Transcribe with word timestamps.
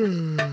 Ja, 0.00 0.49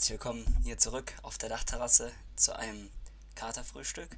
herzlich 0.00 0.18
willkommen 0.18 0.56
hier 0.64 0.78
zurück 0.78 1.12
auf 1.20 1.36
der 1.36 1.50
Dachterrasse 1.50 2.10
zu 2.34 2.56
einem 2.58 2.88
Katerfrühstück. 3.34 4.08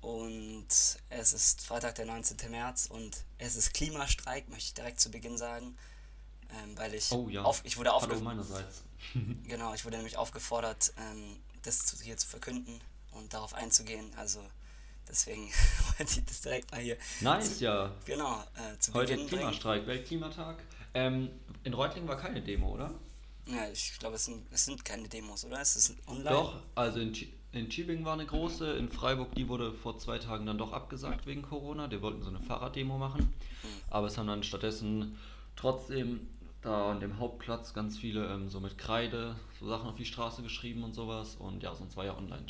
Und 0.00 0.66
es 1.08 1.32
ist 1.32 1.60
Freitag, 1.64 1.94
der 1.94 2.06
19. 2.06 2.50
März 2.50 2.86
und 2.86 3.24
es 3.38 3.54
ist 3.54 3.74
Klimastreik, 3.74 4.48
möchte 4.48 4.64
ich 4.64 4.74
direkt 4.74 4.98
zu 4.98 5.12
Beginn 5.12 5.38
sagen. 5.38 5.78
Ähm, 6.50 6.76
weil 6.76 6.94
ich, 6.94 7.12
Oh 7.12 7.28
ja. 7.28 7.44
auf, 7.44 7.60
ich 7.62 7.76
wurde 7.76 7.92
aufgefordert, 7.92 8.74
genau, 9.46 9.72
ich 9.72 9.84
wurde 9.84 9.98
nämlich 9.98 10.16
aufgefordert, 10.16 10.92
ähm, 10.98 11.36
das 11.62 11.86
zu, 11.86 11.96
hier 12.02 12.16
zu 12.16 12.26
verkünden 12.26 12.80
und 13.12 13.32
darauf 13.34 13.54
einzugehen. 13.54 14.12
Also 14.16 14.40
deswegen 15.08 15.48
wollte 15.96 16.18
ich 16.18 16.24
das 16.24 16.40
direkt 16.40 16.72
mal 16.72 16.80
hier, 16.80 16.98
Nice, 17.20 17.60
ja. 17.60 17.92
genau, 18.04 18.42
äh, 18.56 18.80
zu 18.80 18.92
Heute 18.94 19.12
Beginn 19.12 19.28
bringen. 19.28 19.42
Klimastreik, 19.42 19.86
Weltklimatag. 19.86 20.56
Ähm, 20.92 21.30
in 21.62 21.72
Reutlingen 21.72 22.08
war 22.08 22.16
keine 22.16 22.42
Demo, 22.42 22.72
oder? 22.72 22.92
Ja, 23.46 23.68
ich 23.70 23.98
glaube, 23.98 24.16
es 24.16 24.24
sind, 24.24 24.46
es 24.50 24.64
sind 24.64 24.84
keine 24.84 25.08
Demos, 25.08 25.44
oder? 25.44 25.60
Es 25.60 25.76
ist 25.76 25.94
online. 26.06 26.30
Doch, 26.30 26.62
also 26.74 27.00
in, 27.00 27.12
in 27.52 27.68
Tübingen 27.68 28.04
war 28.04 28.14
eine 28.14 28.26
große, 28.26 28.72
in 28.72 28.88
Freiburg, 28.88 29.34
die 29.34 29.48
wurde 29.48 29.72
vor 29.72 29.98
zwei 29.98 30.18
Tagen 30.18 30.46
dann 30.46 30.58
doch 30.58 30.72
abgesagt 30.72 31.26
wegen 31.26 31.42
Corona. 31.42 31.88
Die 31.88 32.00
wollten 32.00 32.22
so 32.22 32.30
eine 32.30 32.40
Fahrraddemo 32.40 32.96
machen, 32.98 33.32
aber 33.90 34.06
es 34.06 34.16
haben 34.16 34.26
dann 34.26 34.42
stattdessen 34.42 35.18
trotzdem 35.56 36.28
da 36.62 36.90
an 36.92 37.00
dem 37.00 37.18
Hauptplatz 37.18 37.74
ganz 37.74 37.98
viele 37.98 38.26
ähm, 38.32 38.48
so 38.48 38.58
mit 38.58 38.78
Kreide 38.78 39.36
so 39.60 39.68
Sachen 39.68 39.86
auf 39.88 39.96
die 39.96 40.06
Straße 40.06 40.42
geschrieben 40.42 40.82
und 40.82 40.94
sowas. 40.94 41.36
Und 41.36 41.62
ja, 41.62 41.74
sonst 41.74 41.96
war 41.96 42.06
ja 42.06 42.16
online 42.16 42.46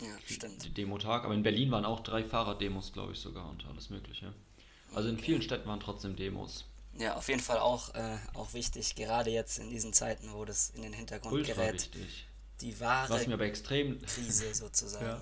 Ja, 0.00 0.06
stimmt. 0.24 0.64
die 0.64 0.70
Demotag. 0.72 1.24
Aber 1.24 1.34
in 1.34 1.42
Berlin 1.42 1.72
waren 1.72 1.84
auch 1.84 2.00
drei 2.00 2.22
Fahrraddemos, 2.22 2.92
glaube 2.92 3.12
ich 3.12 3.18
sogar 3.18 3.50
und 3.50 3.66
alles 3.66 3.90
Mögliche. 3.90 4.32
Also 4.94 5.08
in 5.08 5.18
vielen 5.18 5.42
Städten 5.42 5.68
waren 5.68 5.80
trotzdem 5.80 6.14
Demos. 6.14 6.64
Ja, 6.98 7.14
auf 7.16 7.28
jeden 7.28 7.40
Fall 7.42 7.58
auch, 7.58 7.94
äh, 7.94 8.16
auch 8.34 8.54
wichtig, 8.54 8.94
gerade 8.94 9.30
jetzt 9.30 9.58
in 9.58 9.68
diesen 9.70 9.92
Zeiten, 9.92 10.32
wo 10.32 10.44
das 10.44 10.70
in 10.70 10.82
den 10.82 10.92
Hintergrund 10.92 11.34
Ultra 11.34 11.52
gerät, 11.54 11.74
wichtig. 11.74 12.26
die 12.60 12.78
wahre 12.80 13.12
Was 13.12 13.26
mir 13.26 13.34
aber 13.34 13.44
extrem 13.44 14.00
Krise 14.02 14.46
sozusagen. 14.54 15.04
Ja. 15.04 15.20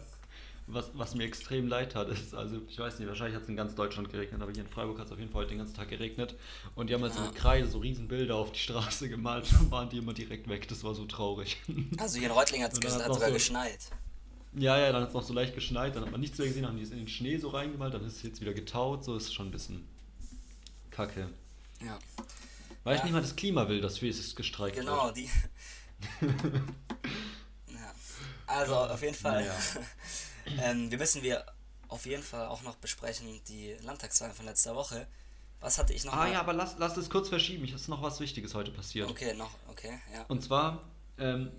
Was, 0.67 0.87
was 0.95 1.15
mir 1.15 1.25
extrem 1.25 1.69
leid 1.69 1.95
hat, 1.95 2.09
ist, 2.09 2.33
also 2.35 2.59
ich 2.69 2.79
weiß 2.79 2.99
nicht, 2.99 3.07
wahrscheinlich 3.07 3.35
hat 3.37 3.43
es 3.43 3.49
in 3.51 3.57
ganz 3.57 3.75
Deutschland 3.75 4.09
geregnet, 4.11 4.41
aber 4.41 4.51
hier 4.51 4.63
in 4.63 4.69
Freiburg 4.69 4.99
hat 4.99 5.07
es 5.07 5.13
auf 5.13 5.19
jeden 5.19 5.31
Fall 5.31 5.43
heute 5.43 5.51
den 5.51 5.59
ganzen 5.59 5.75
Tag 5.75 5.89
geregnet. 5.91 6.37
Und 6.75 6.89
die 6.89 6.95
haben 6.95 7.03
halt 7.03 7.13
so 7.13 7.21
Ja. 7.21 7.27
mit 7.27 7.35
Kreide 7.35 7.69
so 7.69 7.79
riesen 7.81 8.09
Bilder 8.09 8.37
auf 8.37 8.53
die 8.53 8.61
Straße 8.61 9.09
gemalt 9.11 9.45
und 9.61 9.71
waren 9.71 9.91
die 9.91 9.99
immer 9.99 10.15
direkt 10.15 10.49
weg. 10.49 10.67
Das 10.69 10.83
war 10.85 10.95
so 10.95 11.05
traurig. 11.05 11.59
Also 11.99 12.19
hier 12.19 12.29
in 12.29 12.33
Reutlingen 12.35 12.65
hat 12.65 12.73
es 12.73 12.79
sogar 12.79 13.13
so- 13.15 13.33
geschneit. 13.33 13.91
ja, 14.55 14.79
ja, 14.79 14.91
dann 14.93 15.03
hat 15.03 15.09
es 15.09 15.15
noch 15.15 15.23
so 15.23 15.35
leicht 15.35 15.55
geschneit, 15.55 15.97
dann 15.97 16.05
hat 16.05 16.13
man 16.13 16.21
nichts 16.21 16.39
mehr 16.39 16.47
gesehen, 16.47 16.63
dann 16.63 16.71
haben 16.73 16.79
die 16.79 16.85
es 16.85 16.93
in 16.93 16.99
den 16.99 17.09
Schnee 17.09 17.37
so 17.37 17.49
reingemalt, 17.51 17.93
dann 17.93 18.07
ist 18.07 18.17
es 18.19 18.23
jetzt 18.23 18.41
wieder 18.41 18.55
getaut, 18.55 19.05
so 19.05 19.17
ist 19.17 19.35
schon 19.35 19.49
ein 19.49 19.51
bisschen 19.51 19.87
kacke. 20.91 21.29
Ja, 21.83 21.99
Weil 22.85 22.95
ich 22.95 22.99
Ja. 23.01 23.05
nicht 23.05 23.13
mal 23.15 23.23
das 23.23 23.37
Klima 23.37 23.69
will, 23.69 23.81
dass 23.81 23.99
für 23.99 24.09
es 24.09 24.35
gestreikt 24.37 24.77
genau, 24.77 25.07
wird. 25.07 25.17
die. 25.17 25.31
ja. 27.69 27.93
Also 28.47 28.75
auf 28.77 29.03
jeden 29.03 29.15
Fall. 29.15 29.43
Naja. 29.43 29.55
ähm, 30.63 30.91
wir 30.91 30.99
müssen 30.99 31.23
wir 31.23 31.45
auf 31.89 32.07
jeden 32.07 32.23
Fall 32.23 32.47
auch 32.47 32.63
noch 32.63 32.77
besprechen 32.77 33.41
die 33.49 33.75
Landtagswahlen 33.83 34.35
von 34.35 34.47
letzter 34.47 34.75
Woche. 34.75 35.07
Was 35.61 35.79
hatte 35.79 35.93
ich 35.95 36.05
noch 36.05 36.13
Ah 36.13 36.17
mal? 36.17 36.33
ja, 36.33 36.41
aber 36.41 36.53
lass, 36.53 36.77
lass 36.79 36.95
das 36.95 37.09
kurz 37.09 37.29
verschieben, 37.29 37.65
es 37.65 37.73
ist 37.83 37.89
noch 37.89 38.03
was 38.03 38.21
Wichtiges 38.21 38.55
heute 38.55 38.71
passiert. 38.71 39.09
Okay, 39.11 39.33
noch, 39.35 39.51
okay, 39.71 39.99
ja. 40.13 40.23
Und 40.29 40.43
zwar 40.43 40.83
ähm, 41.19 41.51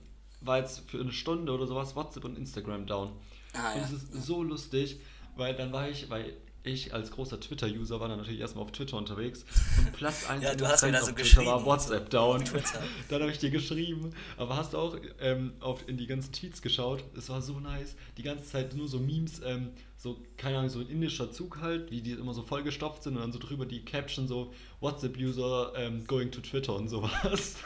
war 0.41 0.59
jetzt 0.59 0.89
für 0.89 0.99
eine 0.99 1.11
Stunde 1.11 1.51
oder 1.51 1.65
sowas 1.65 1.95
WhatsApp 1.95 2.23
und 2.25 2.37
Instagram 2.37 2.85
down. 2.85 3.13
Ah, 3.53 3.71
und 3.73 3.79
ja. 3.79 3.85
es 3.85 3.91
ist 3.93 4.13
so 4.25 4.43
lustig, 4.43 4.99
weil 5.35 5.55
dann 5.55 5.71
war 5.71 5.89
ich, 5.89 6.09
weil 6.09 6.37
ich 6.65 6.93
als 6.93 7.11
großer 7.11 7.39
Twitter-User 7.39 7.99
war 7.99 8.07
dann 8.07 8.17
natürlich 8.17 8.39
erstmal 8.39 8.63
auf 8.65 8.71
Twitter 8.71 8.97
unterwegs 8.97 9.45
und 9.77 9.93
Platz 9.93 10.29
1 10.29 10.43
Ja, 10.43 10.55
du 10.55 10.67
hast 10.67 10.83
mir 10.83 10.91
da 10.91 10.99
so 10.99 11.07
Twitter 11.07 11.21
geschrieben 11.21 11.47
war. 11.47 11.65
WhatsApp 11.65 12.09
down. 12.09 12.43
Dann 13.09 13.21
habe 13.21 13.31
ich 13.31 13.39
dir 13.39 13.49
geschrieben, 13.49 14.13
aber 14.37 14.57
hast 14.57 14.73
du 14.73 14.77
auch 14.77 14.97
ähm, 15.19 15.53
auf, 15.59 15.87
in 15.87 15.97
die 15.97 16.07
ganzen 16.07 16.31
Tweets 16.31 16.61
geschaut? 16.61 17.03
Es 17.17 17.29
war 17.29 17.41
so 17.41 17.59
nice, 17.59 17.95
die 18.17 18.23
ganze 18.23 18.45
Zeit 18.45 18.75
nur 18.75 18.87
so 18.87 18.99
Memes, 18.99 19.41
ähm, 19.43 19.71
so, 19.97 20.17
keine 20.37 20.57
Ahnung, 20.57 20.69
so 20.69 20.79
ein 20.79 20.89
indischer 20.89 21.31
Zug 21.31 21.61
halt, 21.61 21.91
wie 21.91 22.01
die 22.01 22.11
immer 22.11 22.33
so 22.33 22.43
vollgestopft 22.43 23.03
sind 23.03 23.15
und 23.15 23.21
dann 23.21 23.31
so 23.31 23.39
drüber 23.39 23.65
die 23.65 23.83
Caption 23.83 24.27
so 24.27 24.53
WhatsApp-User 24.79 25.73
ähm, 25.75 26.05
going 26.05 26.31
to 26.31 26.41
Twitter 26.41 26.75
und 26.75 26.89
sowas. 26.89 27.55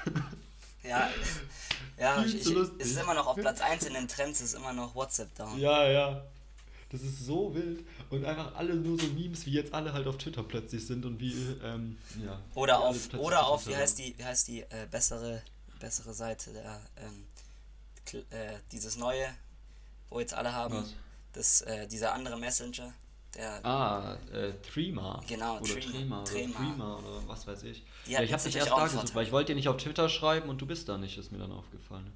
Ja, 0.83 1.09
ja 1.97 2.23
ich, 2.23 2.35
ich, 2.35 2.55
es 2.55 2.69
ist 2.69 3.01
immer 3.01 3.13
noch 3.13 3.27
auf 3.27 3.35
Platz 3.35 3.61
1 3.61 3.85
in 3.85 3.93
den 3.93 4.07
Trends, 4.07 4.39
ist 4.41 4.53
immer 4.53 4.73
noch 4.73 4.95
WhatsApp 4.95 5.35
down. 5.35 5.59
Ja, 5.59 5.87
ja. 5.87 6.23
Das 6.91 7.01
ist 7.01 7.23
so 7.25 7.53
wild. 7.53 7.85
Und 8.09 8.25
einfach 8.25 8.55
alle 8.55 8.73
nur 8.75 8.99
so 8.99 9.05
Memes, 9.07 9.45
wie 9.45 9.51
jetzt 9.51 9.73
alle 9.73 9.93
halt 9.93 10.07
auf 10.07 10.17
Twitter 10.17 10.41
plötzlich 10.43 10.85
sind 10.87 11.05
und 11.05 11.19
wie, 11.19 11.33
ähm, 11.63 11.97
ja. 12.25 12.39
Oder 12.55 12.79
auf, 12.79 13.13
oder 13.13 13.45
auf, 13.45 13.63
Twitter 13.63 13.77
wie 13.77 13.81
heißt 13.81 13.99
die, 13.99 14.15
wie 14.17 14.23
heißt 14.25 14.47
die 14.47 14.61
äh, 14.61 14.87
bessere, 14.89 15.41
bessere 15.79 16.13
Seite 16.13 16.51
der, 16.51 16.81
ähm, 16.97 17.25
Kl- 18.07 18.31
äh, 18.31 18.57
dieses 18.71 18.97
neue, 18.97 19.27
wo 20.09 20.19
jetzt 20.19 20.33
alle 20.33 20.51
haben, 20.51 20.73
Was? 20.77 20.93
das, 21.33 21.61
äh, 21.61 21.87
dieser 21.87 22.13
andere 22.13 22.37
Messenger, 22.39 22.91
der, 23.35 23.63
Ah, 23.63 24.17
äh, 24.33 24.53
Threema. 24.73 25.21
Genau, 25.27 25.59
oder 25.59 25.65
Threema. 25.79 25.83
Threema. 25.83 26.21
Oder 26.23 26.31
Threema. 26.31 26.57
Threema 26.57 26.97
oder 26.97 27.27
was 27.27 27.45
weiß 27.45 27.61
ich. 27.63 27.83
Ja, 28.07 28.23
ich 28.23 28.33
habe 28.33 28.41
dich 28.41 28.55
erst 28.55 28.71
da 28.71 28.83
gesucht, 28.87 29.13
weil 29.13 29.27
ich 29.27 29.31
wollte 29.31 29.51
dir 29.51 29.55
nicht 29.55 29.67
auf 29.69 29.77
Twitter 29.77 30.09
schreiben 30.09 30.49
und 30.49 30.59
du 30.59 30.65
bist 30.65 30.89
da 30.89 30.97
nicht, 30.97 31.19
ist 31.19 31.31
mir 31.31 31.37
dann 31.37 31.51
aufgefallen. 31.51 32.11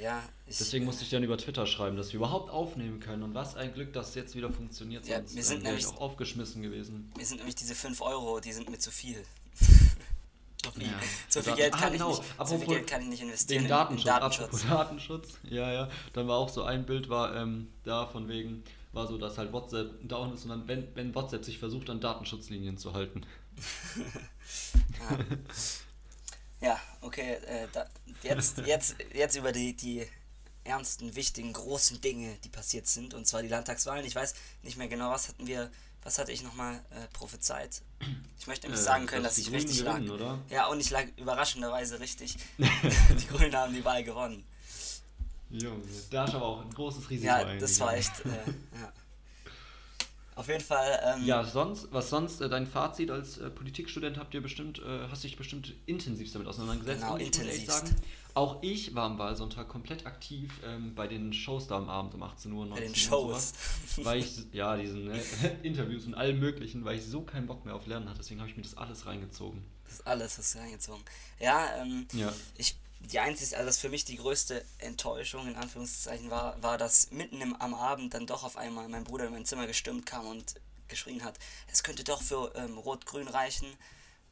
Ja, 0.00 0.22
Deswegen 0.46 0.84
musste 0.84 1.04
ich 1.04 1.10
dann 1.10 1.22
über 1.22 1.36
Twitter 1.38 1.66
schreiben, 1.66 1.96
dass 1.96 2.08
wir 2.12 2.16
überhaupt 2.16 2.50
aufnehmen 2.50 2.98
können. 3.00 3.22
Und 3.22 3.34
was 3.34 3.54
ein 3.56 3.72
Glück, 3.74 3.92
dass 3.92 4.10
es 4.10 4.14
jetzt 4.16 4.34
wieder 4.34 4.50
funktioniert, 4.52 5.06
Ja, 5.06 5.18
sonst 5.18 5.36
wir 5.36 5.42
sind 5.44 5.62
nämlich- 5.62 5.86
auch 5.86 6.00
aufgeschmissen 6.00 6.62
gewesen. 6.62 7.12
mir 7.16 7.24
sind 7.24 7.36
nämlich 7.38 7.54
diese 7.54 7.74
5 7.74 8.00
Euro, 8.00 8.40
die 8.40 8.52
sind 8.52 8.68
mir 8.70 8.78
zu 8.78 8.90
viel. 8.90 9.22
so 10.64 10.70
viel, 10.72 10.82
Ja. 10.86 10.92
so 11.28 11.40
viel 11.42 11.54
Geld 11.54 11.74
Ah, 11.74 11.78
kann 11.78 11.92
genau. 11.92 12.12
ich 12.12 12.18
nicht, 12.18 12.28
so 12.28 12.34
viel 12.34 12.40
Apropos 12.56 12.74
Geld 12.74 12.86
kann 12.86 13.02
ich 13.02 13.08
nicht 13.08 13.22
investieren 13.22 13.62
Den 13.64 13.68
Datenschutz, 13.68 14.06
in 14.06 14.12
Datenschutz. 14.20 14.62
Datenschutz, 14.68 15.28
ja, 15.44 15.72
ja. 15.72 15.88
Dann 16.12 16.26
war 16.28 16.36
auch 16.38 16.48
so 16.48 16.62
ein 16.64 16.84
Bild, 16.86 17.08
war 17.08 17.34
ähm, 17.36 17.68
da 17.84 18.06
von 18.06 18.28
wegen, 18.28 18.62
war 18.92 19.06
so, 19.06 19.18
dass 19.18 19.38
halt 19.38 19.52
WhatsApp 19.52 20.06
down 20.08 20.34
ist 20.34 20.42
und 20.44 20.50
dann, 20.50 20.66
wenn, 20.68 20.88
wenn 20.96 21.14
WhatsApp 21.14 21.44
sich 21.44 21.58
versucht, 21.58 21.88
an 21.90 22.00
Datenschutzlinien 22.00 22.76
zu 22.76 22.92
halten. 22.92 23.22
Ja, 23.96 25.18
okay, 27.00 27.34
äh, 27.34 27.66
da, 27.72 27.86
jetzt, 28.22 28.58
jetzt, 28.66 28.96
jetzt 29.12 29.36
über 29.36 29.52
die, 29.52 29.74
die 29.74 30.06
ernsten, 30.64 31.14
wichtigen, 31.14 31.52
großen 31.52 32.00
Dinge, 32.00 32.36
die 32.44 32.48
passiert 32.48 32.86
sind, 32.86 33.14
und 33.14 33.26
zwar 33.26 33.42
die 33.42 33.48
Landtagswahlen. 33.48 34.04
Ich 34.04 34.14
weiß 34.14 34.34
nicht 34.62 34.76
mehr 34.76 34.88
genau, 34.88 35.10
was 35.10 35.28
hatten 35.28 35.46
wir, 35.46 35.70
was 36.02 36.18
hatte 36.18 36.32
ich 36.32 36.42
nochmal 36.42 36.76
äh, 36.90 37.06
prophezeit. 37.12 37.82
Ich 38.38 38.46
möchte 38.46 38.66
nämlich 38.66 38.80
Äh, 38.80 38.84
sagen 38.84 39.06
können, 39.06 39.24
dass 39.24 39.38
ich 39.38 39.50
richtig 39.50 39.78
gewinnen, 39.84 40.06
lag. 40.06 40.14
oder? 40.14 40.38
Ja, 40.50 40.66
und 40.66 40.80
ich 40.80 40.90
lag 40.90 41.04
überraschenderweise 41.16 41.98
richtig. 42.00 42.36
die 42.58 43.26
Grünen 43.26 43.54
haben 43.56 43.74
die 43.74 43.84
Wahl 43.84 44.04
gewonnen. 44.04 44.44
Junge, 45.50 45.82
da 46.10 46.24
ist 46.26 46.34
aber 46.34 46.46
auch 46.46 46.60
ein 46.60 46.70
großes 46.72 47.10
Risiko 47.10 47.26
Ja, 47.26 47.54
das 47.56 47.80
war 47.80 47.94
echt. 47.96 48.12
Äh, 48.24 48.28
ja. 48.28 48.92
Auf 50.40 50.48
jeden 50.48 50.62
Fall. 50.64 50.98
Ähm, 51.18 51.26
Ja, 51.26 51.44
sonst, 51.44 51.88
was 51.92 52.08
sonst, 52.08 52.40
äh, 52.40 52.48
dein 52.48 52.66
Fazit 52.66 53.10
als 53.10 53.36
äh, 53.36 53.50
Politikstudent 53.50 54.16
habt 54.16 54.32
ihr 54.32 54.40
bestimmt, 54.40 54.78
äh, 54.78 55.06
hast 55.10 55.22
dich 55.22 55.36
bestimmt 55.36 55.74
intensiv 55.84 56.32
damit 56.32 56.48
auseinandergesetzt. 56.48 57.02
Genau, 57.02 57.16
intensivst. 57.16 57.66
sagen, 57.66 57.94
auch 58.32 58.62
ich 58.62 58.94
war 58.94 59.04
am 59.04 59.18
Wahlsonntag 59.18 59.68
komplett 59.68 60.06
aktiv 60.06 60.50
ähm, 60.64 60.94
bei 60.94 61.06
den 61.08 61.34
Shows 61.34 61.66
da 61.66 61.76
am 61.76 61.90
Abend 61.90 62.14
um 62.14 62.22
18 62.22 62.50
Uhr, 62.52 62.64
19 62.64 62.74
Bei 62.74 62.86
den. 62.86 62.94
Shows. 62.94 63.52
sowas. 63.96 64.06
Weil 64.06 64.20
ich, 64.20 64.38
ja, 64.52 64.76
diesen 64.78 65.04
ne, 65.08 65.20
Interviews 65.62 66.06
und 66.06 66.14
allem 66.14 66.40
möglichen, 66.40 66.84
weil 66.86 66.96
ich 66.96 67.04
so 67.04 67.20
keinen 67.20 67.46
Bock 67.46 67.66
mehr 67.66 67.74
auf 67.74 67.86
Lernen 67.86 68.08
hatte. 68.08 68.20
Deswegen 68.20 68.40
habe 68.40 68.48
ich 68.48 68.56
mir 68.56 68.62
das 68.62 68.76
alles 68.78 69.04
reingezogen. 69.04 69.62
Das 69.88 70.06
alles 70.06 70.38
hast 70.38 70.54
du 70.54 70.58
reingezogen. 70.60 71.02
Ja, 71.38 71.66
ähm, 71.82 72.06
Ja. 72.14 72.32
ich, 72.56 72.76
die 73.00 73.18
einzige, 73.18 73.56
also 73.56 73.66
das 73.66 73.78
für 73.78 73.88
mich 73.88 74.04
die 74.04 74.16
größte 74.16 74.64
Enttäuschung 74.78 75.48
in 75.48 75.56
Anführungszeichen 75.56 76.30
war, 76.30 76.62
war, 76.62 76.78
dass 76.78 77.10
mitten 77.10 77.40
im, 77.40 77.56
am 77.56 77.74
Abend 77.74 78.14
dann 78.14 78.26
doch 78.26 78.44
auf 78.44 78.56
einmal 78.56 78.88
mein 78.88 79.04
Bruder 79.04 79.26
in 79.26 79.32
mein 79.32 79.46
Zimmer 79.46 79.66
gestürmt 79.66 80.06
kam 80.06 80.26
und 80.26 80.54
geschrien 80.88 81.24
hat, 81.24 81.38
es 81.72 81.82
könnte 81.82 82.04
doch 82.04 82.22
für 82.22 82.52
ähm, 82.56 82.76
Rot-Grün 82.76 83.28
reichen 83.28 83.66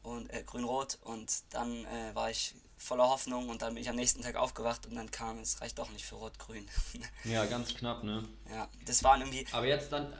und 0.03 0.31
äh, 0.31 0.43
Grün-Rot 0.43 0.99
und 1.01 1.31
dann 1.51 1.85
äh, 1.85 2.13
war 2.13 2.29
ich 2.29 2.55
voller 2.77 3.09
Hoffnung 3.09 3.49
und 3.49 3.61
dann 3.61 3.73
bin 3.73 3.83
ich 3.83 3.89
am 3.89 3.95
nächsten 3.95 4.21
Tag 4.21 4.35
aufgewacht 4.35 4.85
und 4.85 4.95
dann 4.95 5.11
kam, 5.11 5.39
es 5.39 5.61
reicht 5.61 5.79
doch 5.79 5.89
nicht 5.89 6.05
für 6.05 6.15
Rot-Grün. 6.15 6.67
Ja, 7.23 7.45
ganz 7.45 7.73
knapp, 7.73 8.03
ne? 8.03 8.23
ja, 8.49 8.69
das 8.85 9.03
waren 9.03 9.21
irgendwie, 9.21 9.45
Aber 9.51 9.65
jetzt 9.65 9.91
dann. 9.91 10.13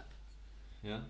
Ja. 0.82 1.06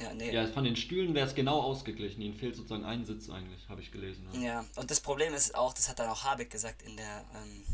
Ja, 0.00 0.14
nee. 0.14 0.32
Ja, 0.32 0.46
von 0.48 0.64
den 0.64 0.76
Stühlen 0.76 1.14
wäre 1.14 1.26
es 1.26 1.34
genau 1.34 1.60
ausgeglichen. 1.60 2.22
Ihnen 2.22 2.34
fehlt 2.34 2.56
sozusagen 2.56 2.84
ein 2.84 3.04
Sitz 3.04 3.28
eigentlich, 3.28 3.68
habe 3.68 3.82
ich 3.82 3.92
gelesen. 3.92 4.26
Ja. 4.32 4.40
Ja, 4.40 4.66
und 4.76 4.90
das 4.90 5.00
Problem 5.00 5.34
ist 5.34 5.54
auch, 5.54 5.74
das 5.74 5.88
hat 5.88 5.98
dann 5.98 6.08
auch 6.08 6.24
Habeck 6.24 6.50
gesagt 6.50 6.82
in 6.82 6.96
der, 6.96 7.24
ähm, 7.34 7.64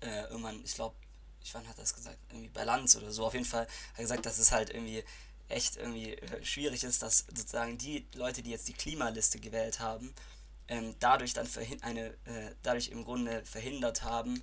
äh, 0.00 0.22
irgendwann, 0.30 0.60
ich 0.64 0.74
glaube, 0.74 0.94
ich 1.42 1.54
wann 1.54 1.66
hat 1.68 1.78
er 1.78 1.82
das 1.82 1.94
gesagt? 1.94 2.18
Irgendwie 2.30 2.48
bei 2.48 2.64
Lanz 2.64 2.96
oder 2.96 3.10
so. 3.12 3.24
Auf 3.24 3.34
jeden 3.34 3.44
Fall 3.44 3.62
hat 3.62 3.98
er 3.98 4.02
gesagt, 4.02 4.26
dass 4.26 4.38
es 4.38 4.52
halt 4.52 4.70
irgendwie 4.70 5.04
echt 5.48 5.76
irgendwie 5.76 6.14
äh, 6.14 6.44
schwierig 6.44 6.84
ist, 6.84 7.02
dass 7.02 7.26
sozusagen 7.28 7.78
die 7.78 8.06
Leute, 8.14 8.42
die 8.42 8.50
jetzt 8.50 8.68
die 8.68 8.74
Klimaliste 8.74 9.38
gewählt 9.38 9.80
haben, 9.80 10.12
ähm, 10.68 10.94
dadurch 11.00 11.32
dann 11.32 11.48
eine, 11.80 12.08
äh, 12.24 12.54
dadurch 12.62 12.88
im 12.88 13.04
Grunde 13.04 13.44
verhindert 13.44 14.02
haben, 14.02 14.42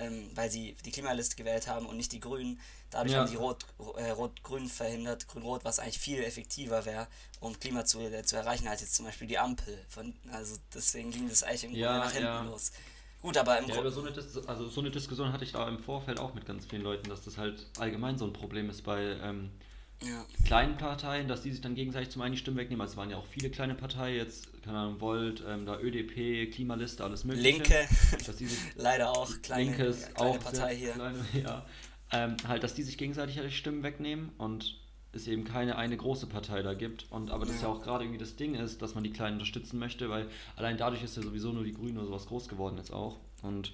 ähm, 0.00 0.30
weil 0.34 0.50
sie 0.50 0.76
die 0.84 0.90
Klimaliste 0.90 1.36
gewählt 1.36 1.68
haben 1.68 1.86
und 1.86 1.96
nicht 1.96 2.12
die 2.12 2.20
Grünen. 2.20 2.58
Dadurch 2.90 3.12
ja. 3.12 3.20
haben 3.20 3.30
die 3.30 3.36
Rot, 3.36 3.64
äh, 3.96 4.10
Rot-Grün 4.10 4.68
verhindert, 4.68 5.28
Grün-Rot, 5.28 5.64
was 5.64 5.78
eigentlich 5.78 5.98
viel 5.98 6.22
effektiver 6.22 6.84
wäre, 6.84 7.06
um 7.38 7.58
Klima 7.58 7.84
zu, 7.84 8.00
äh, 8.00 8.24
zu 8.24 8.36
erreichen, 8.36 8.66
als 8.66 8.80
jetzt 8.80 8.94
zum 8.94 9.06
Beispiel 9.06 9.28
die 9.28 9.38
Ampel. 9.38 9.78
Von, 9.88 10.14
also 10.32 10.56
deswegen 10.74 11.10
ging 11.10 11.28
das 11.28 11.42
eigentlich 11.42 11.64
im 11.64 11.72
Grunde 11.72 11.98
nach 11.98 12.12
hinten 12.12 12.26
ja. 12.26 12.42
los. 12.42 12.72
Gut, 13.22 13.36
aber 13.36 13.58
im 13.58 13.68
ja, 13.68 13.78
aber 13.78 13.90
so 13.90 14.00
eine, 14.00 14.14
also 14.46 14.68
so 14.68 14.80
eine 14.80 14.90
Diskussion 14.90 15.32
hatte 15.32 15.44
ich 15.44 15.52
da 15.52 15.68
im 15.68 15.78
Vorfeld 15.78 16.18
auch 16.18 16.32
mit 16.32 16.46
ganz 16.46 16.64
vielen 16.64 16.82
Leuten, 16.82 17.08
dass 17.10 17.22
das 17.22 17.36
halt 17.36 17.66
allgemein 17.78 18.16
so 18.16 18.24
ein 18.24 18.32
Problem 18.32 18.70
ist 18.70 18.82
bei 18.82 19.02
ähm, 19.22 19.50
ja. 20.02 20.24
kleinen 20.44 20.76
Parteien, 20.76 21.28
dass 21.28 21.42
die 21.42 21.50
sich 21.50 21.60
dann 21.60 21.74
gegenseitig 21.74 22.10
zum 22.10 22.22
einen 22.22 22.32
die 22.32 22.38
Stimmen 22.38 22.56
wegnehmen. 22.56 22.80
Also 22.80 22.92
es 22.92 22.96
waren 22.96 23.10
ja 23.10 23.16
auch 23.16 23.26
viele 23.26 23.50
kleine 23.50 23.74
Parteien, 23.74 24.16
jetzt, 24.16 24.48
keine 24.62 24.78
Ahnung, 24.78 25.00
Volt, 25.00 25.42
ähm, 25.46 25.66
da 25.66 25.78
ÖDP, 25.78 26.50
Klimaliste, 26.52 27.04
alles 27.04 27.24
mögliche. 27.24 27.50
Linke, 27.50 27.88
leider 28.76 29.10
auch 29.10 29.30
kleine, 29.42 29.64
Linke 29.64 29.84
ist 29.84 30.14
kleine 30.14 30.30
auch 30.30 30.40
Partei 30.40 30.76
hier. 30.76 30.92
Kleine, 30.92 31.18
ja. 31.44 31.66
Ähm, 32.12 32.36
halt, 32.48 32.62
dass 32.64 32.74
die 32.74 32.82
sich 32.82 32.98
gegenseitig 32.98 33.40
die 33.40 33.50
Stimmen 33.50 33.82
wegnehmen 33.82 34.30
und 34.38 34.80
es 35.12 35.26
eben 35.26 35.44
keine 35.44 35.76
eine 35.76 35.96
große 35.96 36.26
Partei 36.26 36.62
da 36.62 36.74
gibt. 36.74 37.06
Und 37.10 37.30
aber 37.30 37.44
das 37.44 37.56
ja, 37.56 37.62
ja 37.62 37.68
auch 37.68 37.82
gerade 37.82 38.04
irgendwie 38.04 38.18
das 38.18 38.36
Ding 38.36 38.54
ist, 38.54 38.82
dass 38.82 38.94
man 38.94 39.04
die 39.04 39.12
Kleinen 39.12 39.34
unterstützen 39.34 39.78
möchte, 39.78 40.08
weil 40.08 40.28
allein 40.56 40.76
dadurch 40.76 41.02
ist 41.02 41.16
ja 41.16 41.22
sowieso 41.22 41.52
nur 41.52 41.64
die 41.64 41.72
Grünen 41.72 41.98
oder 41.98 42.06
sowas 42.06 42.26
groß 42.26 42.48
geworden 42.48 42.76
jetzt 42.78 42.92
auch. 42.92 43.18
Und 43.42 43.72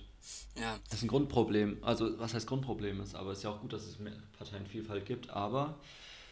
ja. 0.58 0.78
das 0.88 0.98
ist 0.98 1.04
ein 1.04 1.08
Grundproblem. 1.08 1.78
Also 1.82 2.18
was 2.18 2.34
heißt 2.34 2.46
Grundproblem 2.46 3.00
ist, 3.00 3.14
aber 3.14 3.32
es 3.32 3.38
ist 3.38 3.44
ja 3.44 3.50
auch 3.50 3.60
gut, 3.60 3.72
dass 3.72 3.84
es 3.84 3.98
mehr 3.98 4.12
Parteienvielfalt 4.38 5.04
gibt, 5.06 5.30
aber 5.30 5.78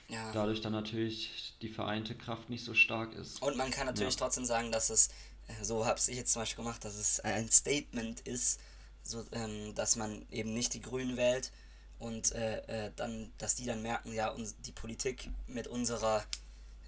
ja. 0.09 0.33
dadurch 0.33 0.61
dann 0.61 0.73
natürlich 0.73 1.55
die 1.63 1.69
vereinte 1.69 2.15
Kraft 2.15 2.51
nicht 2.51 2.65
so 2.65 2.75
stark 2.75 3.15
ist. 3.15 3.43
Und 3.43 3.57
man 3.57 3.71
kann 3.71 3.87
natürlich 3.87 4.15
ja. 4.15 4.21
trotzdem 4.21 4.45
sagen, 4.45 4.73
dass 4.73 4.91
es, 4.91 5.09
äh, 5.49 5.65
so 5.65 5.87
habe 5.87 5.99
ich 5.99 6.15
jetzt 6.15 6.33
zum 6.33 6.43
Beispiel 6.43 6.65
gemacht, 6.65 6.85
dass 6.85 6.97
es 6.97 7.21
ein 7.21 7.51
Statement 7.51 8.21
ist, 8.21 8.61
so, 9.03 9.25
ähm, 9.33 9.75
dass 9.75 9.97
man 9.97 10.27
eben 10.31 10.55
nicht 10.55 10.75
die 10.75 10.81
Grünen 10.81 11.17
wählt 11.17 11.53
und 11.99 12.33
äh, 12.33 12.87
äh, 12.87 12.93
dann, 12.97 13.33
dass 13.39 13.55
die 13.55 13.67
dann 13.67 13.83
merken, 13.83 14.13
ja, 14.13 14.31
uns, 14.31 14.57
die 14.61 14.73
Politik 14.73 15.31
mit 15.47 15.67
unserer 15.67 16.25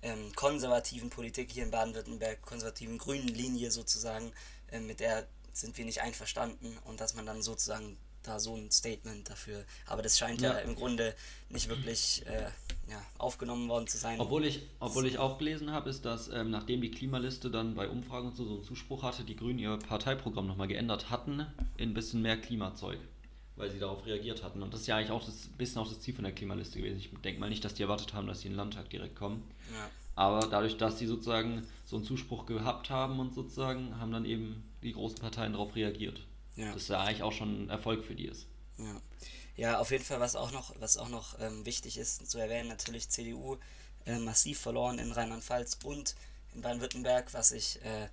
ähm, 0.02 0.32
konservativen 0.34 1.10
Politik 1.10 1.50
hier 1.52 1.64
in 1.64 1.70
Baden-Württemberg, 1.70 2.42
konservativen 2.42 2.98
grünen 2.98 3.28
Linie 3.28 3.70
sozusagen, 3.70 4.32
äh, 4.70 4.80
mit 4.80 5.00
der 5.00 5.26
sind 5.52 5.78
wir 5.78 5.84
nicht 5.84 6.02
einverstanden 6.02 6.76
und 6.84 7.00
dass 7.00 7.14
man 7.14 7.24
dann 7.24 7.42
sozusagen 7.42 7.96
da 8.26 8.38
so 8.40 8.56
ein 8.56 8.70
Statement 8.70 9.28
dafür. 9.28 9.64
Aber 9.86 10.02
das 10.02 10.18
scheint 10.18 10.40
ja, 10.40 10.52
ja 10.52 10.58
im 10.58 10.74
Grunde 10.74 11.14
nicht 11.48 11.68
wirklich 11.68 12.24
äh, 12.26 12.50
ja, 12.90 13.02
aufgenommen 13.18 13.68
worden 13.68 13.86
zu 13.86 13.98
sein. 13.98 14.20
Obwohl 14.20 14.44
ich, 14.44 14.62
obwohl 14.80 15.06
ich 15.06 15.18
auch 15.18 15.38
gelesen 15.38 15.70
habe, 15.72 15.90
ist, 15.90 16.04
dass 16.04 16.28
ähm, 16.28 16.50
nachdem 16.50 16.80
die 16.80 16.90
Klimaliste 16.90 17.50
dann 17.50 17.74
bei 17.74 17.88
Umfragen 17.88 18.28
und 18.28 18.36
so, 18.36 18.44
so 18.44 18.54
einen 18.54 18.64
Zuspruch 18.64 19.02
hatte, 19.02 19.24
die 19.24 19.36
Grünen 19.36 19.58
ihr 19.58 19.76
Parteiprogramm 19.76 20.46
nochmal 20.46 20.68
geändert 20.68 21.10
hatten 21.10 21.46
in 21.76 21.90
ein 21.90 21.94
bisschen 21.94 22.22
mehr 22.22 22.36
Klimazeug. 22.36 22.98
Weil 23.56 23.70
sie 23.70 23.78
darauf 23.78 24.04
reagiert 24.04 24.42
hatten. 24.42 24.62
Und 24.62 24.74
das 24.74 24.82
ist 24.82 24.86
ja 24.86 24.96
eigentlich 24.96 25.10
auch 25.10 25.24
das 25.24 25.48
bisschen 25.56 25.80
auch 25.80 25.88
das 25.88 26.00
Ziel 26.00 26.14
von 26.14 26.24
der 26.24 26.34
Klimaliste 26.34 26.78
gewesen. 26.78 26.98
Ich 26.98 27.10
denke 27.22 27.40
mal 27.40 27.48
nicht, 27.48 27.64
dass 27.64 27.72
die 27.72 27.82
erwartet 27.82 28.12
haben, 28.12 28.26
dass 28.26 28.40
sie 28.40 28.48
in 28.48 28.52
den 28.52 28.58
Landtag 28.58 28.90
direkt 28.90 29.16
kommen. 29.16 29.42
Ja. 29.72 29.90
Aber 30.14 30.40
dadurch, 30.46 30.76
dass 30.76 30.98
sie 30.98 31.06
sozusagen 31.06 31.66
so 31.84 31.96
einen 31.96 32.04
Zuspruch 32.04 32.46
gehabt 32.46 32.90
haben 32.90 33.18
und 33.18 33.34
sozusagen, 33.34 33.98
haben 34.00 34.12
dann 34.12 34.24
eben 34.24 34.62
die 34.82 34.92
großen 34.92 35.18
Parteien 35.18 35.52
darauf 35.52 35.74
reagiert. 35.76 36.20
Ja. 36.56 36.72
Das 36.72 36.88
ja 36.88 37.00
eigentlich 37.02 37.22
auch 37.22 37.32
schon 37.32 37.64
ein 37.64 37.70
Erfolg 37.70 38.04
für 38.04 38.14
die 38.14 38.26
ist. 38.26 38.46
Ja. 38.78 39.00
Ja, 39.56 39.78
auf 39.78 39.90
jeden 39.90 40.04
Fall, 40.04 40.20
was 40.20 40.36
auch 40.36 40.52
noch, 40.52 40.74
was 40.80 40.98
auch 40.98 41.08
noch 41.08 41.38
ähm, 41.40 41.64
wichtig 41.64 41.96
ist 41.96 42.30
zu 42.30 42.38
erwähnen, 42.38 42.68
natürlich 42.68 43.08
CDU 43.08 43.56
äh, 44.04 44.18
massiv 44.18 44.60
verloren 44.60 44.98
in 44.98 45.12
Rheinland-Pfalz 45.12 45.78
und 45.84 46.14
in 46.54 46.60
Baden-Württemberg, 46.60 47.32
was 47.32 47.52
ich 47.52 47.82
äh, 47.82 48.08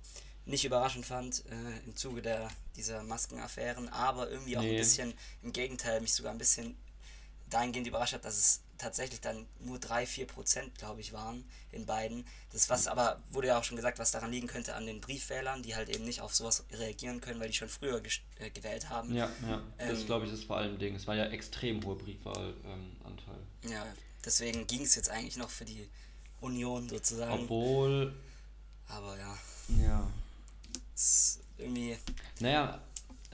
nicht 0.46 0.64
überraschend 0.64 1.04
fand 1.04 1.44
äh, 1.46 1.84
im 1.86 1.96
Zuge 1.96 2.22
der, 2.22 2.48
dieser 2.76 3.02
Maskenaffären, 3.02 3.88
aber 3.90 4.30
irgendwie 4.30 4.56
auch 4.56 4.62
nee. 4.62 4.70
ein 4.70 4.76
bisschen, 4.76 5.14
im 5.42 5.52
Gegenteil, 5.52 6.00
mich 6.00 6.14
sogar 6.14 6.32
ein 6.32 6.38
bisschen 6.38 6.76
dahingehend 7.50 7.86
überrascht 7.86 8.14
hat, 8.14 8.24
dass 8.24 8.36
es 8.36 8.60
tatsächlich 8.78 9.20
dann 9.20 9.46
nur 9.60 9.78
3-4 9.78 10.26
Prozent, 10.26 10.78
glaube 10.78 11.00
ich, 11.00 11.12
waren 11.12 11.44
in 11.72 11.86
beiden. 11.86 12.26
Das 12.52 12.68
was 12.68 12.86
aber, 12.86 13.20
wurde 13.30 13.48
ja 13.48 13.58
auch 13.58 13.64
schon 13.64 13.76
gesagt, 13.76 13.98
was 13.98 14.10
daran 14.10 14.30
liegen 14.30 14.46
könnte 14.46 14.74
an 14.74 14.86
den 14.86 15.00
Briefwählern, 15.00 15.62
die 15.62 15.74
halt 15.74 15.88
eben 15.88 16.04
nicht 16.04 16.20
auf 16.20 16.34
sowas 16.34 16.64
reagieren 16.72 17.20
können, 17.20 17.40
weil 17.40 17.48
die 17.48 17.54
schon 17.54 17.68
früher 17.68 18.02
äh, 18.38 18.50
gewählt 18.50 18.90
haben. 18.90 19.14
Ja, 19.14 19.30
ja. 19.48 19.62
Ähm, 19.78 19.90
das 19.90 20.06
glaube 20.06 20.26
ich 20.26 20.32
ist 20.32 20.44
vor 20.44 20.56
allem 20.56 20.78
Ding. 20.78 20.94
Es 20.94 21.06
war 21.06 21.14
ja 21.14 21.26
extrem 21.26 21.84
hoher 21.84 21.98
Briefwahlanteil. 21.98 22.54
Ähm, 23.62 23.70
ja, 23.70 23.86
deswegen 24.24 24.66
ging 24.66 24.82
es 24.82 24.94
jetzt 24.94 25.10
eigentlich 25.10 25.36
noch 25.36 25.50
für 25.50 25.64
die 25.64 25.88
Union 26.40 26.88
sozusagen. 26.88 27.44
Obwohl. 27.44 28.14
Aber 28.88 29.16
ja. 29.18 29.38
Ja. 29.82 30.10
Ist 30.94 31.40
irgendwie. 31.56 31.96
Naja, 32.40 32.80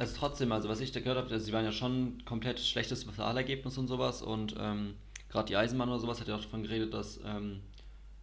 also 0.00 0.16
trotzdem, 0.16 0.50
also 0.50 0.68
was 0.68 0.80
ich 0.80 0.92
da 0.92 1.00
gehört 1.00 1.18
habe, 1.18 1.30
also 1.30 1.44
sie 1.44 1.52
waren 1.52 1.64
ja 1.64 1.72
schon 1.72 2.24
komplett 2.24 2.58
schlechtes 2.58 3.06
Wahlergebnis 3.18 3.76
und 3.78 3.86
sowas 3.86 4.22
und 4.22 4.54
ähm, 4.58 4.94
gerade 5.28 5.46
die 5.46 5.56
Eisenbahn 5.56 5.88
oder 5.88 5.98
sowas 5.98 6.20
hat 6.20 6.28
ja 6.28 6.36
auch 6.36 6.42
davon 6.42 6.62
geredet, 6.62 6.94
dass 6.94 7.20
ähm, 7.24 7.60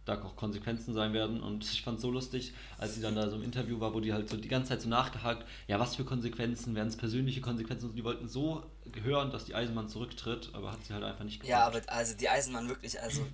da 0.04 0.22
auch 0.22 0.36
Konsequenzen 0.36 0.94
sein 0.94 1.12
werden. 1.12 1.40
Und 1.40 1.64
ich 1.64 1.82
fand 1.82 1.96
es 1.96 2.02
so 2.02 2.10
lustig, 2.10 2.52
als 2.78 2.94
sie 2.94 3.00
dann 3.00 3.14
da 3.14 3.28
so 3.28 3.36
im 3.36 3.42
Interview 3.42 3.78
war, 3.78 3.94
wo 3.94 4.00
die 4.00 4.12
halt 4.12 4.28
so 4.28 4.36
die 4.36 4.48
ganze 4.48 4.70
Zeit 4.70 4.82
so 4.82 4.88
nachgehakt, 4.88 5.46
ja, 5.68 5.78
was 5.78 5.96
für 5.96 6.04
Konsequenzen, 6.04 6.74
werden 6.74 6.88
es 6.88 6.96
persönliche 6.96 7.40
Konsequenzen? 7.40 7.90
Und 7.90 7.96
die 7.96 8.04
wollten 8.04 8.28
so 8.28 8.64
hören, 9.02 9.30
dass 9.30 9.44
die 9.44 9.54
Eisenbahn 9.54 9.88
zurücktritt, 9.88 10.50
aber 10.54 10.72
hat 10.72 10.84
sie 10.84 10.94
halt 10.94 11.04
einfach 11.04 11.24
nicht 11.24 11.40
gemacht. 11.40 11.50
Ja, 11.50 11.66
aber 11.66 11.82
also 11.86 12.16
die 12.16 12.28
Eisenbahn 12.28 12.68
wirklich, 12.68 13.00
also 13.00 13.26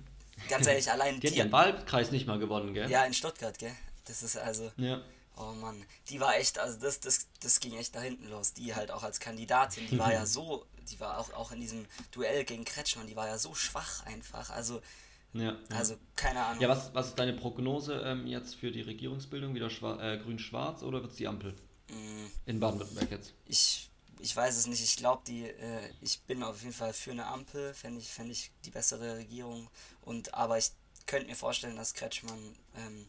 ganz 0.49 0.67
ehrlich, 0.67 0.91
allein 0.91 1.19
die. 1.19 1.31
Die 1.31 1.39
hat 1.39 1.47
den 1.47 1.51
Wahlkreis 1.51 2.11
nicht 2.11 2.27
mal 2.27 2.39
gewonnen, 2.39 2.73
gell? 2.73 2.89
Ja, 2.89 3.05
in 3.05 3.13
Stuttgart, 3.13 3.57
gell? 3.57 3.73
Das 4.05 4.21
ist 4.21 4.37
also. 4.37 4.71
Ja. 4.77 5.01
Oh 5.37 5.51
Mann, 5.53 5.85
die 6.09 6.19
war 6.19 6.37
echt, 6.37 6.59
also 6.59 6.79
das, 6.79 6.99
das, 6.99 7.27
das 7.41 7.59
ging 7.59 7.75
echt 7.77 7.95
da 7.95 7.99
hinten 7.99 8.29
los. 8.29 8.53
Die 8.53 8.73
halt 8.73 8.91
auch 8.91 9.03
als 9.03 9.19
Kandidatin, 9.19 9.87
die 9.87 9.99
war 9.99 10.13
ja 10.13 10.25
so 10.25 10.65
die 10.89 10.99
war 10.99 11.17
auch, 11.19 11.31
auch 11.33 11.51
in 11.51 11.59
diesem 11.59 11.85
Duell 12.11 12.43
gegen 12.43 12.65
Kretschmann, 12.65 13.07
die 13.07 13.15
war 13.15 13.27
ja 13.27 13.37
so 13.37 13.53
schwach 13.53 14.05
einfach. 14.05 14.49
Also, 14.49 14.81
ja, 15.33 15.55
also 15.69 15.97
keine 16.15 16.43
Ahnung. 16.45 16.61
Ja, 16.61 16.69
was, 16.69 16.93
was 16.93 17.07
ist 17.07 17.19
deine 17.19 17.33
Prognose 17.33 18.01
ähm, 18.05 18.27
jetzt 18.27 18.55
für 18.55 18.71
die 18.71 18.81
Regierungsbildung? 18.81 19.53
Wieder 19.53 19.69
äh, 19.99 20.17
grün-schwarz 20.17 20.83
oder 20.83 21.01
wird 21.01 21.11
es 21.11 21.17
die 21.17 21.27
Ampel? 21.27 21.53
Mm. 21.89 22.27
In 22.45 22.59
Baden-Württemberg 22.59 23.11
jetzt? 23.11 23.33
Ich, 23.45 23.89
ich 24.19 24.35
weiß 24.35 24.55
es 24.55 24.67
nicht. 24.67 24.83
Ich 24.83 24.95
glaube, 24.95 25.23
die, 25.27 25.49
äh, 25.49 25.91
ich 26.01 26.21
bin 26.21 26.41
auf 26.43 26.61
jeden 26.61 26.73
Fall 26.73 26.93
für 26.93 27.11
eine 27.11 27.27
Ampel, 27.27 27.73
fände 27.73 27.99
ich, 27.99 28.07
fänd 28.07 28.31
ich 28.31 28.51
die 28.63 28.71
bessere 28.71 29.17
Regierung. 29.17 29.69
Und, 30.01 30.33
aber 30.33 30.57
ich 30.57 30.71
könnte 31.05 31.27
mir 31.27 31.35
vorstellen, 31.35 31.75
dass 31.75 31.93
Kretschmann 31.93 32.55
ähm, 32.77 33.07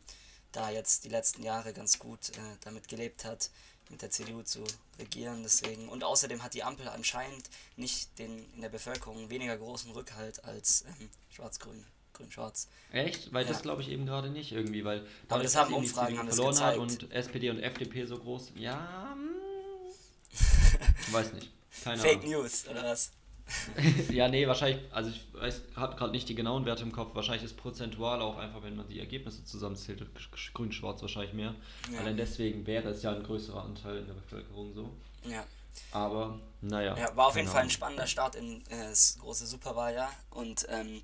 da 0.57 0.71
jetzt 0.71 1.05
die 1.05 1.09
letzten 1.09 1.43
Jahre 1.43 1.73
ganz 1.73 1.99
gut 1.99 2.31
äh, 2.31 2.41
damit 2.65 2.89
gelebt 2.89 3.25
hat 3.25 3.51
mit 3.91 4.03
der 4.03 4.11
CDU 4.11 4.43
zu 4.43 4.65
regieren. 4.99 5.43
Deswegen. 5.43 5.89
Und 5.89 6.03
außerdem 6.03 6.43
hat 6.43 6.55
die 6.55 6.63
Ampel 6.63 6.89
anscheinend 6.89 7.45
nicht 7.77 8.19
den 8.19 8.45
in 8.55 8.63
der 8.63 8.69
Bevölkerung 8.69 9.31
weniger 9.31 9.57
großen 9.57 9.91
Rückhalt 9.93 10.43
als 10.45 10.85
ähm, 10.89 11.11
Schwarz-Grün. 11.31 11.85
Grün-Schwarz. 12.15 12.69
Echt? 12.93 13.31
Weil 13.35 13.45
ja. 13.45 13.53
das 13.53 13.61
glaube 13.61 13.83
ich 13.83 13.91
eben 13.91 14.07
gerade 14.07 14.31
nicht 14.31 14.51
irgendwie, 14.51 14.87
weil 14.87 15.07
aber 15.29 15.43
das 15.43 15.55
haben 15.55 15.75
Umfragen 15.75 16.19
haben 16.19 16.29
verloren 16.29 16.61
hat 16.61 16.79
und 16.79 17.13
SPD 17.13 17.51
und 17.51 17.61
FDP 17.61 18.07
so 18.07 18.19
groß. 18.19 18.53
Ja, 18.57 19.13
hm. 19.13 19.37
weiß 21.13 21.35
nicht. 21.35 21.51
Keine 21.85 22.01
Fake 22.01 22.21
Ahnung. 22.21 22.31
News 22.31 22.67
oder 22.69 22.85
was? 22.85 23.11
Ja, 24.11 24.29
nee, 24.29 24.47
wahrscheinlich, 24.47 24.81
also 24.93 25.11
ich 25.11 25.25
weiß, 25.33 25.63
habe 25.77 25.97
gerade 25.97 26.13
nicht 26.13 26.29
die 26.29 26.35
genauen 26.35 26.65
Werte 26.65 26.83
im 26.83 26.93
Kopf. 26.93 27.15
Wahrscheinlich 27.15 27.45
ist 27.45 27.57
prozentual 27.57 28.21
auch 28.21 28.39
einfach, 28.39 28.63
wenn 28.63 28.77
man 28.77 28.89
die 28.89 28.99
Ergebnisse 28.99 29.45
zusammenzählt, 29.45 30.05
grün-schwarz 30.55 31.03
wahrscheinlich 31.03 31.33
mehr. 31.33 31.55
Ja. 31.93 32.01
Allein 32.01 32.17
deswegen 32.17 32.67
wäre 32.67 32.89
es 32.89 33.03
ja 33.03 33.13
ein 33.13 33.23
größerer 33.23 33.63
Anteil 33.63 33.99
in 33.99 34.07
der 34.07 34.15
Bevölkerung 34.15 34.75
so. 34.75 34.91
Ja. 35.25 35.45
Aber, 35.93 36.39
naja. 36.61 36.97
Ja, 36.97 37.17
war 37.17 37.27
auf 37.27 37.37
jeden 37.37 37.49
Fall 37.49 37.63
ein 37.63 37.71
spannender 37.71 38.07
Start 38.07 38.35
in 38.35 38.63
äh, 38.69 38.89
das 38.89 39.19
große 39.21 39.47
Superwahljahr. 39.47 40.11
Und 40.31 40.67
ähm, 40.71 41.03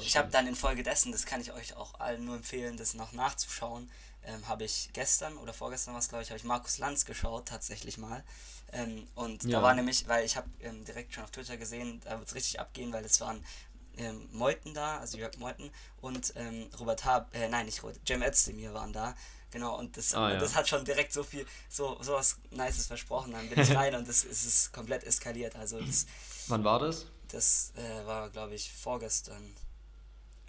ich 0.00 0.16
habe 0.16 0.30
dann 0.30 0.46
infolgedessen, 0.46 1.12
das 1.12 1.26
kann 1.26 1.40
ich 1.40 1.52
euch 1.52 1.76
auch 1.76 2.00
allen 2.00 2.24
nur 2.24 2.36
empfehlen, 2.36 2.76
das 2.76 2.94
noch 2.94 3.12
nachzuschauen, 3.12 3.90
ähm, 4.24 4.48
habe 4.48 4.64
ich 4.64 4.90
gestern 4.92 5.36
oder 5.36 5.52
vorgestern 5.52 5.94
was, 5.94 6.08
glaube 6.08 6.22
ich, 6.22 6.30
habe 6.30 6.38
ich 6.38 6.44
Markus 6.44 6.78
Lanz 6.78 7.04
geschaut, 7.04 7.46
tatsächlich 7.46 7.98
mal. 7.98 8.24
Ähm, 8.74 9.06
und 9.14 9.44
ja. 9.44 9.58
da 9.58 9.62
war 9.62 9.74
nämlich, 9.74 10.08
weil 10.08 10.24
ich 10.24 10.36
habe 10.36 10.48
ähm, 10.60 10.84
direkt 10.84 11.14
schon 11.14 11.24
auf 11.24 11.30
Twitter 11.30 11.56
gesehen, 11.56 12.00
da 12.04 12.18
wird 12.18 12.28
es 12.28 12.34
richtig 12.34 12.58
abgehen, 12.60 12.92
weil 12.92 13.04
es 13.04 13.20
waren 13.20 13.44
ähm, 13.96 14.28
Meuthen 14.32 14.74
da, 14.74 14.98
also 14.98 15.16
Jörg 15.16 15.36
Meuthen 15.38 15.70
und 16.00 16.32
ähm, 16.36 16.68
Robert 16.78 17.04
Hab, 17.04 17.34
äh, 17.34 17.48
nein, 17.48 17.66
nicht 17.66 17.82
Robert, 17.82 18.00
Jem 18.06 18.22
Özdemir 18.22 18.74
waren 18.74 18.92
da. 18.92 19.14
Genau, 19.52 19.78
und 19.78 19.96
das, 19.96 20.12
ah, 20.14 20.32
ja. 20.32 20.38
das 20.40 20.56
hat 20.56 20.68
schon 20.68 20.84
direkt 20.84 21.12
so 21.12 21.22
viel, 21.22 21.46
so, 21.68 21.96
was 22.00 22.38
Nices 22.50 22.88
versprochen. 22.88 23.32
Dann 23.32 23.48
bin 23.48 23.60
ich 23.60 23.70
rein 23.76 23.94
und 23.94 24.08
das, 24.08 24.24
es 24.24 24.44
ist 24.44 24.72
komplett 24.72 25.04
eskaliert. 25.04 25.54
Also 25.54 25.80
das, 25.80 26.06
Wann 26.48 26.64
war 26.64 26.80
das? 26.80 27.06
Das 27.28 27.72
äh, 27.76 28.04
war, 28.04 28.30
glaube 28.30 28.56
ich, 28.56 28.72
vorgestern. 28.72 29.54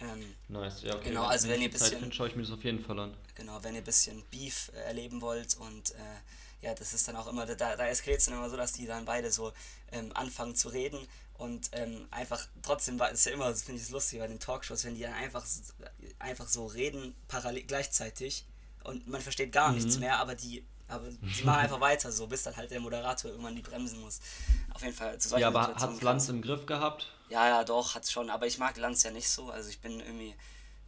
Ähm, 0.00 0.34
nice, 0.48 0.82
ja, 0.82 0.96
okay. 0.96 1.10
Genau, 1.10 1.24
also 1.24 1.48
wenn 1.48 1.62
ihr 1.62 1.68
ein 1.68 1.72
bisschen. 1.72 2.12
schaue 2.12 2.26
ich 2.28 2.34
mir 2.34 2.42
das 2.42 2.50
auf 2.50 2.64
jeden 2.64 2.84
Fall 2.84 2.98
an. 2.98 3.16
Genau, 3.36 3.62
wenn 3.62 3.74
ihr 3.74 3.80
ein 3.80 3.84
bisschen 3.84 4.24
Beef 4.32 4.72
äh, 4.74 4.80
erleben 4.88 5.20
wollt 5.20 5.56
und 5.56 5.92
äh, 5.92 5.94
ja, 6.60 6.74
das 6.74 6.94
ist 6.94 7.06
dann 7.08 7.16
auch 7.16 7.26
immer, 7.26 7.46
da, 7.46 7.76
da 7.76 7.86
eskaliert 7.86 8.20
es 8.20 8.26
dann 8.26 8.36
immer 8.36 8.50
so, 8.50 8.56
dass 8.56 8.72
die 8.72 8.86
dann 8.86 9.04
beide 9.04 9.30
so 9.30 9.52
ähm, 9.92 10.10
anfangen 10.14 10.54
zu 10.54 10.68
reden 10.68 10.98
und 11.34 11.68
ähm, 11.72 12.06
einfach 12.10 12.46
trotzdem 12.62 12.98
war 12.98 13.12
es 13.12 13.24
ja 13.24 13.32
immer, 13.32 13.50
das 13.50 13.62
finde 13.62 13.80
ich 13.80 13.90
lustig 13.90 14.18
bei 14.18 14.26
den 14.26 14.40
Talkshows, 14.40 14.84
wenn 14.84 14.94
die 14.94 15.02
dann 15.02 15.12
einfach, 15.12 15.44
einfach 16.18 16.48
so 16.48 16.66
reden 16.66 17.14
parallel 17.28 17.64
gleichzeitig 17.64 18.46
und 18.84 19.06
man 19.06 19.20
versteht 19.20 19.52
gar 19.52 19.70
mhm. 19.70 19.76
nichts 19.76 19.98
mehr, 19.98 20.18
aber 20.18 20.34
die 20.34 20.64
aber 20.88 21.10
sie 21.10 21.42
machen 21.44 21.60
einfach 21.60 21.80
weiter 21.80 22.12
so, 22.12 22.28
bis 22.28 22.44
dann 22.44 22.56
halt 22.56 22.70
der 22.70 22.78
Moderator 22.78 23.30
irgendwann 23.30 23.56
die 23.56 23.62
bremsen 23.62 24.00
muss. 24.00 24.20
Auf 24.72 24.82
jeden 24.82 24.94
Fall 24.94 25.18
zu 25.18 25.28
solchen 25.28 25.42
Ja, 25.42 25.48
aber 25.48 25.74
hat 25.74 26.02
Lanz 26.02 26.28
im 26.28 26.42
Griff 26.42 26.64
gehabt? 26.64 27.12
Ja, 27.28 27.48
ja, 27.48 27.64
doch, 27.64 27.96
hat 27.96 28.08
schon. 28.08 28.30
Aber 28.30 28.46
ich 28.46 28.58
mag 28.58 28.76
Lanz 28.76 29.02
ja 29.02 29.10
nicht 29.10 29.28
so. 29.28 29.50
Also 29.50 29.68
ich 29.68 29.80
bin 29.80 29.98
irgendwie, 29.98 30.34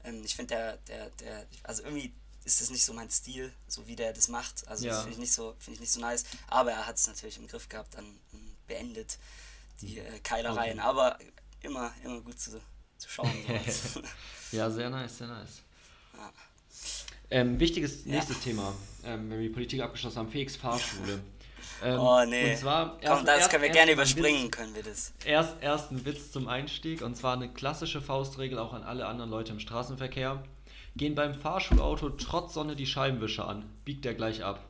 ähm, 0.05 0.23
ich 0.25 0.37
finde 0.37 0.55
der, 0.55 0.77
der, 0.89 1.11
der, 1.11 1.47
also 1.65 1.83
irgendwie 1.83 2.15
ist 2.49 2.63
das 2.63 2.71
nicht 2.71 2.85
so 2.85 2.95
mein 2.95 3.11
Stil, 3.11 3.53
so 3.69 3.87
wie 3.87 3.95
der 3.95 4.13
das 4.13 4.29
macht. 4.29 4.67
Also 4.67 4.87
ja. 4.87 4.93
das 4.93 5.01
finde 5.03 5.13
ich 5.13 5.19
nicht 5.19 5.33
so, 5.33 5.55
finde 5.59 5.75
ich 5.75 5.81
nicht 5.81 5.93
so 5.93 6.01
nice. 6.01 6.25
Aber 6.49 6.73
er 6.73 6.87
hat 6.87 6.97
es 6.97 7.07
natürlich 7.07 7.37
im 7.37 7.47
Griff 7.47 7.69
gehabt, 7.69 7.95
dann 7.95 8.07
ähm, 8.33 8.57
beendet 8.67 9.19
die 9.83 9.99
äh, 9.99 10.19
Keilereien. 10.21 10.79
Okay. 10.79 10.89
Aber 10.89 11.19
immer, 11.61 11.93
immer 12.03 12.21
gut 12.23 12.41
zu, 12.41 12.53
zu 12.97 13.09
schauen. 13.09 13.31
ja, 14.53 14.71
sehr 14.71 14.89
nice, 14.89 15.19
sehr 15.19 15.29
nice. 15.29 15.63
Ja. 16.17 16.33
Ähm, 17.31 17.61
wichtiges 17.61 18.07
nächstes 18.07 18.37
ja. 18.39 18.43
Thema, 18.45 18.75
ähm, 19.05 19.31
wenn 19.31 19.39
wir 19.39 19.49
die 19.49 19.55
Politik 19.55 19.83
abgeschlossen 19.83 20.19
haben, 20.19 20.31
Felix 20.31 20.57
Fahrschule. 20.57 21.21
Ähm, 21.81 22.01
oh 22.01 22.25
nee. 22.25 22.51
Und 22.51 22.59
zwar 22.59 22.99
Komm, 23.01 23.25
das 23.25 23.39
erst, 23.39 23.51
können 23.51 23.63
wir 23.63 23.71
gerne 23.71 23.93
überspringen, 23.93 24.47
Witz, 24.47 24.51
können 24.51 24.75
wir 24.75 24.83
das. 24.83 25.13
Erst, 25.25 25.55
erst 25.61 25.93
ein 25.93 26.05
Witz 26.05 26.33
zum 26.33 26.49
Einstieg 26.49 27.03
und 27.03 27.17
zwar 27.17 27.35
eine 27.35 27.49
klassische 27.49 28.01
Faustregel 28.01 28.59
auch 28.59 28.73
an 28.73 28.83
alle 28.83 29.07
anderen 29.07 29.31
Leute 29.31 29.53
im 29.53 29.61
Straßenverkehr. 29.61 30.43
Gehen 30.99 31.15
beim 31.15 31.35
Fahrschulauto 31.35 32.11
trotz 32.11 32.55
Sonne 32.55 32.77
die 32.77 32.87
Scheibenwischer 32.87 33.49
an, 33.49 33.65
biegt 33.85 34.05
er 34.05 34.15
gleich 34.15 34.43
ab. 34.43 34.69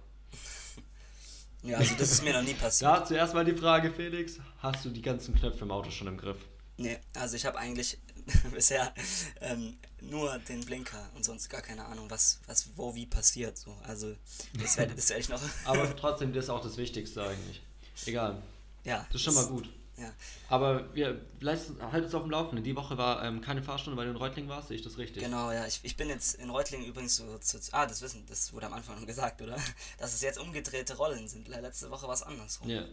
Ja, 1.62 1.78
also 1.78 1.94
das 1.98 2.12
ist 2.12 2.22
mir 2.22 2.34
noch 2.34 2.42
nie 2.42 2.54
passiert. 2.54 2.90
Ja, 2.90 3.04
zuerst 3.04 3.34
mal 3.34 3.44
die 3.44 3.54
Frage, 3.54 3.90
Felix. 3.90 4.38
Hast 4.58 4.84
du 4.84 4.90
die 4.90 5.02
ganzen 5.02 5.34
Knöpfe 5.34 5.64
im 5.64 5.70
Auto 5.70 5.90
schon 5.90 6.06
im 6.06 6.18
Griff? 6.18 6.36
Nee, 6.76 6.98
also 7.14 7.34
ich 7.34 7.46
habe 7.46 7.58
eigentlich 7.58 7.98
bisher 8.54 8.92
ähm, 9.40 9.78
nur 10.00 10.38
den 10.38 10.60
Blinker 10.60 11.10
und 11.16 11.24
sonst 11.24 11.48
gar 11.48 11.62
keine 11.62 11.86
Ahnung, 11.86 12.10
was, 12.10 12.40
was 12.46 12.68
wo 12.76 12.94
wie 12.94 13.06
passiert. 13.06 13.56
So. 13.56 13.74
Also 13.82 14.14
das 14.52 14.76
werde 14.76 14.94
das 14.94 15.08
werd 15.08 15.20
ich 15.20 15.28
noch. 15.30 15.40
Aber 15.64 15.96
trotzdem, 15.96 16.32
das 16.32 16.44
ist 16.44 16.50
auch 16.50 16.62
das 16.62 16.76
Wichtigste 16.76 17.22
eigentlich. 17.22 17.62
Egal. 18.06 18.40
Ja. 18.84 19.06
Das 19.10 19.16
ist 19.16 19.22
schon 19.22 19.34
mal 19.34 19.46
gut. 19.46 19.68
Ja. 19.98 20.12
Aber 20.48 20.94
wir 20.94 21.20
leisten, 21.40 21.76
halt 21.92 22.04
uns 22.04 22.14
auf 22.14 22.22
dem 22.22 22.30
Laufenden. 22.30 22.64
Die 22.64 22.76
Woche 22.76 22.96
war 22.96 23.24
ähm, 23.24 23.40
keine 23.40 23.62
Fahrstunde, 23.62 23.96
weil 23.96 24.06
du 24.06 24.12
in 24.12 24.16
Reutling 24.16 24.48
warst, 24.48 24.68
sehe 24.68 24.76
ich 24.76 24.82
das 24.82 24.96
richtig? 24.96 25.22
Genau, 25.22 25.50
ja. 25.50 25.66
Ich, 25.66 25.80
ich 25.82 25.96
bin 25.96 26.08
jetzt 26.08 26.36
in 26.36 26.50
Reutling 26.50 26.84
übrigens 26.84 27.16
so, 27.16 27.24
so, 27.40 27.58
Ah, 27.72 27.84
das 27.86 28.00
wissen, 28.00 28.24
das 28.28 28.52
wurde 28.52 28.66
am 28.66 28.74
Anfang 28.74 28.96
schon 28.96 29.06
gesagt, 29.06 29.42
oder? 29.42 29.56
Dass 29.98 30.14
es 30.14 30.22
jetzt 30.22 30.38
umgedrehte 30.38 30.96
Rollen 30.96 31.26
sind. 31.26 31.48
Letzte 31.48 31.90
Woche 31.90 32.06
war 32.06 32.14
es 32.14 32.22
andersrum. 32.22 32.68
Ja. 32.68 32.82
ja. 32.82 32.88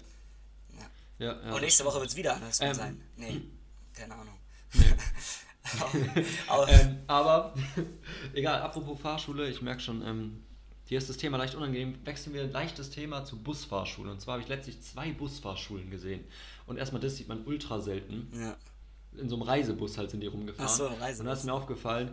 ja, 1.20 1.42
ja 1.46 1.54
Und 1.54 1.62
nächste 1.62 1.86
Woche 1.86 2.00
wird 2.00 2.10
es 2.10 2.16
wieder 2.16 2.36
andersrum 2.36 2.68
ähm, 2.68 2.74
sein. 2.74 3.02
Nee, 3.18 3.42
keine 3.94 4.16
Ahnung. 4.16 4.40
Nee. 4.74 4.84
aber, 6.48 6.68
ähm, 6.70 7.00
aber 7.08 7.54
egal, 8.34 8.62
apropos 8.62 9.00
Fahrschule, 9.00 9.50
ich 9.50 9.62
merke 9.62 9.82
schon, 9.82 10.02
ähm, 10.06 10.44
hier 10.88 11.00
ist 11.00 11.10
das 11.10 11.18
Thema 11.18 11.38
leicht 11.38 11.56
unangenehm. 11.56 11.98
Wechseln 12.06 12.36
wir 12.36 12.44
ein 12.44 12.52
leichtes 12.52 12.92
Thema 12.92 13.26
zu 13.26 13.42
Busfahrschule. 13.42 14.12
Und 14.12 14.22
zwar 14.22 14.34
habe 14.34 14.44
ich 14.44 14.50
letztlich 14.50 14.82
zwei 14.84 15.12
Busfahrschulen 15.12 15.90
gesehen. 15.90 16.24
Und 16.66 16.78
erstmal 16.78 17.02
das 17.02 17.18
sieht 17.18 17.28
man 17.28 17.46
ultra 17.46 17.80
selten. 17.80 18.28
Ja. 18.34 18.56
In 19.18 19.30
so 19.30 19.36
einem 19.36 19.44
Reisebus 19.44 19.98
halt 19.98 20.12
sind 20.12 20.22
die 20.22 20.28
rumgefahren. 20.28 20.70
Ach 20.70 20.76
so, 20.76 20.88
Reisebus. 20.88 21.20
Und 21.20 21.26
da 21.28 21.34
ist 21.34 21.46
mir 21.46 21.54
aufgefallen, 21.54 22.12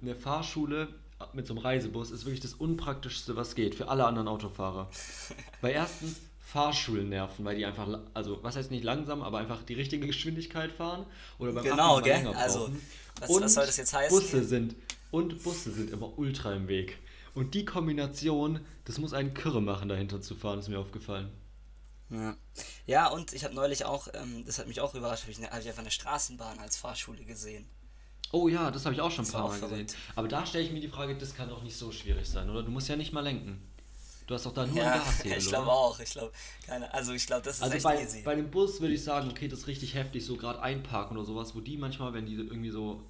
eine 0.00 0.14
Fahrschule 0.14 0.88
mit 1.34 1.46
so 1.46 1.54
einem 1.54 1.62
Reisebus 1.62 2.10
ist 2.10 2.24
wirklich 2.24 2.40
das 2.40 2.54
Unpraktischste, 2.54 3.36
was 3.36 3.54
geht 3.54 3.74
für 3.74 3.88
alle 3.88 4.06
anderen 4.06 4.28
Autofahrer. 4.28 4.88
Weil 5.60 5.72
erstens 5.72 6.20
Fahrschulen 6.40 7.10
nerven, 7.10 7.44
weil 7.44 7.56
die 7.56 7.64
einfach, 7.64 7.86
also 8.12 8.42
was 8.42 8.56
heißt 8.56 8.72
nicht 8.72 8.82
langsam, 8.82 9.22
aber 9.22 9.38
einfach 9.38 9.62
die 9.62 9.74
richtige 9.74 10.08
Geschwindigkeit 10.08 10.72
fahren 10.72 11.06
oder 11.38 11.52
beim 11.52 11.62
genau, 11.62 12.00
gell? 12.00 12.26
Also, 12.34 12.70
was, 13.20 13.30
und 13.30 13.44
was 13.44 13.54
soll 13.54 13.66
das 13.66 13.76
jetzt 13.76 13.94
heißen? 13.94 14.18
Busse 14.18 14.42
sind 14.42 14.74
und 15.12 15.44
Busse 15.44 15.70
sind 15.70 15.92
immer 15.92 16.18
ultra 16.18 16.52
im 16.52 16.66
Weg. 16.66 16.98
Und 17.36 17.54
die 17.54 17.64
Kombination, 17.64 18.58
das 18.84 18.98
muss 18.98 19.12
einen 19.12 19.32
Kirre 19.32 19.62
machen, 19.62 19.88
dahinter 19.88 20.20
zu 20.20 20.34
fahren, 20.34 20.58
ist 20.58 20.68
mir 20.68 20.80
aufgefallen. 20.80 21.28
Ja, 22.10 22.36
ja 22.86 23.06
und 23.08 23.32
ich 23.32 23.44
habe 23.44 23.54
neulich 23.54 23.84
auch, 23.84 24.08
ähm, 24.14 24.44
das 24.44 24.58
hat 24.58 24.66
mich 24.66 24.80
auch 24.80 24.94
überrascht, 24.94 25.22
habe 25.22 25.32
ich, 25.32 25.40
hab 25.42 25.60
ich 25.60 25.68
einfach 25.68 25.82
eine 25.82 25.90
Straßenbahn 25.90 26.58
als 26.58 26.76
Fahrschule 26.76 27.24
gesehen. 27.24 27.68
Oh 28.32 28.48
ja, 28.48 28.70
das 28.70 28.84
habe 28.84 28.94
ich 28.94 29.00
auch 29.00 29.10
schon 29.10 29.24
ein 29.24 29.30
paar 29.30 29.48
Mal 29.48 29.60
gesehen. 29.60 29.86
Aber 30.14 30.28
da 30.28 30.46
stelle 30.46 30.64
ich 30.64 30.72
mir 30.72 30.80
die 30.80 30.88
Frage, 30.88 31.16
das 31.16 31.34
kann 31.34 31.48
doch 31.48 31.62
nicht 31.62 31.76
so 31.76 31.90
schwierig 31.90 32.28
sein, 32.28 32.48
oder? 32.48 32.62
Du 32.62 32.70
musst 32.70 32.88
ja 32.88 32.96
nicht 32.96 33.12
mal 33.12 33.22
lenken. 33.22 33.70
Du 34.26 34.34
hast 34.34 34.46
doch 34.46 34.54
da 34.54 34.64
nur 34.64 34.76
ja, 34.76 34.92
ein 34.92 35.00
Gashebel, 35.00 35.32
Ich 35.38 35.48
glaube 35.48 35.72
auch. 35.72 35.98
Ich 35.98 36.10
glaube, 36.10 36.32
also 36.92 37.12
ich 37.12 37.26
glaube, 37.26 37.42
das 37.42 37.56
ist 37.56 37.62
also 37.62 37.74
echt 37.74 37.82
bei, 37.82 38.00
easy. 38.00 38.22
Bei 38.22 38.36
dem 38.36 38.48
Bus 38.48 38.80
würde 38.80 38.94
ich 38.94 39.02
sagen, 39.02 39.28
okay, 39.28 39.48
das 39.48 39.60
ist 39.60 39.66
richtig 39.66 39.94
heftig, 39.94 40.24
so 40.24 40.36
gerade 40.36 40.62
einparken 40.62 41.16
oder 41.16 41.26
sowas, 41.26 41.56
wo 41.56 41.60
die 41.60 41.76
manchmal, 41.76 42.12
wenn 42.12 42.26
die 42.26 42.34
irgendwie 42.34 42.70
so 42.70 43.02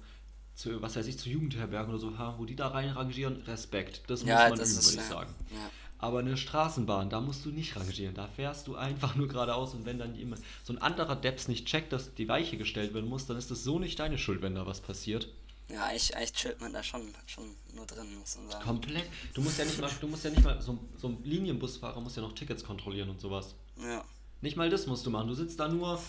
zu, 0.55 0.81
was 0.81 0.95
weiß 0.95 1.05
ich, 1.05 1.19
zu 1.19 1.29
Jugendherbergen 1.29 1.93
oder 1.93 1.99
so 1.99 2.17
haben, 2.17 2.39
wo 2.39 2.45
die 2.45 2.55
da 2.55 2.69
reinrangieren, 2.69 3.43
Respekt. 3.43 4.01
Das 4.07 4.23
ja, 4.23 4.49
muss 4.49 4.57
man 4.57 4.67
üben, 4.67 4.83
würde 4.83 4.97
ich 4.97 5.07
sagen. 5.07 5.35
Ja. 5.51 5.69
Aber 6.01 6.19
eine 6.19 6.35
Straßenbahn, 6.35 7.11
da 7.11 7.21
musst 7.21 7.45
du 7.45 7.49
nicht 7.49 7.75
rangieren. 7.75 8.15
Da 8.15 8.27
fährst 8.27 8.67
du 8.67 8.75
einfach 8.75 9.15
nur 9.15 9.27
geradeaus 9.27 9.75
und 9.75 9.85
wenn 9.85 9.99
dann 9.99 10.15
jemand, 10.15 10.41
so 10.63 10.73
ein 10.73 10.79
anderer 10.79 11.15
Depps 11.15 11.47
nicht 11.47 11.67
checkt, 11.67 11.93
dass 11.93 12.15
die 12.15 12.27
Weiche 12.27 12.57
gestellt 12.57 12.95
werden 12.95 13.07
muss, 13.07 13.27
dann 13.27 13.37
ist 13.37 13.51
das 13.51 13.63
so 13.63 13.77
nicht 13.77 13.99
deine 13.99 14.17
Schuld, 14.17 14.41
wenn 14.41 14.55
da 14.55 14.65
was 14.65 14.81
passiert. 14.81 15.29
Ja, 15.69 15.85
eigentlich, 15.85 16.15
eigentlich 16.17 16.33
chillt 16.33 16.59
man 16.59 16.73
da 16.73 16.81
schon, 16.81 17.13
schon 17.27 17.55
nur 17.75 17.85
drin, 17.85 18.17
muss 18.19 18.35
man 18.35 18.49
sagen. 18.49 18.65
Komplett. 18.65 19.05
Du 19.35 19.41
musst 19.41 19.59
ja 19.59 19.65
nicht 19.65 19.79
mal, 19.79 19.91
du 20.01 20.07
musst 20.07 20.25
ja 20.25 20.31
nicht 20.31 20.43
mal, 20.43 20.59
so, 20.59 20.79
so 20.97 21.07
ein 21.07 21.23
Linienbusfahrer 21.23 22.01
muss 22.01 22.15
ja 22.15 22.23
noch 22.23 22.33
Tickets 22.33 22.63
kontrollieren 22.63 23.09
und 23.09 23.21
sowas. 23.21 23.53
Ja. 23.77 24.03
Nicht 24.41 24.57
mal 24.57 24.71
das 24.71 24.87
musst 24.87 25.05
du 25.05 25.11
machen. 25.11 25.27
Du 25.27 25.35
sitzt 25.35 25.59
da 25.59 25.67
nur, 25.67 26.01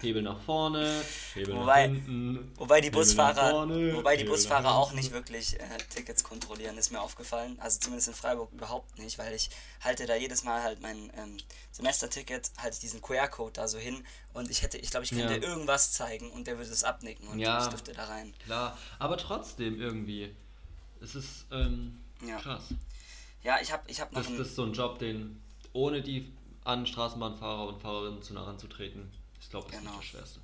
Hebel 0.00 0.22
nach 0.22 0.40
vorne, 0.40 1.02
Hebel 1.34 1.54
wobei, 1.54 1.86
nach 1.86 1.94
hinten. 1.94 2.52
Wobei 2.56 2.80
die 2.80 2.90
Busfahrer, 2.90 3.50
vorne, 3.50 3.94
wobei 3.94 4.16
die 4.16 4.24
Busfahrer 4.24 4.74
auch 4.74 4.92
nicht 4.92 5.12
wirklich 5.12 5.58
äh, 5.60 5.78
Tickets 5.88 6.24
kontrollieren, 6.24 6.76
ist 6.76 6.90
mir 6.90 7.00
aufgefallen. 7.00 7.56
Also 7.60 7.78
zumindest 7.78 8.08
in 8.08 8.14
Freiburg 8.14 8.50
überhaupt 8.52 8.98
nicht, 8.98 9.18
weil 9.18 9.32
ich 9.34 9.50
halte 9.82 10.06
da 10.06 10.16
jedes 10.16 10.42
Mal 10.42 10.64
halt 10.64 10.82
mein 10.82 11.12
ähm, 11.16 11.36
Semesterticket, 11.70 12.50
halte 12.58 12.80
diesen 12.80 13.00
QR-Code 13.02 13.52
da 13.52 13.68
so 13.68 13.78
hin 13.78 14.04
und 14.32 14.50
ich 14.50 14.62
hätte, 14.62 14.76
ich 14.78 14.90
glaube, 14.90 15.04
ich 15.04 15.10
könnte 15.10 15.36
ja. 15.36 15.42
irgendwas 15.42 15.92
zeigen 15.92 16.32
und 16.32 16.48
der 16.48 16.58
würde 16.58 16.72
es 16.72 16.82
abnicken 16.82 17.28
und 17.28 17.38
ja, 17.38 17.62
ich 17.62 17.68
dürfte 17.68 17.92
da 17.92 18.06
rein. 18.06 18.34
Klar, 18.44 18.76
aber 18.98 19.16
trotzdem 19.16 19.80
irgendwie. 19.80 20.34
Es 21.00 21.14
ist 21.14 21.46
ähm, 21.52 22.00
ja. 22.26 22.36
krass. 22.38 22.64
Ja, 23.44 23.58
ich 23.62 23.72
habe 23.72 23.84
ich 23.86 24.00
hab 24.00 24.12
noch. 24.12 24.22
Das, 24.22 24.36
das 24.36 24.48
ist 24.48 24.56
so 24.56 24.64
ein 24.64 24.72
Job, 24.72 24.98
den 24.98 25.40
ohne 25.72 26.02
die 26.02 26.32
an 26.70 26.86
Straßenbahnfahrer 26.86 27.68
und 27.68 27.80
Fahrerinnen 27.80 28.22
zu 28.22 28.34
nah 28.34 28.44
ranzutreten. 28.44 29.10
Ich 29.40 29.50
glaube, 29.50 29.70
das 29.70 29.78
genau. 29.78 29.92
ist 29.92 29.98
das 29.98 30.06
Schwerste. 30.06 30.40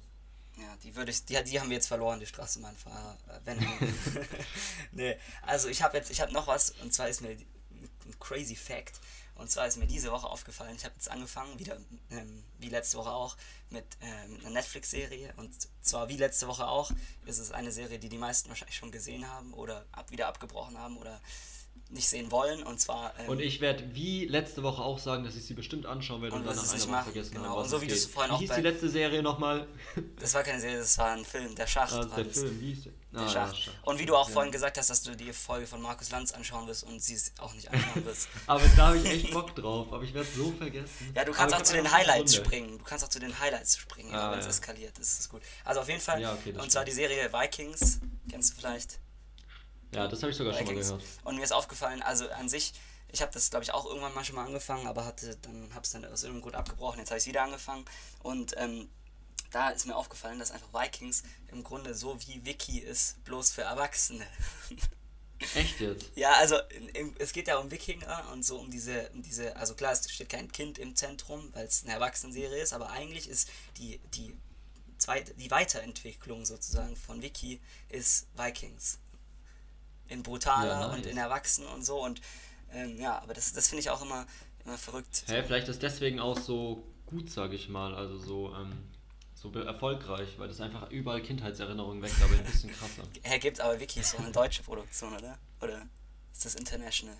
Ja, 0.56 0.76
die 0.82 0.96
würde 0.96 1.10
ich, 1.10 1.24
die, 1.24 1.42
die 1.44 1.60
haben 1.60 1.68
wir 1.68 1.76
jetzt 1.76 1.88
verloren, 1.88 2.18
die 2.18 2.26
Straßenbahnfahrer. 2.26 3.18
Äh, 3.28 3.40
wenn, 3.44 3.58
nee, 4.92 5.16
also 5.42 5.68
ich 5.68 5.82
habe 5.82 5.96
jetzt, 5.96 6.10
ich 6.10 6.20
habe 6.20 6.32
noch 6.32 6.46
was 6.46 6.70
und 6.82 6.94
zwar 6.94 7.08
ist 7.08 7.20
mir 7.20 7.30
ein 7.30 8.18
crazy 8.18 8.56
Fact. 8.56 9.00
Und 9.34 9.50
zwar 9.50 9.66
ist 9.66 9.76
mir 9.76 9.86
diese 9.86 10.10
Woche 10.10 10.26
aufgefallen, 10.26 10.74
ich 10.76 10.84
habe 10.86 10.94
jetzt 10.94 11.10
angefangen, 11.10 11.58
wieder 11.58 11.76
ähm, 12.10 12.42
wie 12.58 12.70
letzte 12.70 12.96
Woche 12.96 13.10
auch, 13.10 13.36
mit 13.68 13.84
ähm, 14.00 14.38
einer 14.40 14.50
Netflix-Serie. 14.50 15.34
Und 15.36 15.54
zwar 15.82 16.08
wie 16.08 16.16
letzte 16.16 16.48
Woche 16.48 16.66
auch, 16.66 16.90
ist 17.26 17.38
es 17.38 17.52
eine 17.52 17.70
Serie, 17.70 17.98
die 17.98 18.08
die 18.08 18.16
meisten 18.16 18.48
wahrscheinlich 18.48 18.76
schon 18.76 18.92
gesehen 18.92 19.28
haben 19.28 19.52
oder 19.52 19.84
ab, 19.92 20.10
wieder 20.10 20.28
abgebrochen 20.28 20.78
haben 20.78 20.96
oder 20.96 21.20
nicht 21.90 22.08
sehen 22.08 22.30
wollen. 22.30 22.62
Und 22.62 22.80
zwar. 22.80 23.12
Ähm, 23.18 23.28
und 23.28 23.40
ich 23.40 23.60
werde 23.60 23.94
wie 23.94 24.26
letzte 24.26 24.62
Woche 24.62 24.82
auch 24.82 24.98
sagen, 24.98 25.24
dass 25.24 25.36
ich 25.36 25.46
sie 25.46 25.54
bestimmt 25.54 25.86
anschauen 25.86 26.22
werde 26.22 26.34
und, 26.34 26.42
und 26.42 26.48
dann 26.48 26.56
nach 26.56 26.72
einer 26.72 26.88
Woche 26.88 27.04
vergessen 27.04 27.34
genau. 27.34 27.48
habe. 27.50 27.60
Und 27.60 27.68
so 27.68 27.80
wie 27.80 27.86
du 27.86 27.96
vorhin 27.96 28.32
auch. 28.32 28.40
Wie 28.40 28.46
hieß 28.46 28.56
die 28.56 28.62
letzte 28.62 28.88
Serie 28.88 29.22
nochmal? 29.22 29.66
Das 30.18 30.34
war 30.34 30.42
keine 30.42 30.60
Serie, 30.60 30.78
das 30.78 30.98
war 30.98 31.12
ein 31.12 31.24
Film, 31.24 31.54
der 31.54 31.66
Schacht. 31.66 31.92
Ah, 31.92 32.04
der. 32.04 32.24
Film, 32.24 32.60
wie 32.60 32.74
hieß 32.74 32.84
der? 32.84 32.92
Der 33.12 33.20
ah, 33.20 33.28
Schacht. 33.28 33.66
Ja, 33.66 33.72
und 33.82 33.98
wie 33.98 34.06
du 34.06 34.16
auch 34.16 34.28
ja. 34.28 34.34
vorhin 34.34 34.52
gesagt 34.52 34.78
hast, 34.78 34.90
dass 34.90 35.02
du 35.02 35.16
die 35.16 35.32
Folge 35.32 35.66
von 35.66 35.80
Markus 35.80 36.10
Lanz 36.10 36.32
anschauen 36.32 36.66
wirst 36.66 36.84
und 36.84 37.02
sie 37.02 37.14
es 37.14 37.32
auch 37.38 37.54
nicht 37.54 37.70
anschauen 37.70 38.04
wirst. 38.04 38.28
aber 38.46 38.62
da 38.76 38.88
habe 38.88 38.98
ich 38.98 39.04
echt 39.06 39.30
Bock 39.32 39.54
drauf, 39.56 39.92
aber 39.92 40.02
ich 40.02 40.14
werde 40.14 40.28
es 40.28 40.34
so 40.34 40.52
vergessen. 40.52 41.12
Ja, 41.14 41.24
du 41.24 41.32
kannst 41.32 41.54
auch 41.54 41.62
zu 41.62 41.74
den 41.74 41.90
Highlights 41.90 42.34
springen. 42.34 42.78
Du 42.78 42.84
kannst 42.84 43.04
auch 43.04 43.08
zu 43.08 43.18
den 43.18 43.38
Highlights 43.38 43.78
springen, 43.78 44.14
ah, 44.14 44.32
wenn 44.32 44.38
es 44.38 44.46
ja. 44.46 44.50
eskaliert. 44.50 44.98
Das 44.98 45.18
ist 45.18 45.28
gut. 45.28 45.42
Also 45.64 45.80
auf 45.80 45.88
jeden 45.88 46.00
Fall. 46.00 46.24
Okay, 46.24 46.52
und 46.58 46.70
zwar 46.70 46.84
die 46.84 46.92
Serie 46.92 47.32
Vikings, 47.32 48.00
kennst 48.30 48.52
du 48.52 48.60
vielleicht? 48.60 48.98
Ja, 49.94 50.08
das 50.08 50.22
habe 50.22 50.30
ich 50.30 50.36
sogar 50.36 50.54
schon 50.54 50.66
mal 50.66 50.74
gehört. 50.74 51.02
Und 51.24 51.36
mir 51.36 51.44
ist 51.44 51.52
aufgefallen, 51.52 52.02
also 52.02 52.28
an 52.30 52.48
sich, 52.48 52.74
ich 53.08 53.22
habe 53.22 53.32
das 53.32 53.50
glaube 53.50 53.64
ich 53.64 53.72
auch 53.72 53.86
irgendwann 53.86 54.14
mal 54.14 54.24
schon 54.24 54.36
mal 54.36 54.44
angefangen, 54.46 54.86
aber 54.86 55.04
hatte 55.04 55.36
dann 55.42 55.72
habe 55.74 55.84
es 55.84 55.90
dann 55.90 56.04
aus 56.04 56.22
irgendeinem 56.22 56.42
Grund 56.42 56.56
abgebrochen. 56.56 56.98
Jetzt 56.98 57.10
habe 57.10 57.18
ich 57.18 57.24
es 57.24 57.28
wieder 57.28 57.42
angefangen 57.42 57.84
und 58.22 58.54
ähm, 58.56 58.88
da 59.52 59.70
ist 59.70 59.86
mir 59.86 59.96
aufgefallen, 59.96 60.38
dass 60.38 60.50
einfach 60.50 60.72
Vikings 60.72 61.22
im 61.48 61.62
Grunde 61.62 61.94
so 61.94 62.18
wie 62.26 62.44
Wiki 62.44 62.78
ist, 62.80 63.22
bloß 63.24 63.50
für 63.52 63.62
Erwachsene. 63.62 64.26
Echt 65.54 65.80
jetzt? 65.80 66.10
Ja, 66.14 66.32
also 66.32 66.56
es 67.18 67.32
geht 67.32 67.46
ja 67.46 67.58
um 67.58 67.70
Wikinger 67.70 68.30
und 68.32 68.42
so 68.42 68.58
um 68.58 68.70
diese, 68.70 69.10
um 69.10 69.22
diese, 69.22 69.54
also 69.56 69.74
klar, 69.74 69.92
es 69.92 70.10
steht 70.10 70.30
kein 70.30 70.50
Kind 70.50 70.78
im 70.78 70.96
Zentrum, 70.96 71.50
weil 71.52 71.66
es 71.66 71.84
eine 71.84 71.92
Erwachsenenserie 71.92 72.62
ist, 72.62 72.72
aber 72.72 72.90
eigentlich 72.90 73.28
ist 73.28 73.48
die, 73.76 74.00
die, 74.14 74.34
zweite, 74.98 75.34
die 75.34 75.50
Weiterentwicklung 75.50 76.44
sozusagen 76.44 76.96
von 76.96 77.22
Wiki 77.22 77.60
ist 77.88 78.26
Vikings 78.34 78.98
in 80.08 80.22
brutaler 80.22 80.80
ja, 80.80 80.86
nice. 80.88 80.96
und 80.96 81.06
in 81.06 81.16
erwachsen 81.16 81.66
und 81.66 81.84
so. 81.84 82.02
Und 82.02 82.20
ähm, 82.72 82.98
ja, 83.00 83.20
aber 83.20 83.34
das, 83.34 83.52
das 83.52 83.68
finde 83.68 83.80
ich 83.80 83.90
auch 83.90 84.02
immer 84.02 84.26
Immer 84.66 84.78
verrückt. 84.78 85.22
Hä, 85.28 85.44
vielleicht 85.44 85.68
ist 85.68 85.82
deswegen 85.82 86.18
auch 86.18 86.36
so 86.36 86.82
gut, 87.06 87.30
sag 87.30 87.52
ich 87.52 87.68
mal, 87.68 87.94
also 87.94 88.18
so, 88.18 88.52
ähm, 88.56 88.76
so 89.34 89.52
erfolgreich, 89.52 90.28
weil 90.38 90.48
das 90.48 90.60
einfach 90.60 90.90
überall 90.90 91.22
Kindheitserinnerungen 91.22 92.02
weckt, 92.02 92.20
aber 92.20 92.34
ein 92.34 92.44
bisschen 92.44 92.72
krasser. 92.72 93.04
Er 93.22 93.38
gibt 93.38 93.60
aber 93.60 93.78
wirklich 93.78 94.04
so 94.04 94.18
eine 94.18 94.32
deutsche 94.32 94.64
Produktion, 94.64 95.14
oder? 95.14 95.38
Oder 95.60 95.86
ist 96.32 96.44
das 96.44 96.56
international? 96.56 97.16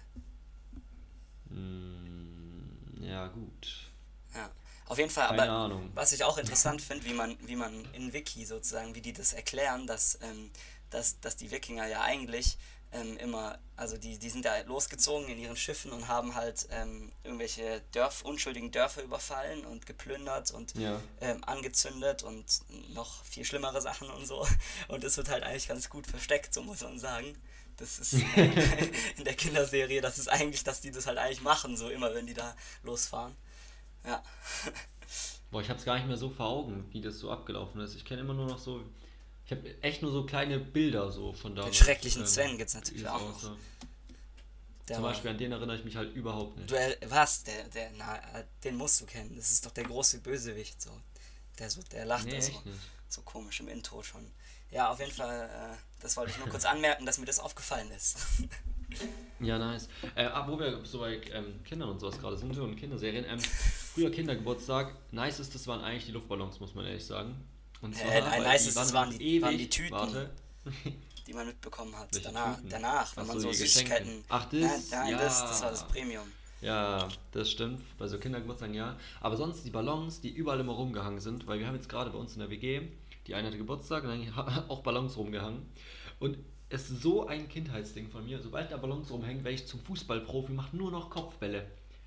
Mm, 1.51 3.05
ja, 3.05 3.29
gut. 3.29 3.91
Ja. 4.35 4.51
Auf 4.87 4.99
jeden 4.99 5.11
Fall, 5.11 5.29
Keine 5.29 5.43
aber 5.43 5.53
Ahnung. 5.53 5.91
was 5.95 6.13
ich 6.13 6.25
auch 6.25 6.39
interessant 6.39 6.83
finde, 6.83 7.05
wie 7.05 7.15
man, 7.15 7.37
wie 7.47 7.57
man 7.57 7.85
in 7.93 8.13
Wiki 8.13 8.45
sozusagen, 8.45 8.97
wie 8.97 9.01
die 9.01 9.13
das 9.13 9.33
erklären, 9.33 9.87
dass, 9.87 10.19
ähm, 10.23 10.51
dass, 10.91 11.21
dass 11.21 11.37
die 11.37 11.53
Wikinger 11.53 11.87
ja 11.87 12.03
eigentlich 12.03 12.59
ähm, 12.93 13.17
immer, 13.19 13.59
also 13.77 13.97
die, 13.99 14.19
die 14.19 14.31
sind 14.31 14.45
ja 14.45 14.59
losgezogen 14.63 15.29
in 15.29 15.39
ihren 15.39 15.57
Schiffen 15.57 15.93
und 15.93 16.09
haben 16.09 16.35
halt 16.35 16.67
ähm, 16.71 17.13
irgendwelche 17.25 17.83
Dörf, 17.93 18.23
unschuldigen 18.23 18.71
Dörfer 18.71 19.03
überfallen 19.03 19.65
und 19.67 19.87
geplündert 19.87 20.51
und 20.53 20.75
Ja. 20.77 21.01
ähm, 21.21 21.43
angezündet 21.45 22.23
und 22.23 22.45
noch 22.95 23.25
viel 23.25 23.45
schlimmere 23.45 23.81
Sachen 23.83 24.09
und 24.11 24.27
so. 24.27 24.47
Und 24.89 25.05
das 25.05 25.17
wird 25.17 25.29
halt 25.29 25.43
eigentlich 25.43 25.69
ganz 25.69 25.89
gut 25.91 26.07
versteckt, 26.07 26.55
so 26.55 26.63
muss 26.63 26.81
man 26.83 26.99
sagen. 26.99 27.37
Das 27.77 27.99
ist 27.99 28.13
in 29.17 29.25
der 29.25 29.35
Kinderserie, 29.35 30.01
das 30.01 30.19
ist 30.19 30.29
eigentlich, 30.29 30.65
dass 30.65 30.81
die 30.81 30.91
das 30.91 31.07
halt 31.07 31.19
eigentlich 31.19 31.43
machen, 31.43 31.77
so 31.77 31.91
immer, 31.91 32.15
wenn 32.15 32.27
die 32.27 32.35
da 32.35 32.57
losfahren. 32.83 33.37
Ja. 34.05 34.23
Boah, 35.51 35.61
ich 35.61 35.69
hab's 35.71 35.85
gar 35.85 35.97
nicht 35.97 36.07
mehr 36.07 36.17
so 36.17 36.31
vor 36.31 36.47
Augen, 36.47 36.87
wie 36.93 37.01
das 37.01 37.19
so 37.19 37.31
abgelaufen 37.31 37.81
ist. 37.81 37.95
Ich 37.95 38.05
kenne 38.05 38.23
immer 38.23 38.35
nur 38.35 38.47
noch 38.47 38.59
so. 38.59 38.83
Ich 39.47 39.53
habe 39.53 39.83
echt 39.83 40.03
nur 40.03 40.11
so 40.11 40.27
kleine 40.27 40.59
Bilder 40.59 41.11
so 41.11 41.33
von 41.33 41.55
da. 41.55 41.65
Den 41.65 41.73
schrecklichen 41.73 42.27
Sven 42.27 42.59
gibt's 42.59 42.75
natürlich 42.75 43.09
auch 43.09 43.21
noch. 43.21 43.57
Der 44.89 44.97
Zum 44.97 45.05
Beispiel 45.05 45.31
an 45.31 45.39
den 45.39 45.51
erinnere 45.51 45.77
ich 45.77 45.85
mich 45.85 45.97
halt 45.97 46.15
überhaupt 46.15 46.57
nicht. 46.57 46.71
Du, 46.71 46.77
äh, 46.77 46.97
was? 47.09 47.43
Der, 47.43 47.65
der, 47.69 47.91
na, 47.97 48.17
äh, 48.39 48.45
den 48.63 48.77
musst 48.77 49.01
du 49.01 49.07
kennen. 49.07 49.35
Das 49.35 49.51
ist 49.51 49.67
doch 49.67 49.73
der 49.73 49.85
große 49.85 50.21
Bösewicht, 50.21 50.81
so. 50.81 50.91
Der, 51.59 51.71
so, 51.71 51.81
der 51.91 52.05
lacht 52.05 52.27
Nee, 52.27 52.37
da 52.37 52.41
so, 52.41 52.53
so 53.09 53.23
komisch 53.23 53.61
im 53.61 53.69
Intro 53.69 54.03
schon. 54.03 54.31
Ja, 54.71 54.91
auf 54.91 55.01
jeden 55.01 55.11
Fall, 55.13 55.49
äh, 55.49 55.77
das 56.01 56.17
wollte 56.17 56.33
ich 56.33 56.39
nur 56.39 56.49
kurz 56.51 56.65
anmerken, 56.65 57.05
dass 57.05 57.19
mir 57.19 57.27
das 57.27 57.41
aufgefallen 57.41 57.91
ist. 57.93 58.19
Ja, 59.41 59.59
nice. 59.59 59.89
Äh, 60.15 60.25
ah, 60.27 60.47
wo 60.49 60.59
wir 60.59 60.83
so 60.85 61.01
bei 61.01 61.21
ähm, 61.33 61.63
Kindern 61.65 61.91
und 61.91 61.99
sowas 62.01 62.19
gerade 62.19 62.37
sind 62.37 62.57
und 62.57 62.77
Kinderserien. 62.77 63.27
Ähm, 63.29 63.41
früher 63.41 64.11
Kindergeburtstag, 64.11 64.95
nicestes 65.13 65.67
waren 65.67 65.83
eigentlich 65.83 66.07
die 66.07 66.13
Luftballons, 66.13 66.61
muss 66.61 66.75
man 66.75 66.87
ehrlich 66.87 67.05
sagen. 67.05 67.37
Und 67.83 67.95
Äh, 68.01 68.05
ein 68.23 68.43
weil 68.45 68.53
nicestes 68.53 68.93
waren 68.93 69.11
die- 69.11 69.23
ewig, 69.25 69.43
waren 69.43 69.59
die 69.59 69.69
Tüten. 69.71 69.93
Warte. 69.93 70.31
die 71.27 71.33
man 71.33 71.47
mitbekommen 71.47 71.97
hat. 71.97 72.13
Welche 72.15 72.29
Danach, 72.29 72.57
Tüten? 72.57 72.69
danach 72.71 73.17
wenn 73.17 73.23
Ach 73.25 73.29
man 73.29 73.37
so, 73.37 73.43
so 73.43 73.49
die 73.51 73.57
Süßigkeiten. 73.57 74.25
Ach, 74.29 74.45
das? 74.47 74.53
Nein, 74.61 74.81
nein 74.91 75.13
das, 75.19 75.41
Ja. 75.41 75.47
das 75.49 75.63
war 75.63 75.71
das 75.71 75.89
Premium. 75.89 76.27
Ja, 76.63 77.09
das 77.33 77.51
stimmt. 77.51 77.83
Bei 77.99 78.07
so 78.09 78.19
Kindergeburtstagen 78.19 78.75
ja. 78.75 78.97
Aber 79.21 79.37
sonst 79.37 79.63
die 79.65 79.71
Ballons, 79.71 80.21
die 80.21 80.31
überall 80.31 80.61
immer 80.61 80.73
rumgehangen 80.73 81.21
sind, 81.21 81.47
weil 81.47 81.59
wir 81.59 81.67
haben 81.67 81.75
jetzt 81.75 81.89
gerade 81.89 82.11
bei 82.11 82.19
uns 82.19 82.33
in 82.35 82.41
der 82.41 82.51
WG, 82.51 82.83
die 83.27 83.35
eine 83.35 83.49
hatte 83.49 83.59
Geburtstag 83.59 84.05
und 84.05 84.11
dann 84.11 84.65
auch 84.69 84.81
Ballons 84.83 85.17
rumgehangen. 85.17 85.67
Und 86.21 86.39
es 86.69 86.91
ist 86.91 87.03
so 87.03 87.27
ein 87.27 87.49
Kindheitsding 87.49 88.09
von 88.09 88.25
mir. 88.25 88.41
Sobald 88.41 88.73
da 88.73 88.77
Ballons 88.77 89.11
rumhängen, 89.11 89.45
werde 89.45 89.55
ich 89.57 89.67
zum 89.67 89.81
Fußballprofi, 89.81 90.53
mache 90.53 90.77
nur 90.77 90.91
noch 90.91 91.11
Kopfbälle. 91.11 91.67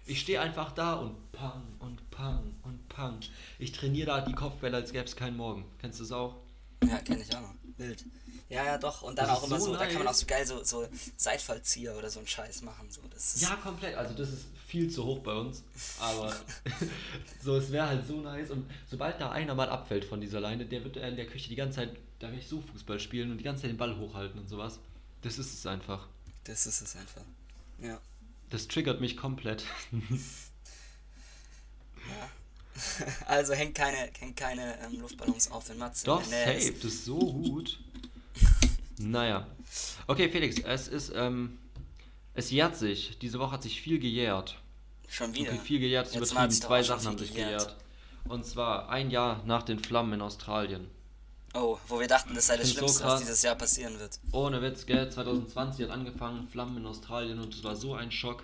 Ich 0.10 0.22
stehe 0.22 0.42
einfach 0.42 0.72
da 0.72 0.94
und 0.96 1.32
pang 1.32 1.62
und 1.78 2.10
pang 2.10 2.56
und 2.64 2.90
pang. 2.90 3.20
Ich 3.60 3.72
trainiere 3.72 4.08
da 4.08 4.22
die 4.22 4.34
Kopfbälle, 4.34 4.78
als 4.78 4.92
gäbe 4.92 5.06
es 5.06 5.16
keinen 5.16 5.38
Morgen. 5.38 5.66
Kennst 5.80 6.00
du 6.00 6.04
es 6.04 6.12
auch? 6.12 6.36
Ja, 6.84 6.98
kenne 6.98 7.22
ich 7.22 7.36
auch 7.36 7.42
noch. 7.42 7.54
Wild. 7.78 8.04
Ja, 8.50 8.66
ja, 8.66 8.78
doch. 8.80 9.04
Und 9.04 9.20
dann 9.20 9.28
Das 9.28 9.38
auch 9.38 9.44
immer 9.44 9.60
so 9.60 9.68
so, 9.68 9.76
da 9.76 9.86
kann 9.86 10.00
man 10.00 10.08
auch 10.08 10.14
so 10.16 10.26
geil 10.26 10.44
so, 10.48 10.64
so 10.64 10.88
Seitfallzieher 11.16 11.96
oder 11.96 12.10
so 12.10 12.18
einen 12.18 12.28
Scheiß 12.28 12.64
machen. 12.64 12.90
So. 12.90 13.02
Das 13.14 13.36
ist, 13.36 13.44
Ja, 13.44 13.56
komplett. 13.58 13.96
Also 13.96 14.16
das 14.16 14.30
ist 14.30 14.46
viel 14.66 14.90
zu 14.90 15.06
hoch 15.06 15.20
bei 15.20 15.34
uns. 15.34 15.64
Aber 16.00 16.36
so, 17.44 17.58
es 17.58 17.72
wäre 17.72 17.88
halt 17.88 18.08
so 18.08 18.20
nice. 18.20 18.50
Und 18.50 18.68
sobald 18.90 19.22
da 19.22 19.30
einer 19.30 19.54
mal 19.54 19.70
abfällt 19.70 20.06
von 20.06 20.20
dieser 20.20 20.40
Leine, 20.40 20.66
der 20.66 20.84
wird 20.84 20.98
in 20.98 21.18
der 21.18 21.28
Küche 21.28 21.50
die 21.50 21.56
ganze 21.56 21.76
Zeit, 21.78 21.96
da 22.18 22.30
werde 22.30 22.40
ich 22.42 22.48
so 22.48 22.62
Fußball 22.62 23.00
spielen 23.00 23.30
und 23.30 23.38
die 23.38 23.44
ganze 23.44 23.62
Zeit 23.62 23.72
den 23.72 23.78
Ball 23.78 23.96
hochhalten 23.96 24.40
und 24.40 24.50
sowas. 24.50 24.80
Das 25.22 25.38
ist 25.38 25.54
es 25.54 25.68
einfach. 25.68 26.08
das 26.46 26.66
ist 26.66 26.82
es 26.82 26.96
einfach. 26.96 27.22
Ja. 27.78 28.02
Das 28.50 28.68
triggert 28.68 29.02
mich 29.02 29.18
komplett. 29.18 29.66
Also 33.26 33.54
hängt 33.54 33.76
keine, 33.76 34.10
hängt 34.20 34.38
keine 34.38 34.80
ähm, 34.86 35.02
Luftballons 35.02 35.52
auf, 35.52 35.70
wenn 35.70 35.78
Matze 35.78 36.06
Doch, 36.06 36.24
in 36.24 36.30
safe. 36.30 36.52
ist. 36.52 36.78
Das 36.84 36.94
ist 36.94 37.06
so 37.06 37.20
gut. 37.20 37.78
Naja. 38.98 39.48
Okay, 40.08 40.30
Felix, 40.30 40.60
es 40.60 40.88
ist, 40.88 41.12
ähm, 41.16 41.58
es 42.34 42.52
jährt 42.52 42.76
sich. 42.76 43.18
Diese 43.20 43.40
Woche 43.40 43.52
hat 43.52 43.64
sich 43.64 43.82
viel 43.82 44.00
gejährt. 44.00 44.62
Schon 45.08 45.34
wieder. 45.34 45.52
Okay, 45.52 45.62
viel 45.62 45.80
gejährt 45.80 46.08
ist 46.08 46.16
übertrieben. 46.16 46.52
Zwei 46.52 46.84
Sachen 46.84 47.06
haben 47.08 47.18
sich 47.18 47.34
gejährt. 47.34 47.68
gejährt. 47.68 47.76
Und 48.26 48.46
zwar 48.46 48.90
ein 48.90 49.10
Jahr 49.12 49.44
nach 49.46 49.64
den 49.64 49.80
Flammen 49.80 50.14
in 50.14 50.22
Australien. 50.22 50.88
Oh, 51.54 51.78
wo 51.88 52.00
wir 52.00 52.08
dachten, 52.08 52.36
das 52.36 52.48
sei 52.48 52.58
das 52.58 52.72
Find's 52.72 52.80
so 52.80 53.00
Schlimmste, 53.00 53.04
was 53.06 53.20
dieses 53.22 53.42
Jahr 53.42 53.56
passieren 53.56 54.00
wird. 54.00 54.20
Ohne 54.32 54.62
Witz, 54.62 54.86
gell, 54.86 55.10
2020 55.12 55.86
hat 55.86 55.92
angefangen, 55.92 56.48
Flammen 56.48 56.78
in 56.78 56.86
Australien 56.86 57.40
und 57.40 57.54
es 57.54 57.64
war 57.64 57.76
so 57.76 57.96
ein 57.96 58.12
Schock 58.12 58.44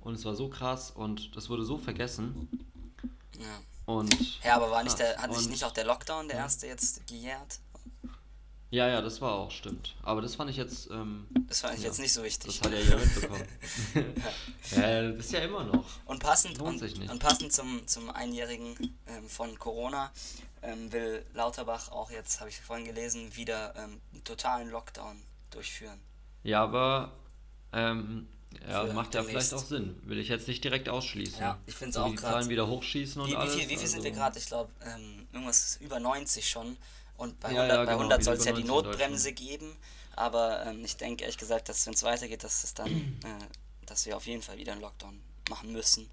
und 0.00 0.14
es 0.14 0.24
war 0.24 0.34
so 0.34 0.48
krass 0.48 0.90
und 0.90 1.36
das 1.36 1.50
wurde 1.50 1.64
so 1.64 1.76
vergessen 1.76 2.48
Ja. 3.38 3.60
und 3.86 4.14
Ja, 4.42 4.56
aber 4.56 4.70
war 4.70 4.82
nicht 4.82 4.98
der, 4.98 5.16
hat 5.18 5.34
sich 5.34 5.48
nicht 5.48 5.64
auch 5.64 5.72
der 5.72 5.84
Lockdown, 5.84 6.28
der 6.28 6.38
erste, 6.38 6.66
jetzt 6.66 7.06
gejährt? 7.06 7.58
Ja, 8.70 8.86
ja, 8.88 9.00
das 9.00 9.20
war 9.20 9.32
auch, 9.34 9.50
stimmt. 9.50 9.94
Aber 10.02 10.20
das 10.20 10.34
fand 10.34 10.50
ich 10.50 10.56
jetzt, 10.56 10.90
ähm, 10.90 11.26
Das 11.48 11.60
fand 11.60 11.74
ich 11.74 11.80
Ja. 11.82 11.86
jetzt 11.88 11.98
nicht 12.00 12.12
so 12.12 12.22
wichtig. 12.22 12.58
das 12.60 12.66
hat 12.66 12.72
ja 12.72 12.78
jeder 12.84 12.98
mitbekommen. 12.98 13.44
ja, 14.76 15.10
das 15.12 15.24
ist 15.26 15.32
ja 15.32 15.40
immer 15.40 15.64
noch. 15.64 15.84
Und 16.04 16.20
passend, 16.22 16.60
und, 16.60 16.82
und 16.82 17.18
passend 17.18 17.52
zum, 17.52 17.86
zum 17.86 18.10
Einjährigen 18.10 18.98
ähm, 19.06 19.28
von 19.28 19.58
Corona 19.58 20.12
ähm, 20.62 20.92
will 20.92 21.24
Lauterbach 21.34 21.90
auch 21.90 22.10
jetzt, 22.10 22.40
habe 22.40 22.50
ich 22.50 22.60
vorhin 22.60 22.84
gelesen, 22.84 23.34
wieder 23.36 23.74
ähm, 23.76 24.00
einen 24.12 24.24
totalen 24.24 24.70
Lockdown 24.70 25.22
durchführen. 25.50 26.00
Ja, 26.42 26.62
aber, 26.64 27.12
ähm, 27.72 28.28
ja, 28.66 28.86
Für 28.86 28.92
macht 28.94 29.14
ja 29.14 29.22
vielleicht 29.22 29.52
auch 29.54 29.58
Sinn. 29.64 30.00
Will 30.04 30.18
ich 30.18 30.28
jetzt 30.28 30.48
nicht 30.48 30.64
direkt 30.64 30.88
ausschließen. 30.88 31.38
Ja, 31.40 31.58
ich 31.66 31.74
find's 31.74 31.96
so 31.96 32.02
auch 32.02 32.08
die 32.08 32.14
grad- 32.16 32.32
Zahlen 32.32 32.48
wieder 32.48 32.66
hochschießen 32.66 33.20
und 33.20 33.28
Wie, 33.28 33.32
wie 33.32 33.36
alles. 33.36 33.54
viel, 33.54 33.68
wie 33.68 33.76
viel 33.76 33.86
sind 33.86 34.02
wir 34.02 34.10
also- 34.10 34.20
gerade? 34.20 34.38
Ich 34.38 34.46
glaube, 34.46 34.70
ähm, 34.84 35.26
irgendwas 35.32 35.76
über 35.80 36.00
90 36.00 36.48
schon. 36.48 36.76
Und 37.18 37.38
bei 37.40 37.52
Ja, 37.52 37.62
100, 37.62 37.76
ja, 37.76 37.84
genau, 37.84 37.98
100 37.98 38.18
wieder 38.18 38.24
soll 38.24 38.34
es 38.36 38.44
ja 38.44 38.52
die 38.52 38.64
90 38.64 38.64
in 38.64 38.90
Notbremse 38.90 39.32
geben. 39.32 39.76
Aber 40.16 40.64
ähm, 40.64 40.84
ich 40.84 40.96
denke 40.96 41.24
ehrlich 41.24 41.36
gesagt, 41.36 41.68
dass 41.68 41.86
wenn 41.86 41.94
es 41.94 42.02
weitergeht, 42.02 42.42
dass 42.42 42.64
es 42.64 42.72
dann, 42.74 42.88
äh, 43.24 43.84
dass 43.86 44.06
wir 44.06 44.16
auf 44.16 44.26
jeden 44.26 44.42
Fall 44.42 44.56
wieder 44.56 44.72
einen 44.72 44.80
Lockdown 44.80 45.20
machen 45.50 45.72
müssen. 45.72 46.08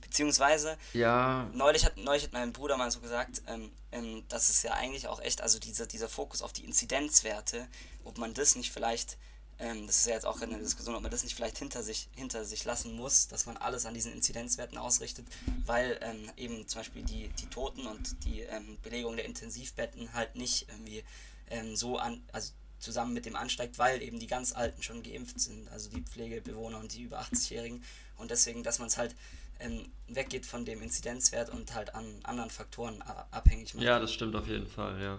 Beziehungsweise, 0.00 0.76
Ja, 0.92 1.48
neulich 1.52 1.84
hat, 1.84 1.96
neulich 1.96 2.24
hat 2.24 2.32
mein 2.32 2.52
Bruder 2.52 2.76
mal 2.76 2.90
so 2.90 3.00
gesagt, 3.00 3.42
ähm, 3.46 3.70
ähm, 3.92 4.24
dass 4.28 4.48
es 4.48 4.62
ja 4.62 4.72
eigentlich 4.72 5.08
auch 5.08 5.20
echt, 5.20 5.40
also 5.40 5.58
dieser, 5.58 5.86
dieser 5.86 6.08
Fokus 6.08 6.42
auf 6.42 6.52
die 6.52 6.64
Inzidenzwerte, 6.64 7.68
ob 8.04 8.18
man 8.18 8.34
das 8.34 8.56
nicht 8.56 8.72
vielleicht, 8.72 9.16
ähm, 9.58 9.86
das 9.86 9.98
ist 9.98 10.06
ja 10.06 10.14
jetzt 10.14 10.26
auch 10.26 10.40
in 10.40 10.50
der 10.50 10.58
Diskussion, 10.58 10.94
ob 10.94 11.02
man 11.02 11.10
das 11.10 11.22
nicht 11.22 11.34
vielleicht 11.34 11.58
hinter 11.58 11.82
sich, 11.82 12.08
hinter 12.16 12.44
sich 12.44 12.64
lassen 12.64 12.94
muss, 12.96 13.28
dass 13.28 13.46
man 13.46 13.56
alles 13.56 13.86
an 13.86 13.94
diesen 13.94 14.12
Inzidenzwerten 14.12 14.78
ausrichtet, 14.78 15.26
weil 15.66 15.98
ähm, 16.02 16.30
eben 16.36 16.66
zum 16.68 16.80
Beispiel 16.80 17.02
die, 17.02 17.28
die 17.28 17.46
Toten 17.46 17.86
und 17.86 18.24
die 18.24 18.40
ähm, 18.40 18.78
Belegung 18.82 19.16
der 19.16 19.24
Intensivbetten 19.26 20.12
halt 20.12 20.34
nicht 20.36 20.68
irgendwie 20.68 21.04
ähm, 21.50 21.76
so 21.76 21.98
an, 21.98 22.22
also 22.32 22.52
zusammen 22.80 23.14
mit 23.14 23.24
dem 23.26 23.36
ansteigt, 23.36 23.78
weil 23.78 24.02
eben 24.02 24.18
die 24.18 24.26
ganz 24.26 24.52
Alten 24.52 24.82
schon 24.82 25.02
geimpft 25.02 25.40
sind, 25.40 25.68
also 25.70 25.88
die 25.88 26.02
Pflegebewohner 26.02 26.78
und 26.78 26.92
die 26.92 27.02
über 27.02 27.20
80-Jährigen. 27.22 27.82
Und 28.16 28.30
deswegen, 28.30 28.62
dass 28.62 28.78
man 28.78 28.88
es 28.88 28.98
halt 28.98 29.14
ähm, 29.60 29.90
weggeht 30.08 30.44
von 30.44 30.64
dem 30.64 30.82
Inzidenzwert 30.82 31.48
und 31.48 31.74
halt 31.74 31.94
an 31.94 32.20
anderen 32.24 32.50
Faktoren 32.50 33.00
a- 33.02 33.26
abhängig 33.30 33.72
macht. 33.74 33.84
ja, 33.84 33.98
das 34.00 34.12
stimmt 34.12 34.34
auf 34.36 34.46
jeden 34.48 34.66
Fall, 34.66 35.00
ja. 35.00 35.18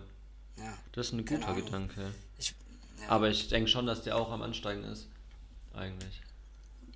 ja. 0.58 0.78
Das 0.91 1.08
ist 1.08 1.13
ein 1.13 1.26
guter. 1.26 1.54
Gedanke. 1.56 2.13
Ich, 2.95 3.01
ja. 3.01 3.10
Aber 3.10 3.29
ich 3.29 3.47
denke 3.47 3.69
schon, 3.69 3.86
dass 3.86 4.03
der 4.03 4.17
auch 4.17 4.31
am 4.31 4.41
Ansteigen 4.41 4.84
ist. 4.84 5.08
Eigentlich. 5.73 6.21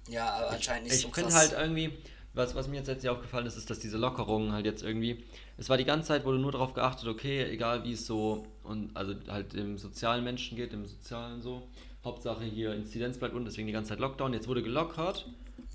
ja, 0.07 0.29
aber 0.31 0.51
anscheinend 0.51 0.85
nicht 0.85 0.95
ich 0.95 1.01
so 1.01 1.09
finde 1.09 1.31
krass. 1.31 1.51
halt 1.51 1.51
irgendwie, 1.51 1.97
was, 2.33 2.55
was 2.55 2.67
mir 2.67 2.77
jetzt 2.77 2.88
letztlich 2.88 3.09
aufgefallen 3.09 3.45
ist, 3.45 3.57
ist, 3.57 3.69
dass 3.69 3.79
diese 3.79 3.97
Lockerungen 3.97 4.53
halt 4.53 4.65
jetzt 4.65 4.83
irgendwie. 4.83 5.23
Es 5.57 5.67
war 5.67 5.77
die 5.77 5.83
ganze 5.83 6.07
Zeit, 6.07 6.25
wurde 6.25 6.39
nur 6.39 6.53
darauf 6.53 6.73
geachtet, 6.73 7.07
okay, 7.09 7.43
egal 7.43 7.83
wie 7.83 7.93
es 7.93 8.05
so 8.05 8.47
und 8.63 8.95
also 8.95 9.13
halt 9.27 9.53
im 9.53 9.77
sozialen 9.77 10.23
Menschen 10.23 10.55
geht, 10.55 10.73
im 10.73 10.85
sozialen 10.85 11.41
so. 11.41 11.67
Hauptsache 12.03 12.45
hier 12.45 12.73
Inzidenz 12.73 13.17
bleibt 13.17 13.33
unten, 13.33 13.45
deswegen 13.45 13.67
die 13.67 13.73
ganze 13.73 13.89
Zeit 13.89 13.99
Lockdown. 13.99 14.31
Jetzt 14.31 14.47
wurde 14.47 14.63
gelockert 14.63 15.25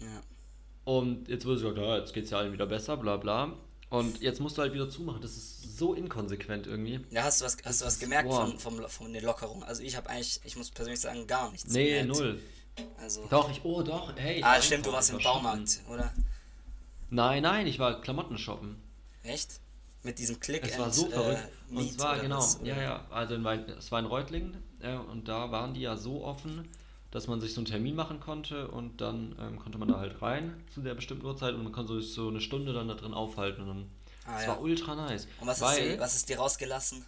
ja. 0.00 0.20
und 0.84 1.28
jetzt 1.28 1.44
wurde 1.44 1.60
gesagt, 1.60 1.76
ja, 1.76 1.98
jetzt 1.98 2.14
geht 2.14 2.24
es 2.24 2.30
ja 2.30 2.38
allen 2.38 2.52
wieder 2.54 2.66
besser, 2.66 2.96
bla 2.96 3.18
bla. 3.18 3.52
Und 3.94 4.20
jetzt 4.20 4.40
musst 4.40 4.59
du 4.59 4.62
halt 4.62 4.72
wieder 4.74 4.90
zumachen. 4.90 5.20
Das 5.22 5.33
ist 5.37 5.76
so 5.78 5.94
inkonsequent 5.94 6.66
irgendwie. 6.66 7.00
ja, 7.11 7.22
hast 7.22 7.40
du 7.40 7.44
was, 7.44 7.57
hast 7.64 7.80
du 7.80 7.87
was 7.87 7.98
gemerkt 7.98 8.28
Boah. 8.28 8.46
von, 8.46 8.59
von, 8.59 8.88
von 8.88 9.12
den 9.12 9.24
Lockerungen? 9.24 9.62
Also 9.62 9.83
ich 9.83 9.96
habe 9.96 10.09
eigentlich, 10.11 10.40
ich 10.44 10.57
muss 10.57 10.70
persönlich 10.70 11.00
sagen, 11.00 11.26
gar 11.26 11.50
nichts 11.52 11.72
Nee, 11.72 12.00
gemerkt. 12.00 12.09
null. 12.09 12.40
Also, 12.98 13.24
Doch, 13.30 13.48
ich, 13.50 13.64
oh 13.64 13.83
doch, 13.83 14.12
hey. 14.16 14.42
ah, 14.42 14.61
stimmt, 14.61 14.85
du 14.87 14.92
warst 14.92 15.11
im 15.11 15.18
Baumarkt, 15.18 15.80
oder? 15.88 16.04
shoppen. 16.04 16.24
Nein, 17.11 17.42
nein, 17.44 17.66
ich 17.68 17.78
war 17.78 18.00
Klamotten 18.00 18.37
shoppen. 18.37 18.83
Echt? 19.22 19.61
Mit 20.02 20.18
diesem 20.18 20.40
Klick 20.40 20.64
Es 20.64 20.76
war 20.78 20.90
so 20.90 21.09
verrückt. 21.09 21.48
Äh, 21.70 21.76
und 21.76 21.92
zwar, 21.92 22.14
oder 22.14 22.22
genau, 22.22 22.38
was, 22.38 22.59
oder? 22.61 22.66
ja, 22.66 22.83
ja, 22.83 23.07
also 23.11 23.35
in 23.37 23.46
es 23.46 23.92
war 23.92 24.00
in 24.00 24.07
Reutlingen 24.07 24.57
äh, 24.80 24.96
und 24.96 25.28
da 25.28 25.52
waren 25.52 25.72
die 25.74 25.83
ja 25.83 25.96
so 25.96 26.24
offen, 26.24 26.68
dass 27.14 27.27
man 27.29 27.40
sich 27.40 27.55
so 27.55 27.61
einen 27.61 27.66
Termin 27.66 27.94
machen 27.94 28.20
konnte 28.20 28.68
und 28.68 29.00
dann 29.00 29.35
ähm, 29.40 29.59
konnte 29.59 29.79
man 29.79 29.88
da 29.88 29.98
halt 29.98 30.20
rein 30.20 30.62
zu 30.74 30.83
der 30.83 30.94
bestimmten 30.94 31.24
Uhrzeit 31.24 31.55
und 31.55 31.62
man 31.62 31.72
konnte 31.72 31.98
sich 32.03 32.12
so 32.12 32.29
eine 32.29 32.40
Stunde 32.40 32.72
dann 32.74 32.88
da 32.88 32.94
drin 32.94 33.14
aufhalten 33.14 33.62
und 33.62 33.68
dann, 33.68 33.90
Ah, 34.27 34.35
das 34.35 34.42
ja. 34.42 34.48
war 34.48 34.61
ultra 34.61 34.94
nice. 34.94 35.27
Und 35.40 35.46
was, 35.46 35.61
weil, 35.61 35.79
ist 35.79 35.94
dir, 35.94 36.00
was 36.00 36.16
ist 36.16 36.29
dir 36.29 36.38
rausgelassen? 36.38 37.05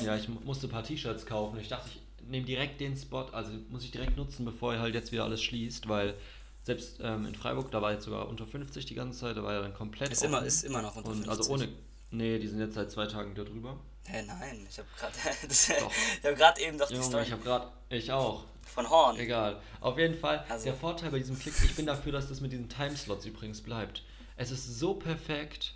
ja, 0.00 0.16
ich 0.16 0.28
mu- 0.28 0.40
musste 0.44 0.66
ein 0.68 0.70
paar 0.70 0.84
T-Shirts 0.84 1.26
kaufen. 1.26 1.58
Ich 1.58 1.68
dachte, 1.68 1.88
ich 1.90 2.28
nehme 2.28 2.46
direkt 2.46 2.80
den 2.80 2.96
Spot, 2.96 3.26
also 3.32 3.50
muss 3.68 3.84
ich 3.84 3.90
direkt 3.90 4.16
nutzen, 4.16 4.44
bevor 4.44 4.78
halt 4.78 4.94
jetzt 4.94 5.12
wieder 5.12 5.24
alles 5.24 5.42
schließt, 5.42 5.88
weil 5.88 6.14
selbst 6.62 7.00
ähm, 7.02 7.26
in 7.26 7.34
Freiburg, 7.34 7.70
da 7.72 7.82
war 7.82 7.92
jetzt 7.92 8.04
sogar 8.04 8.28
unter 8.28 8.46
50 8.46 8.86
die 8.86 8.94
ganze 8.94 9.18
Zeit, 9.18 9.36
da 9.36 9.42
war 9.42 9.54
ja 9.54 9.60
dann 9.62 9.74
komplett 9.74 10.12
Ist 10.12 10.22
immer, 10.22 10.42
ist 10.44 10.62
immer 10.62 10.82
noch 10.82 10.94
unter 10.94 11.08
und 11.10 11.24
50. 11.24 11.30
also 11.30 11.52
ohne, 11.52 11.68
nee, 12.12 12.38
die 12.38 12.46
sind 12.46 12.60
jetzt 12.60 12.74
seit 12.74 12.92
zwei 12.92 13.06
Tagen 13.06 13.34
da 13.34 13.42
drüber. 13.42 13.76
Hä, 14.04 14.22
nein, 14.26 14.64
ich 14.70 14.78
habe 14.78 14.88
gerade 14.96 16.44
hab 16.44 16.58
eben 16.60 16.78
doch 16.78 16.88
die 16.88 16.94
Junge, 16.94 17.06
Story 17.06 17.22
ich 17.24 17.32
habe 17.32 17.42
gerade, 17.42 17.66
ich 17.88 18.12
auch. 18.12 18.44
Von 18.66 18.88
Horn. 18.88 19.18
Egal. 19.18 19.60
Auf 19.80 19.98
jeden 19.98 20.14
Fall, 20.18 20.44
Also- 20.48 20.64
der 20.64 20.74
Vorteil 20.74 21.10
bei 21.10 21.18
diesem 21.18 21.38
Klick, 21.38 21.54
ich 21.64 21.74
bin 21.74 21.86
dafür, 21.86 22.12
dass 22.12 22.28
das 22.28 22.40
mit 22.40 22.52
diesen 22.52 22.68
Timeslots 22.68 23.24
übrigens 23.26 23.60
bleibt. 23.60 24.02
Es 24.36 24.50
ist 24.50 24.78
so 24.78 24.94
perfekt, 24.94 25.74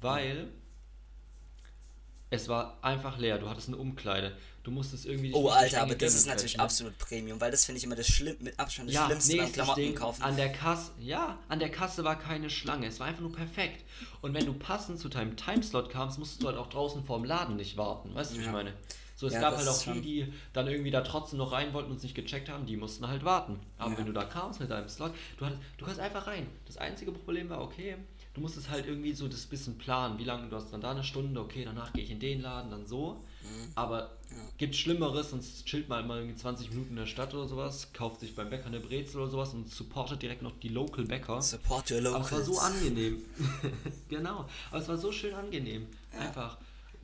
weil 0.00 0.48
es 2.30 2.48
war 2.48 2.78
einfach 2.82 3.18
leer. 3.18 3.38
Du 3.38 3.48
hattest 3.48 3.68
eine 3.68 3.76
Umkleide. 3.78 4.36
Du 4.62 4.70
musstest 4.70 5.06
irgendwie. 5.06 5.32
Oh, 5.32 5.48
Alter, 5.48 5.80
aber 5.82 5.94
das 5.94 6.14
ist 6.14 6.26
natürlich 6.26 6.52
quetschen. 6.52 6.60
absolut 6.60 6.98
Premium, 6.98 7.40
weil 7.40 7.50
das 7.50 7.64
finde 7.64 7.78
ich 7.78 7.84
immer 7.84 7.96
das 7.96 8.06
Schlimm, 8.08 8.36
mit 8.40 8.58
Abstand 8.60 8.88
das 8.90 8.94
Ja, 8.96 9.06
Schlimmste 9.06 9.30
beim 9.32 9.36
nächstes 9.38 9.54
Klamotten 9.54 9.80
Ding, 9.80 9.94
kaufen. 9.94 10.22
an 10.22 10.36
der 10.36 10.52
Kasse, 10.52 10.90
ja, 11.00 11.38
an 11.48 11.58
der 11.58 11.70
Kasse 11.70 12.04
war 12.04 12.18
keine 12.18 12.50
Schlange, 12.50 12.86
es 12.86 13.00
war 13.00 13.06
einfach 13.06 13.22
nur 13.22 13.32
perfekt. 13.32 13.82
Und 14.20 14.34
wenn 14.34 14.44
du 14.44 14.52
passend 14.52 14.98
zu 15.00 15.08
deinem 15.08 15.36
Timeslot 15.38 15.88
kamst, 15.88 16.18
musstest 16.18 16.42
du 16.42 16.48
halt 16.48 16.58
auch 16.58 16.68
draußen 16.68 17.02
vorm 17.04 17.24
Laden 17.24 17.56
nicht 17.56 17.78
warten, 17.78 18.14
weißt 18.14 18.32
du, 18.32 18.36
wie 18.36 18.40
ich 18.40 18.46
Ja. 18.46 18.52
meine? 18.52 18.74
So, 19.18 19.26
es 19.26 19.32
Ja, 19.34 19.40
gab 19.40 19.56
halt 19.56 19.66
auch 19.66 19.82
die, 19.82 20.00
die 20.00 20.32
dann 20.52 20.68
irgendwie 20.68 20.92
da 20.92 21.00
trotzdem 21.00 21.38
noch 21.40 21.50
rein 21.50 21.72
wollten 21.72 21.90
und 21.90 21.96
es 21.96 22.04
nicht 22.04 22.14
gecheckt 22.14 22.48
haben, 22.48 22.66
die 22.66 22.76
mussten 22.76 23.08
halt 23.08 23.24
warten. 23.24 23.58
Aber 23.76 23.90
Ja. 23.90 23.98
wenn 23.98 24.06
du 24.06 24.12
da 24.12 24.22
kamst 24.24 24.60
mit 24.60 24.70
deinem 24.70 24.88
Slot, 24.88 25.10
du, 25.38 25.44
hattest, 25.44 25.60
du 25.76 25.84
kannst 25.84 25.98
einfach 25.98 26.28
rein. 26.28 26.46
Das 26.66 26.76
einzige 26.76 27.10
Problem 27.10 27.48
war, 27.50 27.60
okay, 27.60 27.96
du 28.34 28.40
musstest 28.40 28.70
halt 28.70 28.86
irgendwie 28.86 29.12
so 29.12 29.26
das 29.26 29.44
bisschen 29.46 29.76
planen, 29.76 30.20
wie 30.20 30.24
lange, 30.24 30.48
du 30.48 30.54
hast 30.54 30.72
dann 30.72 30.80
da 30.80 30.92
eine 30.92 31.02
Stunde, 31.02 31.40
okay, 31.40 31.64
danach 31.64 31.92
gehe 31.92 32.04
ich 32.04 32.12
in 32.12 32.20
den 32.20 32.42
Laden, 32.42 32.70
dann 32.70 32.86
so. 32.86 33.20
Aber 33.74 34.02
Ja. 34.30 34.36
gibt 34.56 34.76
Schlimmeres, 34.76 35.30
sonst 35.30 35.66
chillt 35.66 35.88
man 35.88 36.06
mal 36.06 36.18
irgendwie 36.18 36.36
20 36.36 36.70
Minuten 36.70 36.90
in 36.90 36.96
der 36.96 37.06
Stadt 37.06 37.34
oder 37.34 37.48
sowas, 37.48 37.92
kauft 37.92 38.20
sich 38.20 38.36
beim 38.36 38.50
Bäcker 38.50 38.66
eine 38.66 38.78
Brezel 38.78 39.20
oder 39.20 39.30
sowas 39.32 39.52
und 39.52 39.68
supportet 39.68 40.22
direkt 40.22 40.42
noch 40.42 40.52
die 40.62 40.68
Local 40.68 41.04
Bäcker. 41.04 41.42
Support 41.42 41.90
your 41.90 41.98
Aber 41.98 42.24
es 42.24 42.30
war 42.30 42.38
locals. 42.38 42.46
so 42.46 42.58
angenehm. 42.60 43.18
genau. 44.08 44.44
Aber 44.70 44.80
es 44.80 44.86
war 44.88 44.96
so 44.96 45.10
schön 45.10 45.34
angenehm. 45.34 45.88
Einfach. 46.16 46.56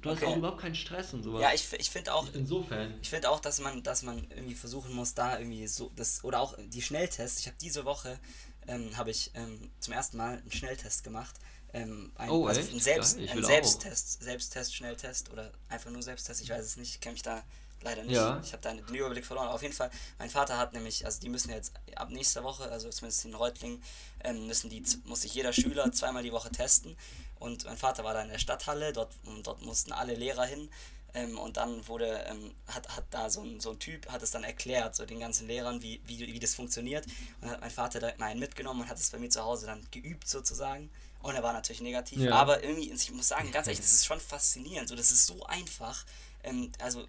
Du 0.04 0.10
hast 0.10 0.18
Okay. 0.18 0.26
auch 0.26 0.36
überhaupt 0.36 0.60
keinen 0.60 0.74
Stress 0.74 1.12
und 1.14 1.22
sowas. 1.22 1.42
Ja, 1.42 1.52
ich, 1.52 1.66
ich 1.72 1.90
finde 1.90 2.14
auch, 2.14 2.26
ich 2.26 2.32
bin 2.32 2.46
so 2.46 2.62
Fan. 2.62 2.94
ich 3.02 3.10
finde 3.10 3.30
auch, 3.30 3.40
dass 3.40 3.58
man, 3.60 3.82
dass 3.82 4.02
man 4.02 4.18
irgendwie 4.30 4.54
versuchen 4.54 4.92
muss, 4.94 5.14
da 5.14 5.38
irgendwie 5.38 5.66
so 5.66 5.90
das 5.96 6.22
oder 6.22 6.40
auch 6.40 6.54
die 6.58 6.82
Schnelltests. 6.82 7.40
Ich 7.40 7.46
habe 7.46 7.56
diese 7.60 7.84
Woche 7.84 8.18
ähm, 8.66 8.96
habe 8.96 9.10
ich 9.10 9.30
ähm, 9.34 9.70
zum 9.80 9.92
ersten 9.94 10.16
Mal 10.16 10.38
einen 10.38 10.52
Schnelltest 10.52 11.04
gemacht. 11.04 11.34
Ähm, 11.72 12.12
ein, 12.16 12.30
Oh, 12.30 12.46
also 12.46 12.60
echt? 12.60 12.72
ein, 12.72 12.80
Selbst, 12.80 13.16
Geil, 13.16 13.24
ich 13.24 13.30
ein 13.32 13.36
will 13.38 13.44
auch. 13.44 13.48
Selbsttest, 13.48 14.22
Selbsttest, 14.22 14.74
Schnelltest 14.76 15.30
oder 15.32 15.50
einfach 15.68 15.90
nur 15.90 16.02
Selbsttest. 16.02 16.40
Ich 16.42 16.50
weiß 16.50 16.64
es 16.64 16.76
nicht, 16.76 16.94
ich 16.94 17.00
kenne 17.00 17.14
mich 17.14 17.22
da 17.22 17.42
leider 17.82 18.02
nicht. 18.04 18.14
Ja. 18.14 18.40
Ich 18.42 18.52
habe 18.52 18.62
da 18.62 18.72
den 18.72 18.94
Überblick 18.94 19.26
verloren. 19.26 19.46
Aber 19.46 19.54
auf 19.56 19.62
jeden 19.62 19.74
Fall, 19.74 19.90
mein 20.18 20.30
Vater 20.30 20.56
hat 20.56 20.72
nämlich, 20.72 21.04
also 21.04 21.20
die 21.20 21.28
müssen 21.28 21.50
jetzt 21.50 21.72
ab 21.96 22.10
nächster 22.10 22.42
Woche, 22.44 22.64
also 22.70 22.88
zumindest 22.90 23.24
in 23.26 23.34
Reutlingen, 23.34 23.82
ähm, 24.22 24.46
müssen 24.46 24.70
die, 24.70 24.82
muss 25.04 25.22
sich 25.22 25.34
jeder 25.34 25.52
Schüler 25.52 25.90
zweimal 25.92 26.22
die 26.22 26.32
Woche 26.32 26.50
testen. 26.50 26.96
Und 27.44 27.66
mein 27.66 27.76
Vater 27.76 28.04
war 28.04 28.14
da 28.14 28.22
in 28.22 28.30
der 28.30 28.38
Stadthalle, 28.38 28.92
dort, 28.94 29.12
dort 29.42 29.60
mussten 29.62 29.92
alle 29.92 30.14
Lehrer 30.14 30.46
hin. 30.46 30.70
Ähm, 31.12 31.38
und 31.38 31.58
dann 31.58 31.86
wurde, 31.86 32.24
ähm, 32.28 32.54
hat, 32.66 32.88
hat 32.96 33.04
da 33.10 33.28
so 33.28 33.42
ein, 33.42 33.60
so 33.60 33.70
ein 33.72 33.78
Typ, 33.78 34.10
hat 34.10 34.22
es 34.22 34.30
dann 34.30 34.42
erklärt, 34.42 34.96
so 34.96 35.04
den 35.04 35.20
ganzen 35.20 35.46
Lehrern, 35.46 35.82
wie, 35.82 36.00
wie, 36.06 36.20
wie 36.20 36.38
das 36.40 36.54
funktioniert. 36.54 37.04
Und 37.42 37.50
hat 37.50 37.60
mein 37.60 37.70
Vater 37.70 38.00
direkt 38.00 38.18
mal 38.18 38.26
einen 38.26 38.40
mitgenommen 38.40 38.80
und 38.80 38.88
hat 38.88 38.98
es 38.98 39.10
bei 39.10 39.18
mir 39.18 39.28
zu 39.28 39.44
Hause 39.44 39.66
dann 39.66 39.86
geübt 39.90 40.26
sozusagen. 40.26 40.90
Und 41.22 41.34
er 41.34 41.42
war 41.42 41.52
natürlich 41.52 41.82
negativ. 41.82 42.18
Ja. 42.18 42.34
Aber 42.34 42.64
irgendwie, 42.64 42.90
ich 42.90 43.12
muss 43.12 43.28
sagen, 43.28 43.52
ganz 43.52 43.66
ehrlich, 43.66 43.80
das 43.80 43.92
ist 43.92 44.06
schon 44.06 44.20
faszinierend. 44.20 44.88
So, 44.88 44.96
das 44.96 45.10
ist 45.10 45.26
so 45.26 45.44
einfach. 45.44 46.04
Ähm, 46.42 46.72
also 46.80 47.06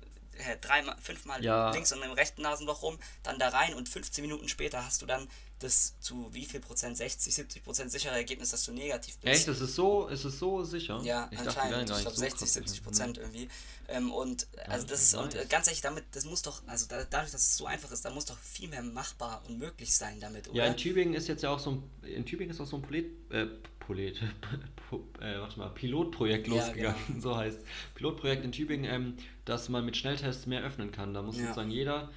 dreimal, 0.62 0.98
fünfmal 1.02 1.44
Ja. 1.44 1.72
links 1.72 1.92
und 1.92 2.02
im 2.02 2.12
rechten 2.12 2.42
Nasenloch 2.42 2.82
rum, 2.82 3.00
dann 3.24 3.40
da 3.40 3.50
rein 3.50 3.74
und 3.74 3.88
15 3.90 4.22
Minuten 4.22 4.50
später 4.50 4.86
hast 4.86 5.02
du 5.02 5.06
dann 5.06 5.28
das 5.60 5.98
zu 6.00 6.28
wie 6.34 6.46
viel 6.46 6.60
Prozent, 6.60 6.98
60, 6.98 7.34
70 7.34 7.64
Prozent 7.64 7.92
sichere 7.92 8.14
Ergebnis, 8.14 8.50
dass 8.50 8.66
du 8.66 8.74
negativ 8.74 9.18
bist. 9.20 9.34
Echt? 9.34 9.48
Es 9.48 9.62
ist 9.62 9.76
so, 9.76 10.10
es 10.10 10.26
ist 10.26 10.38
so 10.40 10.64
sicher? 10.64 11.02
Ja, 11.04 11.30
ich 11.32 11.38
dachte, 11.40 11.62
anscheinend. 11.62 11.90
gar 11.90 11.98
Ich 11.98 12.04
glaube 12.04 12.16
so 12.16 12.22
60, 12.22 12.40
krass 12.40 12.54
70 12.54 12.72
sicher. 12.72 12.84
Prozent 12.84 13.18
irgendwie. 13.18 13.48
Ähm, 13.88 14.12
und 14.12 14.48
also 14.68 14.86
das 14.86 15.02
ist, 15.02 15.14
und 15.16 15.34
äh, 15.36 15.46
ganz 15.48 15.68
ehrlich, 15.68 15.82
damit, 15.82 16.04
das 16.12 16.26
muss 16.26 16.42
doch, 16.42 16.62
also 16.68 16.88
da, 16.88 17.04
dadurch, 17.06 17.32
dass 17.32 17.42
es 17.42 17.58
so 17.58 17.66
einfach 17.66 17.92
ist, 17.92 18.04
da 18.04 18.10
muss 18.10 18.26
doch 18.26 18.38
viel 18.38 18.68
mehr 18.68 18.84
machbar 18.84 19.44
und 19.48 19.58
möglich 19.58 19.94
sein 19.96 20.20
damit, 20.20 20.50
oder? 20.50 20.58
Ja, 20.58 20.66
in 20.66 20.76
Tübingen 20.78 21.14
ist 21.14 21.28
jetzt 21.28 21.44
ja 21.44 21.52
auch 21.52 21.60
so 21.60 21.72
ein, 21.72 21.84
in 22.04 22.26
Tübingen 22.26 22.54
ist 22.54 22.60
auch 22.60 22.66
so 22.68 22.76
ein 22.78 22.82
Polit, 22.82 23.12
äh, 23.32 23.46
Polit, 23.80 24.20
po, 24.90 25.08
äh, 25.22 25.40
warte 25.40 25.60
mal, 25.60 25.70
Pilotprojekt 25.70 26.48
Ja, 26.48 26.54
losgegangen, 26.56 27.00
genau. 27.08 27.20
so 27.22 27.38
heißt 27.38 27.60
Pilotprojekt 27.94 28.44
in 28.44 28.52
Tübingen, 28.52 28.92
ähm, 28.92 29.18
dass 29.46 29.70
man 29.70 29.86
mit 29.86 29.96
Schnelltests 29.96 30.48
mehr 30.48 30.64
öffnen 30.64 30.92
kann. 30.92 31.14
Da 31.14 31.22
muss 31.22 31.38
Ja. 31.38 31.44
sozusagen 31.44 31.72
jeder, 31.72 32.12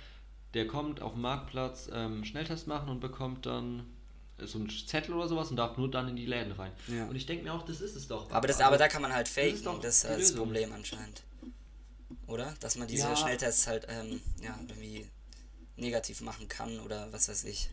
der 0.54 0.66
kommt 0.66 1.00
auf 1.02 1.12
dem 1.12 1.22
Marktplatz, 1.22 1.88
ähm, 1.92 2.24
Schnelltest 2.24 2.66
machen 2.66 2.88
und 2.88 3.00
bekommt 3.00 3.46
dann 3.46 3.84
so 4.40 4.58
einen 4.58 4.70
Zettel 4.70 5.14
oder 5.14 5.28
sowas 5.28 5.50
und 5.50 5.56
darf 5.56 5.76
nur 5.76 5.90
dann 5.90 6.08
in 6.08 6.16
die 6.16 6.26
Läden 6.26 6.52
rein. 6.52 6.70
Ja. 6.86 7.06
Und 7.06 7.16
ich 7.16 7.26
denke 7.26 7.44
mir 7.44 7.52
auch, 7.52 7.64
das 7.64 7.80
ist 7.80 7.96
es 7.96 8.06
doch. 8.06 8.30
aber, 8.30 8.46
das, 8.46 8.56
Also, 8.58 8.68
aber 8.68 8.78
da 8.78 8.88
kann 8.88 9.02
man 9.02 9.12
halt 9.12 9.28
faken, 9.28 9.64
das 9.82 9.96
ist 9.96 10.04
das 10.04 10.16
Lösung. 10.18 10.36
Problem 10.38 10.72
anscheinend. 10.72 11.22
Oder? 12.26 12.54
Dass 12.60 12.76
man 12.76 12.86
diese 12.88 13.08
Ja. 13.08 13.16
Schnelltests 13.16 13.66
halt 13.66 13.86
ähm, 13.88 14.20
ja, 14.42 14.56
irgendwie 14.60 15.06
negativ 15.76 16.20
machen 16.20 16.48
kann 16.48 16.78
oder 16.80 17.12
was 17.12 17.28
weiß 17.28 17.44
ich. 17.44 17.70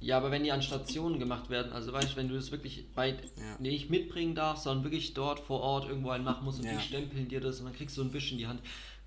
Ja, 0.00 0.16
aber 0.16 0.30
wenn 0.30 0.44
die 0.44 0.52
an 0.52 0.62
Stationen 0.62 1.18
gemacht 1.18 1.50
werden, 1.50 1.72
also 1.72 1.92
weißt 1.92 2.12
du, 2.12 2.16
wenn 2.16 2.28
du 2.28 2.34
das 2.34 2.50
wirklich 2.52 2.86
bei 2.94 3.10
Ja. 3.36 3.56
nicht 3.58 3.90
mitbringen 3.90 4.34
darfst, 4.34 4.64
sondern 4.64 4.84
wirklich 4.84 5.14
dort 5.14 5.40
vor 5.40 5.60
Ort 5.60 5.88
irgendwo 5.88 6.10
einen 6.10 6.24
machen 6.24 6.44
musst 6.44 6.60
und 6.60 6.66
Ja. 6.66 6.74
die 6.76 6.80
stempeln 6.82 7.28
dir 7.28 7.40
das 7.40 7.58
und 7.60 7.66
dann 7.66 7.74
kriegst 7.74 7.96
du 7.96 8.02
einen 8.02 8.12
Wisch 8.12 8.30
in 8.32 8.38
die 8.38 8.46
Hand. 8.46 8.60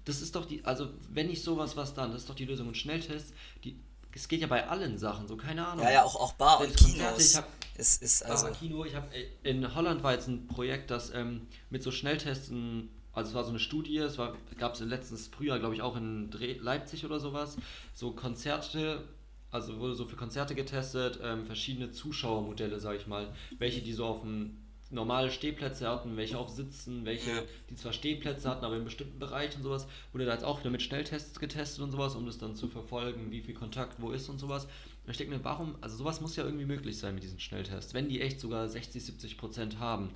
Das 0.06 0.22
ist 0.22 0.36
doch 0.36 0.46
die, 0.46 0.64
also 0.64 0.90
wenn 1.10 1.28
nicht 1.28 1.44
sowas, 1.44 1.76
was 1.76 1.94
dann? 1.94 2.12
Das 2.12 2.22
ist 2.22 2.30
doch 2.30 2.36
die 2.36 2.46
Lösung. 2.46 2.68
Und 2.68 2.78
Schnelltests, 2.78 3.34
die, 3.64 3.76
es 4.14 4.28
geht 4.28 4.40
ja 4.42 4.48
bei 4.48 4.68
allen 4.68 4.98
Sachen, 4.98 5.28
so 5.28 5.36
keine 5.36 5.66
Ahnung. 5.68 5.84
Ja, 5.84 5.92
ja, 5.92 6.04
auch, 6.04 6.16
auch 6.16 6.34
Bar 6.34 6.60
und 6.60 6.68
Selbst 6.68 6.84
Konzerte, 6.86 7.14
Kinos. 7.16 7.32
ich 7.32 7.38
hab- 7.38 7.50
ist, 7.78 8.02
ist 8.02 8.24
also. 8.24 8.48
Kino, 8.52 8.86
ich 8.86 8.96
habe 8.96 9.08
in 9.44 9.76
Holland 9.76 10.02
war 10.04 10.14
jetzt 10.14 10.28
ein 10.30 10.48
Projekt, 10.48 10.90
das 10.92 11.14
ähm, 11.14 11.42
mit 11.70 11.84
so 11.84 11.92
Schnelltests, 11.92 12.50
ein- 12.50 12.88
also 13.12 13.30
es 13.30 13.36
war 13.36 13.44
so 13.44 13.50
eine 13.50 13.60
Studie, 13.60 13.98
es 13.98 14.18
gab 14.58 14.74
es 14.74 14.80
letztens 14.82 15.28
Frühjahr, 15.28 15.60
glaube 15.60 15.74
ich, 15.76 15.82
auch 15.82 15.96
in 15.98 16.30
Leipzig 16.62 17.04
oder 17.06 17.20
sowas, 17.20 17.58
so 17.94 18.12
Konzerte, 18.12 19.04
also 19.52 19.80
wurde 19.80 19.96
so 19.96 20.06
für 20.06 20.16
Konzerte 20.18 20.54
getestet, 20.56 21.20
ähm, 21.24 21.46
verschiedene 21.46 21.92
Zuschauermodelle, 21.92 22.80
sage 22.80 22.98
ich 22.98 23.08
mal, 23.08 23.34
welche 23.58 23.82
die 23.82 23.94
so 23.94 24.06
auf 24.06 24.22
dem 24.22 24.58
normale 24.96 25.30
Stehplätze 25.30 25.88
hatten, 25.88 26.18
welche 26.18 26.38
auf 26.40 26.50
Sitzen, 26.50 27.06
welche 27.06 27.30
Ja. 27.32 27.42
die 27.70 27.76
zwar 27.76 27.94
Stehplätze 27.94 28.50
hatten, 28.50 28.66
aber 28.66 28.76
in 28.78 28.84
bestimmten 28.86 29.20
Bereichen 29.20 29.58
und 29.58 29.64
sowas, 29.64 29.86
wurde 30.12 30.26
da 30.26 30.34
jetzt 30.34 30.44
auch 30.44 30.60
wieder 30.62 30.72
mit 30.72 30.82
Schnelltests 30.82 31.40
getestet 31.40 31.82
und 31.84 31.92
sowas, 31.92 32.16
um 32.16 32.26
das 32.26 32.38
dann 32.40 32.56
zu 32.56 32.68
verfolgen, 32.68 33.30
wie 33.30 33.42
viel 33.42 33.54
Kontakt 33.54 34.02
wo 34.02 34.12
ist 34.12 34.28
und 34.30 34.40
sowas. 34.40 34.64
Und 35.06 35.12
ich 35.12 35.18
denke 35.18 35.36
mir, 35.38 35.44
warum, 35.44 35.76
also 35.82 35.96
sowas 35.98 36.20
muss 36.22 36.36
ja 36.36 36.44
irgendwie 36.44 36.66
möglich 36.66 36.98
sein 36.98 37.14
mit 37.14 37.24
diesen 37.24 37.40
Schnelltests, 37.40 37.94
wenn 37.94 38.10
die 38.10 38.22
echt 38.22 38.40
sogar 38.40 38.68
60, 38.68 39.06
70 39.06 39.38
Prozent 39.38 39.78
haben. 39.80 40.10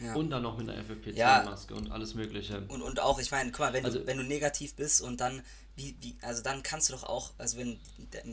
Ja. 0.00 0.14
Und 0.14 0.30
dann 0.30 0.42
noch 0.42 0.58
mit 0.58 0.68
einer 0.68 0.82
Ja. 1.14 1.42
FFP2-Maske 1.42 1.74
und 1.76 1.92
alles 1.92 2.14
Mögliche. 2.14 2.64
Und, 2.66 2.82
und 2.82 2.98
auch, 2.98 3.20
ich 3.20 3.30
meine, 3.30 3.52
guck 3.52 3.60
mal, 3.60 3.72
wenn, 3.72 3.84
du, 3.84 3.88
Also- 3.90 4.04
wenn 4.06 4.16
du 4.16 4.24
negativ 4.24 4.74
bist 4.74 5.00
und 5.00 5.20
dann, 5.20 5.42
wie, 5.76 5.94
wie, 6.00 6.16
also 6.22 6.42
dann 6.42 6.64
kannst 6.64 6.88
du 6.88 6.94
doch 6.94 7.04
auch, 7.04 7.30
also 7.38 7.56
wenn 7.58 7.78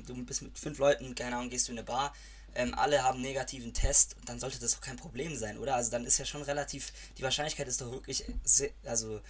du 0.08 0.26
bist 0.26 0.42
mit 0.42 0.58
fünf 0.58 0.80
Leuten, 0.80 1.14
keine 1.14 1.36
Ahnung, 1.36 1.50
gehst 1.52 1.68
du 1.68 1.74
in 1.74 1.78
eine 1.78 1.86
Bar, 1.86 2.12
ähm, 2.56 2.74
alle 2.76 3.04
haben 3.04 3.16
einen 3.16 3.24
negativen 3.24 3.74
Test, 3.74 4.16
dann 4.26 4.40
sollte 4.40 4.60
das 4.60 4.74
doch 4.74 4.82
kein 4.82 4.98
Problem 4.98 5.36
sein, 5.36 5.58
oder? 5.58 5.76
Also 5.76 5.92
dann 5.92 6.06
ist 6.06 6.18
ja 6.18 6.26
schon 6.26 6.42
relativ, 6.42 6.92
die 7.18 7.24
Wahrscheinlichkeit 7.24 7.68
ist 7.68 7.82
doch 7.82 7.92
wirklich 7.92 8.26
sehr, 8.44 8.70
also 8.86 9.22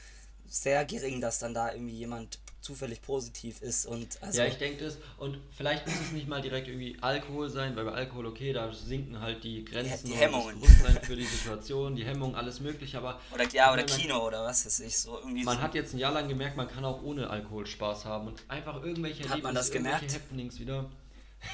sehr 0.47 0.83
gering, 0.85 1.21
dass 1.21 1.39
dann 1.39 1.53
da 1.53 1.71
irgendwie 1.73 1.95
jemand 1.95 2.39
zufällig 2.61 3.01
positiv 3.01 3.61
ist 3.61 3.85
und 3.85 4.21
also 4.21 4.41
ja, 4.41 4.45
ich 4.45 4.57
denke 4.57 4.83
das. 4.83 4.97
Und 5.17 5.39
vielleicht 5.55 5.87
muss 5.87 5.95
es 5.95 6.11
nicht 6.11 6.27
mal 6.27 6.41
direkt 6.41 6.67
irgendwie 6.67 6.97
Alkohol 6.99 7.49
sein, 7.49 7.75
weil 7.75 7.85
bei 7.85 7.93
Alkohol, 7.93 8.25
okay, 8.25 8.51
da 8.51 8.71
sinken 8.73 9.19
halt 9.21 9.43
die 9.43 9.63
Grenzen, 9.63 10.07
die 10.07 10.11
und 10.11 10.19
Hemmungen. 10.19 10.59
Bewusstsein 10.59 10.99
für 11.01 11.15
die 11.15 11.23
Situation, 11.23 11.95
die 11.95 12.03
Hemmung, 12.03 12.35
alles 12.35 12.59
mögliche, 12.59 12.97
aber 12.97 13.21
oder 13.33 13.47
ja, 13.53 13.71
oder 13.71 13.83
Kino 13.83 14.25
oder 14.27 14.43
was 14.43 14.65
weiß 14.65 14.81
ich, 14.81 14.97
so 14.97 15.17
irgendwie 15.19 15.43
Man 15.43 15.57
so. 15.57 15.63
hat 15.63 15.73
jetzt 15.73 15.93
ein 15.93 15.99
Jahr 15.99 16.11
lang 16.11 16.27
gemerkt, 16.27 16.57
man 16.57 16.67
kann 16.67 16.83
auch 16.83 17.01
ohne 17.01 17.29
Alkohol 17.29 17.65
Spaß 17.65 18.05
haben 18.05 18.27
und 18.27 18.43
einfach 18.49 18.83
irgendwelche 18.83 19.27
Hat 19.29 19.41
man 19.41 19.55
das 19.55 19.71
gemerkt? 19.71 20.13
Happenings 20.13 20.59
wieder. 20.59 20.89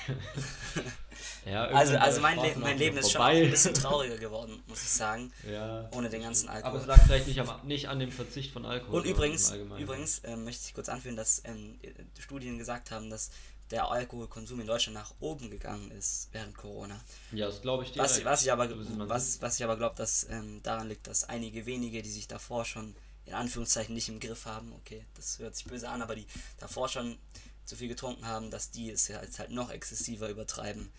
ja, 1.45 1.65
also, 1.65 1.97
also 1.97 2.21
mein, 2.21 2.37
Le 2.37 2.55
mein 2.57 2.77
Leben 2.77 2.97
ist 2.97 3.11
schon 3.11 3.21
vorbei. 3.21 3.43
ein 3.43 3.51
bisschen 3.51 3.73
trauriger 3.75 4.17
geworden, 4.17 4.63
muss 4.67 4.81
ich 4.83 4.89
sagen. 4.89 5.31
Ja, 5.49 5.89
Ohne 5.91 6.09
den 6.09 6.21
ganzen 6.21 6.49
Alkohol. 6.49 6.71
Aber 6.71 6.81
es 6.81 6.87
lag 6.87 7.05
vielleicht 7.05 7.27
nicht, 7.27 7.39
am, 7.39 7.67
nicht 7.67 7.87
an 7.89 7.99
dem 7.99 8.11
Verzicht 8.11 8.51
von 8.51 8.65
Alkohol. 8.65 9.01
Und 9.01 9.05
übrigens, 9.05 9.51
übrigens 9.77 10.21
ähm, 10.23 10.43
möchte 10.43 10.63
ich 10.67 10.73
kurz 10.73 10.89
anführen, 10.89 11.15
dass 11.15 11.41
ähm, 11.45 11.79
Studien 12.19 12.57
gesagt 12.57 12.91
haben, 12.91 13.09
dass 13.09 13.31
der 13.71 13.89
Alkoholkonsum 13.89 14.59
in 14.59 14.67
Deutschland 14.67 14.95
nach 14.95 15.13
oben 15.19 15.49
gegangen 15.49 15.89
ist 15.91 16.29
während 16.31 16.55
Corona. 16.55 16.99
Ja, 17.31 17.47
das 17.47 17.61
glaube 17.61 17.83
ich 17.83 17.91
dir. 17.91 17.99
Was, 17.99 18.23
was 18.23 18.43
ich 18.43 18.51
aber, 18.51 18.69
So 18.69 18.79
ist 18.79 18.95
man 18.95 19.09
was, 19.09 19.41
was 19.41 19.57
ich 19.57 19.63
aber 19.63 19.77
glaube, 19.77 19.95
dass 19.95 20.27
ähm, 20.29 20.61
daran 20.61 20.87
liegt, 20.87 21.07
dass 21.07 21.23
einige 21.23 21.65
wenige, 21.65 22.01
die 22.01 22.11
sich 22.11 22.27
davor 22.27 22.65
schon 22.65 22.95
in 23.25 23.33
Anführungszeichen 23.33 23.95
nicht 23.95 24.07
im 24.09 24.19
Griff 24.19 24.45
haben, 24.45 24.71
okay, 24.73 25.03
das 25.15 25.39
hört 25.39 25.55
sich 25.55 25.65
böse 25.65 25.89
an, 25.89 26.03
aber 26.03 26.15
die 26.15 26.27
davor 26.59 26.87
schon 26.87 27.17
zu 27.65 27.75
viel 27.75 27.87
getrunken 27.87 28.25
haben, 28.25 28.51
dass 28.51 28.71
die 28.71 28.91
es 28.91 29.07
ja 29.07 29.21
jetzt 29.21 29.39
halt 29.39 29.51
noch 29.51 29.69
exzessiver 29.71 30.29
übertreiben 30.29 30.89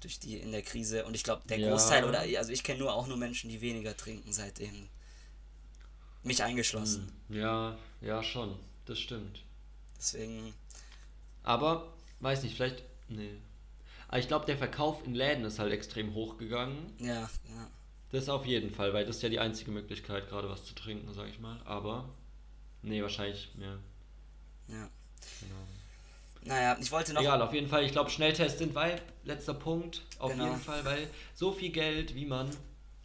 durch 0.00 0.18
die 0.18 0.36
in 0.38 0.52
der 0.52 0.62
Krise. 0.62 1.04
Und 1.06 1.14
ich 1.14 1.24
glaube, 1.24 1.42
der 1.48 1.58
Ja. 1.58 1.70
Großteil, 1.70 2.04
oder 2.04 2.20
also 2.20 2.52
ich 2.52 2.62
kenne 2.62 2.80
nur 2.80 2.92
auch 2.94 3.06
nur 3.06 3.16
Menschen, 3.16 3.50
die 3.50 3.60
weniger 3.60 3.96
trinken 3.96 4.32
seitdem. 4.32 4.88
Mich 6.22 6.42
eingeschlossen. 6.42 7.12
Ja, 7.28 7.78
ja, 8.00 8.22
schon. 8.22 8.56
Das 8.86 8.98
stimmt. 8.98 9.42
Deswegen, 9.96 10.54
Aber, 11.42 11.92
weiß 12.20 12.42
nicht, 12.42 12.56
vielleicht. 12.56 12.82
Nee. 13.08 13.38
Aber 14.08 14.18
ich 14.18 14.28
glaube, 14.28 14.46
der 14.46 14.58
Verkauf 14.58 15.04
in 15.06 15.14
Läden 15.14 15.44
ist 15.44 15.58
halt 15.58 15.72
extrem 15.72 16.14
hochgegangen. 16.14 16.94
ja, 16.98 17.22
ja. 17.48 17.70
Das 18.10 18.30
auf 18.30 18.46
jeden 18.46 18.70
Fall, 18.74 18.94
weil 18.94 19.04
das 19.04 19.16
ist 19.16 19.22
ja 19.22 19.28
die 19.28 19.38
einzige 19.38 19.70
Möglichkeit, 19.70 20.30
gerade 20.30 20.48
was 20.48 20.64
zu 20.64 20.74
trinken, 20.74 21.12
sag 21.12 21.28
ich 21.28 21.40
mal. 21.40 21.60
Aber. 21.66 22.08
Nee, 22.80 23.02
wahrscheinlich, 23.02 23.50
ja. 23.58 23.78
ja. 24.68 24.88
Genau. 25.40 25.66
Naja, 26.48 26.76
ich 26.80 26.90
wollte 26.90 27.12
noch. 27.12 27.20
Egal, 27.20 27.40
auf 27.42 27.52
jeden 27.54 27.68
Fall, 27.68 27.84
ich 27.84 27.92
glaube, 27.92 28.10
Schnelltests 28.10 28.58
sind, 28.58 28.74
weil, 28.74 29.00
letzter 29.24 29.54
Punkt, 29.54 30.02
auf 30.18 30.32
Genau. 30.32 30.46
jeden 30.46 30.60
Fall, 30.60 30.84
weil 30.84 31.08
so 31.34 31.52
viel 31.52 31.70
Geld, 31.70 32.14
wie 32.14 32.24
man 32.26 32.50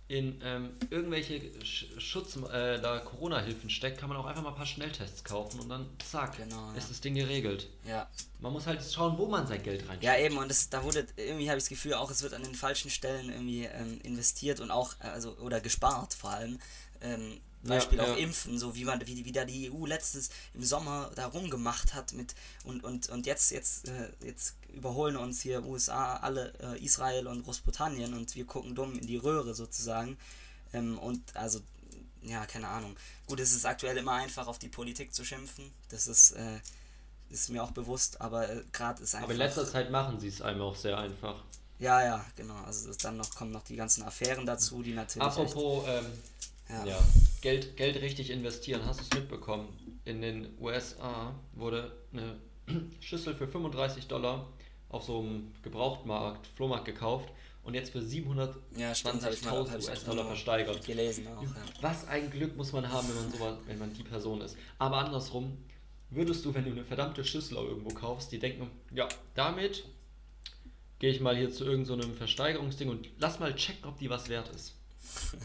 in 0.09 0.41
ähm, 0.43 0.71
irgendwelche 0.89 1.39
Sch 1.63 1.85
Schutz, 1.97 2.35
äh, 2.35 2.79
da 2.79 2.99
Corona-Hilfen 2.99 3.69
steckt, 3.69 3.97
kann 3.99 4.09
man 4.09 4.17
auch 4.17 4.25
einfach 4.25 4.43
mal 4.43 4.49
ein 4.49 4.55
paar 4.55 4.65
Schnelltests 4.65 5.23
kaufen 5.23 5.59
und 5.61 5.69
dann 5.69 5.87
zack, 6.05 6.37
Genau, 6.37 6.71
ja. 6.71 6.77
ist 6.77 6.89
das 6.89 6.99
Ding 7.01 7.15
geregelt. 7.15 7.67
Ja, 7.87 8.07
Man 8.39 8.51
muss 8.53 8.67
halt 8.67 8.81
schauen, 8.83 9.17
wo 9.17 9.25
man 9.27 9.47
sein 9.47 9.63
Geld 9.63 9.81
reinsteckt. 9.81 10.03
Ja, 10.03 10.17
eben, 10.17 10.37
und 10.37 10.51
es, 10.51 10.69
da 10.69 10.83
wurde, 10.83 11.07
irgendwie 11.15 11.49
habe 11.49 11.57
ich 11.57 11.63
das 11.63 11.69
Gefühl, 11.69 11.93
auch 11.93 12.11
es 12.11 12.21
wird 12.21 12.33
an 12.33 12.43
den 12.43 12.53
falschen 12.53 12.91
Stellen 12.91 13.29
irgendwie 13.29 13.63
ähm, 13.65 13.99
investiert 14.03 14.59
und 14.59 14.71
auch, 14.71 14.93
äh, 14.99 15.07
also, 15.07 15.35
oder 15.37 15.61
gespart 15.61 16.13
vor 16.13 16.31
allem. 16.31 16.59
Ähm, 17.01 17.39
Ja, 17.63 17.69
Beispiel 17.69 17.99
auch 18.01 18.07
ja. 18.07 18.15
Impfen, 18.15 18.59
so 18.59 18.75
wie 18.75 18.83
man, 18.83 19.05
wie, 19.07 19.23
wie 19.23 19.31
da 19.31 19.45
die 19.45 19.71
EU 19.71 19.85
letztes 19.85 20.29
im 20.53 20.63
Sommer 20.63 21.11
da 21.15 21.27
rumgemacht 21.27 21.93
hat 21.93 22.11
mit 22.13 22.35
und, 22.65 22.83
und, 22.83 23.09
und 23.09 23.25
jetzt, 23.25 23.51
jetzt, 23.51 23.87
äh, 23.87 24.09
jetzt 24.21 24.55
überholen 24.73 25.15
uns 25.15 25.41
hier 25.41 25.63
USA, 25.63 26.17
alle, 26.17 26.53
äh, 26.59 26.83
Israel 26.83 27.27
und 27.27 27.43
Großbritannien 27.43 28.13
und 28.13 28.35
wir 28.35 28.45
gucken 28.45 28.75
dumm 28.75 28.99
in 28.99 29.07
die 29.07 29.17
Röhre 29.17 29.53
sozusagen. 29.53 30.17
Ähm, 30.73 30.99
und 30.99 31.35
also, 31.35 31.61
ja, 32.21 32.45
keine 32.45 32.67
Ahnung. 32.67 32.97
Gut, 33.27 33.39
es 33.39 33.53
ist 33.53 33.65
aktuell 33.65 33.97
immer 33.97 34.13
einfach, 34.13 34.47
auf 34.47 34.59
die 34.59 34.69
Politik 34.69 35.13
zu 35.13 35.23
schimpfen. 35.23 35.71
Das 35.89 36.07
ist, 36.07 36.31
äh, 36.31 36.59
ist 37.29 37.49
mir 37.49 37.63
auch 37.63 37.71
bewusst, 37.71 38.19
aber 38.19 38.49
äh, 38.49 38.63
gerade 38.73 39.01
ist 39.01 39.15
einfach. 39.15 39.25
Aber 39.25 39.33
in 39.33 39.39
letzter 39.39 39.69
Zeit 39.69 39.89
machen 39.89 40.19
sie 40.19 40.27
es 40.27 40.41
einem 40.41 40.61
auch 40.61 40.75
sehr 40.75 40.97
einfach. 40.97 41.35
Ja, 41.79 42.01
ja, 42.03 42.25
genau. 42.35 42.61
Also 42.65 42.91
dann 43.01 43.17
noch 43.17 43.33
kommen 43.35 43.51
noch 43.51 43.63
die 43.63 43.75
ganzen 43.75 44.03
Affären 44.03 44.45
dazu, 44.45 44.83
die 44.83 44.93
natürlich. 44.93 45.27
Apropos 45.27 45.83
ähm, 45.87 46.05
Ja. 46.69 46.85
ja. 46.85 47.03
Geld, 47.41 47.75
Geld 47.77 48.01
richtig 48.01 48.29
investieren, 48.29 48.81
hast 48.85 48.99
du 48.99 49.03
es 49.03 49.13
mitbekommen? 49.13 49.67
In 50.05 50.21
den 50.21 50.47
USA 50.59 51.33
wurde 51.53 51.91
eine 52.13 52.37
Schüssel 52.99 53.35
für 53.35 53.47
35 53.47 54.07
Dollar 54.07 54.47
auf 54.89 55.03
so 55.03 55.19
einem 55.19 55.51
Gebrauchtmarkt, 55.61 56.47
Flohmarkt 56.55 56.85
gekauft 56.85 57.29
und 57.63 57.73
jetzt 57.73 57.91
für 57.91 57.99
720.000 57.99 59.27
echt, 59.27 59.45
ja, 59.45 59.53
US-Dollar 59.73 60.25
versteigert. 60.25 60.85
gelesen 60.85 61.27
auch. 61.27 61.41
Ja. 61.41 61.49
Was 61.81 62.07
ein 62.07 62.29
Glück 62.29 62.55
muss 62.55 62.71
man 62.71 62.89
haben, 62.89 63.07
wenn 63.09 63.15
man 63.15 63.31
sowas, 63.31 63.57
wenn 63.65 63.79
man 63.79 63.93
die 63.93 64.03
Person 64.03 64.41
ist. 64.41 64.55
Aber 64.77 64.97
andersrum, 64.97 65.57
würdest 66.09 66.45
du, 66.45 66.53
wenn 66.53 66.65
du 66.65 66.71
eine 66.71 66.83
verdammte 66.83 67.25
Schüssel 67.25 67.57
irgendwo 67.57 67.89
kaufst, 67.89 68.31
die 68.31 68.39
denken, 68.39 68.69
ja, 68.93 69.07
damit 69.35 69.85
gehe 70.99 71.11
ich 71.11 71.19
mal 71.19 71.35
hier 71.35 71.51
zu 71.51 71.65
irgendeinem 71.65 72.11
so 72.11 72.17
Versteigerungsding 72.17 72.89
und 72.89 73.09
lass 73.17 73.39
mal 73.39 73.53
checken, 73.55 73.85
ob 73.85 73.97
die 73.97 74.09
was 74.09 74.29
wert 74.29 74.49
ist. 74.49 74.75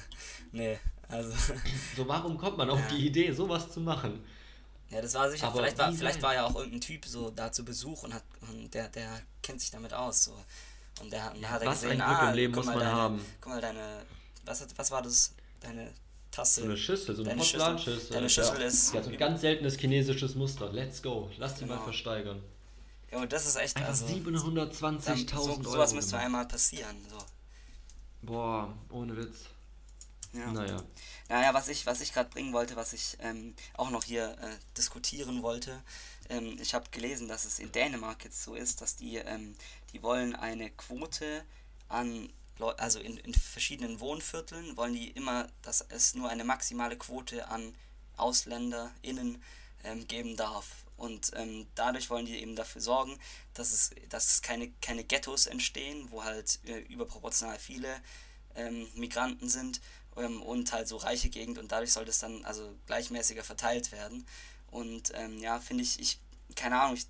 Nee, 0.50 0.78
also. 1.08 1.32
So, 1.96 2.06
warum 2.06 2.38
kommt 2.38 2.56
man 2.58 2.70
auf 2.70 2.78
Ja. 2.78 2.88
die 2.96 3.06
Idee, 3.06 3.32
sowas 3.32 3.70
zu 3.72 3.80
machen? 3.80 4.24
Ja, 4.90 5.02
das 5.02 5.14
war 5.14 5.30
sicher. 5.30 5.46
Aber 5.48 5.58
vielleicht 5.58 5.78
war, 5.78 5.92
vielleicht 5.92 6.22
war 6.22 6.34
ja 6.34 6.44
auch 6.46 6.54
irgendein 6.54 6.80
Typ 6.80 7.04
so 7.04 7.30
da 7.30 7.50
zu 7.52 7.64
Besuch 7.64 8.04
und 8.04 8.14
hat 8.14 8.22
und 8.40 8.72
der, 8.72 8.88
der 8.88 9.20
kennt 9.42 9.60
sich 9.60 9.70
damit 9.70 9.92
aus. 9.92 10.24
So. 10.24 10.32
Und 11.00 11.12
der, 11.12 11.32
und 11.34 11.48
hat 11.48 11.60
er 11.62 11.68
was 11.68 11.82
gesehen, 11.82 12.00
ein 12.00 12.08
Glück 12.08 12.22
ah, 12.22 12.30
im 12.30 12.36
Leben 12.36 12.54
muss 12.54 12.66
mal 12.66 12.72
man 12.76 12.84
deine, 12.84 12.96
haben. 12.96 13.24
Guck 13.40 13.52
mal, 13.52 13.60
deine. 13.60 14.02
Was, 14.44 14.66
was 14.76 14.90
war 14.90 15.02
das? 15.02 15.34
Deine 15.60 15.92
Tasse. 16.30 16.60
So 16.60 16.66
eine 16.66 16.76
Schüssel, 16.76 17.14
so 17.16 17.22
eine 17.24 17.34
Porzellanschüssel. 17.36 18.10
deine 18.10 18.30
Schüssel 18.30 18.60
ja. 18.60 18.66
ist- 18.66 18.94
Ja, 18.94 19.02
so 19.02 19.10
ein 19.10 19.18
ganz 19.18 19.40
seltenes 19.42 19.76
chinesisches 19.76 20.34
Muster. 20.36 20.72
Let's 20.72 21.02
go. 21.02 21.30
Lass 21.36 21.56
die 21.56 21.64
mal 21.66 21.74
Genau. 21.74 21.84
versteigern. 21.84 22.42
Ja, 23.10 23.18
und 23.18 23.32
das 23.32 23.46
ist 23.46 23.56
echt. 23.56 23.76
Einfach 23.76 23.90
Also, 23.90 24.06
dann, 24.06 24.24
720.000 24.70 25.34
so, 25.36 25.50
Euro. 25.50 25.62
sowas 25.64 25.92
müsste 25.94 26.18
einmal 26.18 26.46
passieren. 26.46 26.96
So. 27.10 27.18
Boah, 28.22 28.72
ohne 28.90 29.16
Witz. 29.16 29.44
Ja. 30.32 30.52
Naja. 30.52 30.82
Naja, 31.28 31.54
was 31.54 31.68
ich, 31.68 31.86
was 31.86 32.00
ich 32.00 32.12
gerade 32.12 32.30
bringen 32.30 32.52
wollte, 32.52 32.76
was 32.76 32.92
ich 32.92 33.16
ähm, 33.20 33.54
auch 33.74 33.90
noch 33.90 34.04
hier 34.04 34.36
äh, 34.40 34.56
diskutieren 34.76 35.42
wollte, 35.42 35.82
ähm, 36.28 36.58
ich 36.60 36.74
habe 36.74 36.90
gelesen, 36.90 37.28
dass 37.28 37.44
es 37.44 37.58
in 37.58 37.72
Dänemark 37.72 38.24
jetzt 38.24 38.42
so 38.42 38.54
ist, 38.54 38.80
dass 38.80 38.96
die, 38.96 39.16
ähm, 39.16 39.56
die 39.92 40.02
wollen 40.02 40.34
eine 40.36 40.70
Quote 40.70 41.44
an, 41.88 42.30
Leu 42.58 42.72
also 42.72 42.98
in, 42.98 43.16
in 43.18 43.32
verschiedenen 43.34 44.00
Wohnvierteln, 44.00 44.76
wollen 44.76 44.92
die 44.92 45.10
immer, 45.10 45.48
dass 45.62 45.80
es 45.80 46.14
nur 46.14 46.28
eine 46.28 46.44
maximale 46.44 46.96
Quote 46.96 47.48
an 47.48 47.74
AusländerInnen 48.16 49.42
ähm, 49.84 50.06
geben 50.08 50.36
darf. 50.36 50.84
Und 50.96 51.30
ähm, 51.36 51.68
dadurch 51.76 52.10
wollen 52.10 52.26
die 52.26 52.40
eben 52.40 52.56
dafür 52.56 52.82
sorgen, 52.82 53.16
dass 53.54 53.72
es, 53.72 53.90
dass 54.08 54.28
es 54.30 54.42
keine, 54.42 54.72
keine 54.82 55.04
Ghettos 55.04 55.46
entstehen, 55.46 56.10
wo 56.10 56.24
halt 56.24 56.58
äh, 56.64 56.80
überproportional 56.80 57.58
viele 57.60 57.88
ähm, 58.56 58.88
Migranten 58.94 59.48
sind 59.48 59.80
ähm, 60.20 60.42
und 60.42 60.72
halt 60.72 60.88
so 60.88 60.96
reiche 60.96 61.28
Gegend 61.28 61.58
und 61.58 61.72
dadurch 61.72 61.92
soll 61.92 62.04
das 62.04 62.18
dann 62.18 62.44
also 62.44 62.74
gleichmäßiger 62.86 63.44
verteilt 63.44 63.92
werden. 63.92 64.26
Und 64.70 65.12
ähm, 65.14 65.38
ja, 65.38 65.60
finde 65.60 65.82
ich, 65.82 65.98
ich, 65.98 66.18
keine 66.54 66.80
Ahnung, 66.80 66.96
ich 66.96 67.06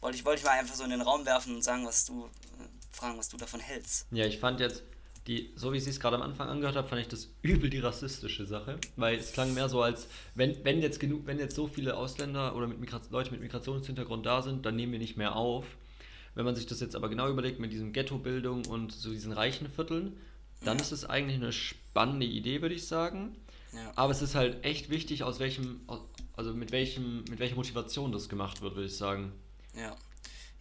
wollte 0.00 0.16
ich, 0.16 0.24
wollte 0.24 0.40
ich 0.40 0.46
mal 0.46 0.58
einfach 0.58 0.74
so 0.74 0.84
in 0.84 0.90
den 0.90 1.02
Raum 1.02 1.26
werfen 1.26 1.54
und 1.54 1.62
sagen, 1.62 1.84
was 1.86 2.04
du, 2.04 2.24
äh, 2.24 2.68
fragen, 2.92 3.18
was 3.18 3.28
du 3.28 3.36
davon 3.36 3.60
hältst. 3.60 4.06
Ja, 4.10 4.24
ich 4.24 4.38
fand 4.38 4.60
jetzt, 4.60 4.82
die, 5.26 5.52
so 5.54 5.72
wie 5.72 5.76
ich 5.76 5.86
es 5.86 6.00
gerade 6.00 6.16
am 6.16 6.22
Anfang 6.22 6.48
angehört 6.48 6.76
habe, 6.76 6.88
fand 6.88 7.02
ich 7.02 7.08
das 7.08 7.28
übel 7.42 7.70
die 7.70 7.80
rassistische 7.80 8.46
Sache. 8.46 8.78
Weil 8.96 9.18
es 9.18 9.32
klang 9.32 9.52
mehr 9.54 9.68
so 9.68 9.82
als, 9.82 10.06
wenn, 10.34 10.64
wenn 10.64 10.80
jetzt 10.80 11.00
genug, 11.00 11.26
wenn 11.26 11.38
jetzt 11.38 11.54
so 11.54 11.66
viele 11.66 11.96
Ausländer 11.96 12.56
oder 12.56 12.66
mit 12.66 12.78
Leute 13.10 13.30
mit 13.30 13.40
Migrationshintergrund 13.40 14.24
da 14.24 14.42
sind, 14.42 14.64
dann 14.64 14.76
nehmen 14.76 14.92
wir 14.92 14.98
nicht 14.98 15.16
mehr 15.16 15.36
auf. 15.36 15.66
Wenn 16.34 16.44
man 16.44 16.54
sich 16.54 16.66
das 16.66 16.80
jetzt 16.80 16.94
aber 16.94 17.08
genau 17.08 17.28
überlegt 17.28 17.58
mit 17.58 17.72
diesem 17.72 17.92
Ghettobildung 17.92 18.64
und 18.66 18.92
so 18.92 19.10
diesen 19.10 19.32
reichen 19.32 19.68
Vierteln, 19.68 20.16
dann 20.64 20.76
Ja. 20.76 20.82
ist 20.82 20.92
es 20.92 21.04
eigentlich 21.04 21.36
eine 21.36 21.52
spannende 21.52 22.26
Idee, 22.26 22.62
würde 22.62 22.74
ich 22.74 22.86
sagen. 22.86 23.36
Ja. 23.72 23.92
Aber 23.96 24.12
es 24.12 24.20
ist 24.22 24.34
halt 24.34 24.64
echt 24.64 24.90
wichtig, 24.90 25.22
aus 25.22 25.38
welchem, 25.40 25.80
also 26.36 26.52
mit 26.54 26.72
welchem, 26.72 27.24
mit 27.30 27.38
welcher 27.38 27.54
Motivation 27.56 28.10
das 28.12 28.28
gemacht 28.28 28.62
wird, 28.62 28.74
würde 28.74 28.86
ich 28.86 28.96
sagen. 28.96 29.32
Ja. 29.76 29.94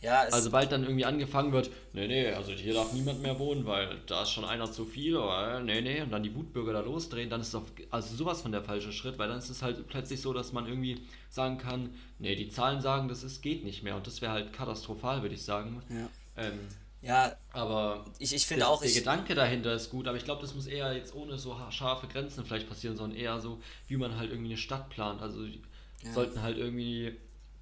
Ja, 0.02 0.22
Also 0.22 0.40
sobald 0.46 0.72
dann 0.72 0.84
irgendwie 0.84 1.04
angefangen 1.04 1.52
wird, 1.52 1.70
nee, 1.92 2.08
nee, 2.08 2.28
also 2.32 2.54
hier 2.54 2.74
darf 2.74 2.94
niemand 2.94 3.22
mehr 3.22 3.38
wohnen, 3.38 3.66
weil 3.66 3.98
da 4.08 4.22
ist 4.24 4.30
schon 4.32 4.46
einer 4.46 4.72
zu 4.72 4.86
viel, 4.86 5.18
oder 5.18 5.60
nee, 5.60 5.82
nee, 5.82 6.02
und 6.02 6.10
dann 6.12 6.24
die 6.24 6.34
Wutbürger 6.34 6.72
da 6.72 6.80
losdrehen, 6.80 7.30
dann 7.30 7.42
ist 7.42 7.54
auf, 7.54 7.64
also 7.90 8.16
sowas 8.16 8.42
von 8.42 8.54
der 8.54 8.64
falsche 8.64 8.94
Schritt, 8.94 9.18
weil 9.20 9.28
dann 9.28 9.40
ist 9.40 9.50
es 9.50 9.62
halt 9.62 9.90
plötzlich 9.90 10.22
so, 10.22 10.32
dass 10.32 10.54
man 10.54 10.68
irgendwie 10.68 11.02
sagen 11.30 11.58
kann, 11.58 11.90
nee, 12.18 12.34
die 12.36 12.48
Zahlen 12.48 12.80
sagen, 12.80 13.10
das 13.10 13.24
ist, 13.24 13.42
geht 13.42 13.66
nicht 13.66 13.84
mehr 13.84 13.98
und 13.98 14.08
das 14.08 14.22
wäre 14.22 14.32
halt 14.32 14.54
katastrophal, 14.54 15.22
würde 15.22 15.36
ich 15.36 15.44
sagen. 15.44 15.82
ja. 15.90 16.08
Ähm, 16.46 16.60
ja, 17.02 17.36
aber 17.52 18.06
ich, 18.20 18.34
ich 18.34 18.46
finde 18.46 18.68
auch, 18.68 18.82
der 18.82 18.90
ich, 18.90 18.96
Gedanke 18.96 19.34
dahinter 19.34 19.74
ist 19.74 19.90
gut, 19.90 20.08
aber 20.08 20.18
ich 20.18 20.24
glaube, 20.24 20.42
das 20.42 20.54
muss 20.54 20.68
eher 20.68 20.94
jetzt 20.94 21.16
ohne 21.16 21.38
so 21.38 21.58
ha- 21.58 21.72
scharfe 21.72 22.08
Grenzen 22.08 22.46
vielleicht 22.46 22.70
passieren, 22.70 22.96
sondern 22.96 23.18
eher 23.18 23.40
so, 23.40 23.60
wie 23.88 23.98
man 23.98 24.18
halt 24.18 24.30
irgendwie 24.30 24.52
eine 24.52 24.58
Stadt 24.58 24.90
plant. 24.90 25.22
Also 25.22 25.46
Ja. 25.46 26.12
sollten 26.14 26.42
halt 26.42 26.58
irgendwie 26.58 27.18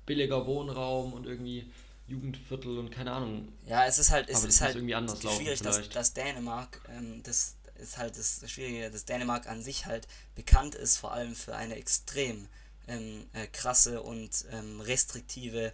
billiger 0.05 0.45
Wohnraum 0.45 1.13
und 1.13 1.25
irgendwie 1.25 1.71
Jugendviertel 2.07 2.77
und 2.77 2.91
keine 2.91 3.11
Ahnung. 3.11 3.47
Ja, 3.65 3.85
es 3.85 3.97
ist 3.97 4.11
halt, 4.11 4.29
es 4.29 4.43
ist 4.43 4.61
halt 4.61 4.75
irgendwie 4.75 4.95
anders 4.95 5.21
schwierig, 5.21 5.61
dass, 5.61 5.89
dass 5.89 6.13
Dänemark, 6.13 6.81
ähm, 6.89 7.21
das 7.23 7.55
ist 7.75 7.97
halt 7.97 8.17
das 8.17 8.41
Schwierige, 8.49 8.89
dass 8.89 9.05
Dänemark 9.05 9.47
an 9.47 9.61
sich 9.61 9.85
halt 9.85 10.07
bekannt 10.35 10.75
ist, 10.75 10.97
vor 10.97 11.11
allem 11.11 11.35
für 11.35 11.55
eine 11.55 11.75
extrem 11.75 12.47
ähm, 12.87 13.25
äh, 13.33 13.47
krasse 13.47 14.01
und 14.01 14.45
ähm, 14.51 14.79
restriktive 14.81 15.73